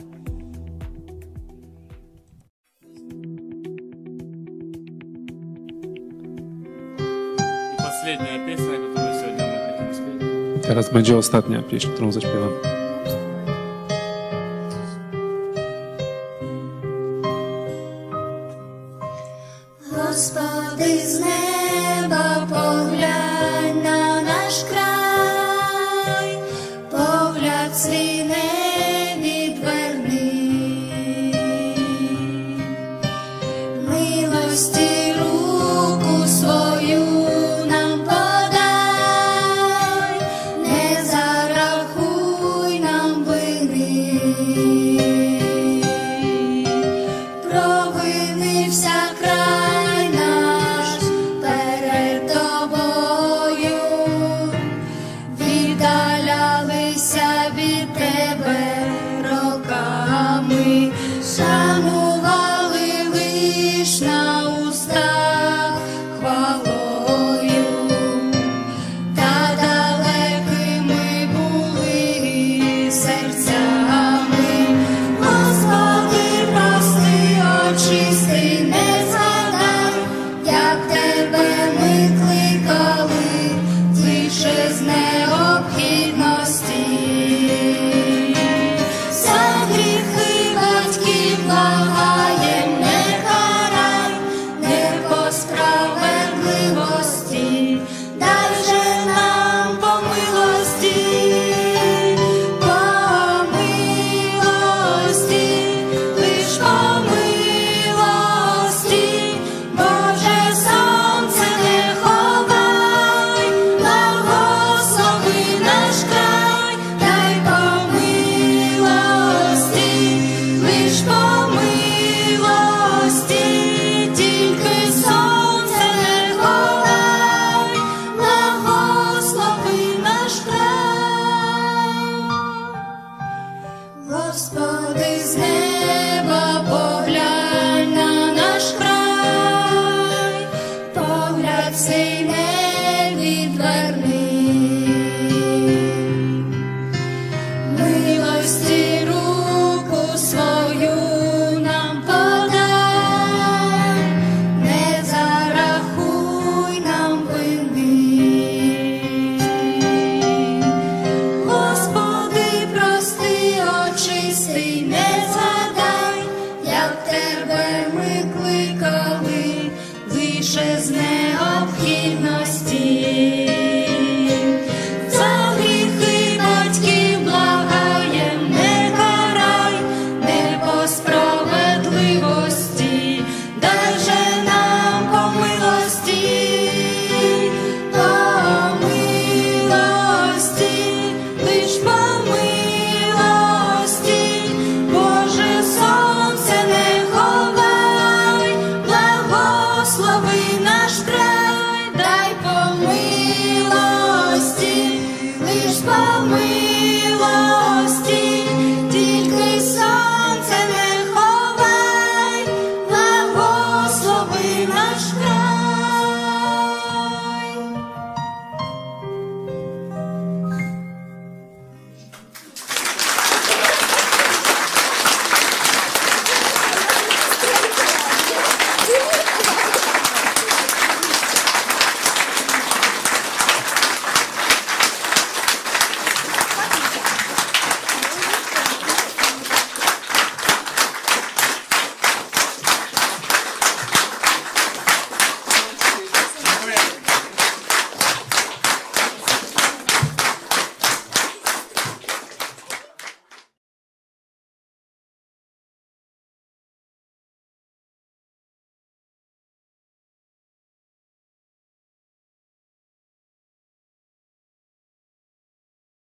[10.62, 12.83] Teraz będzie ostatnia pieśń, którą zaśpiewam.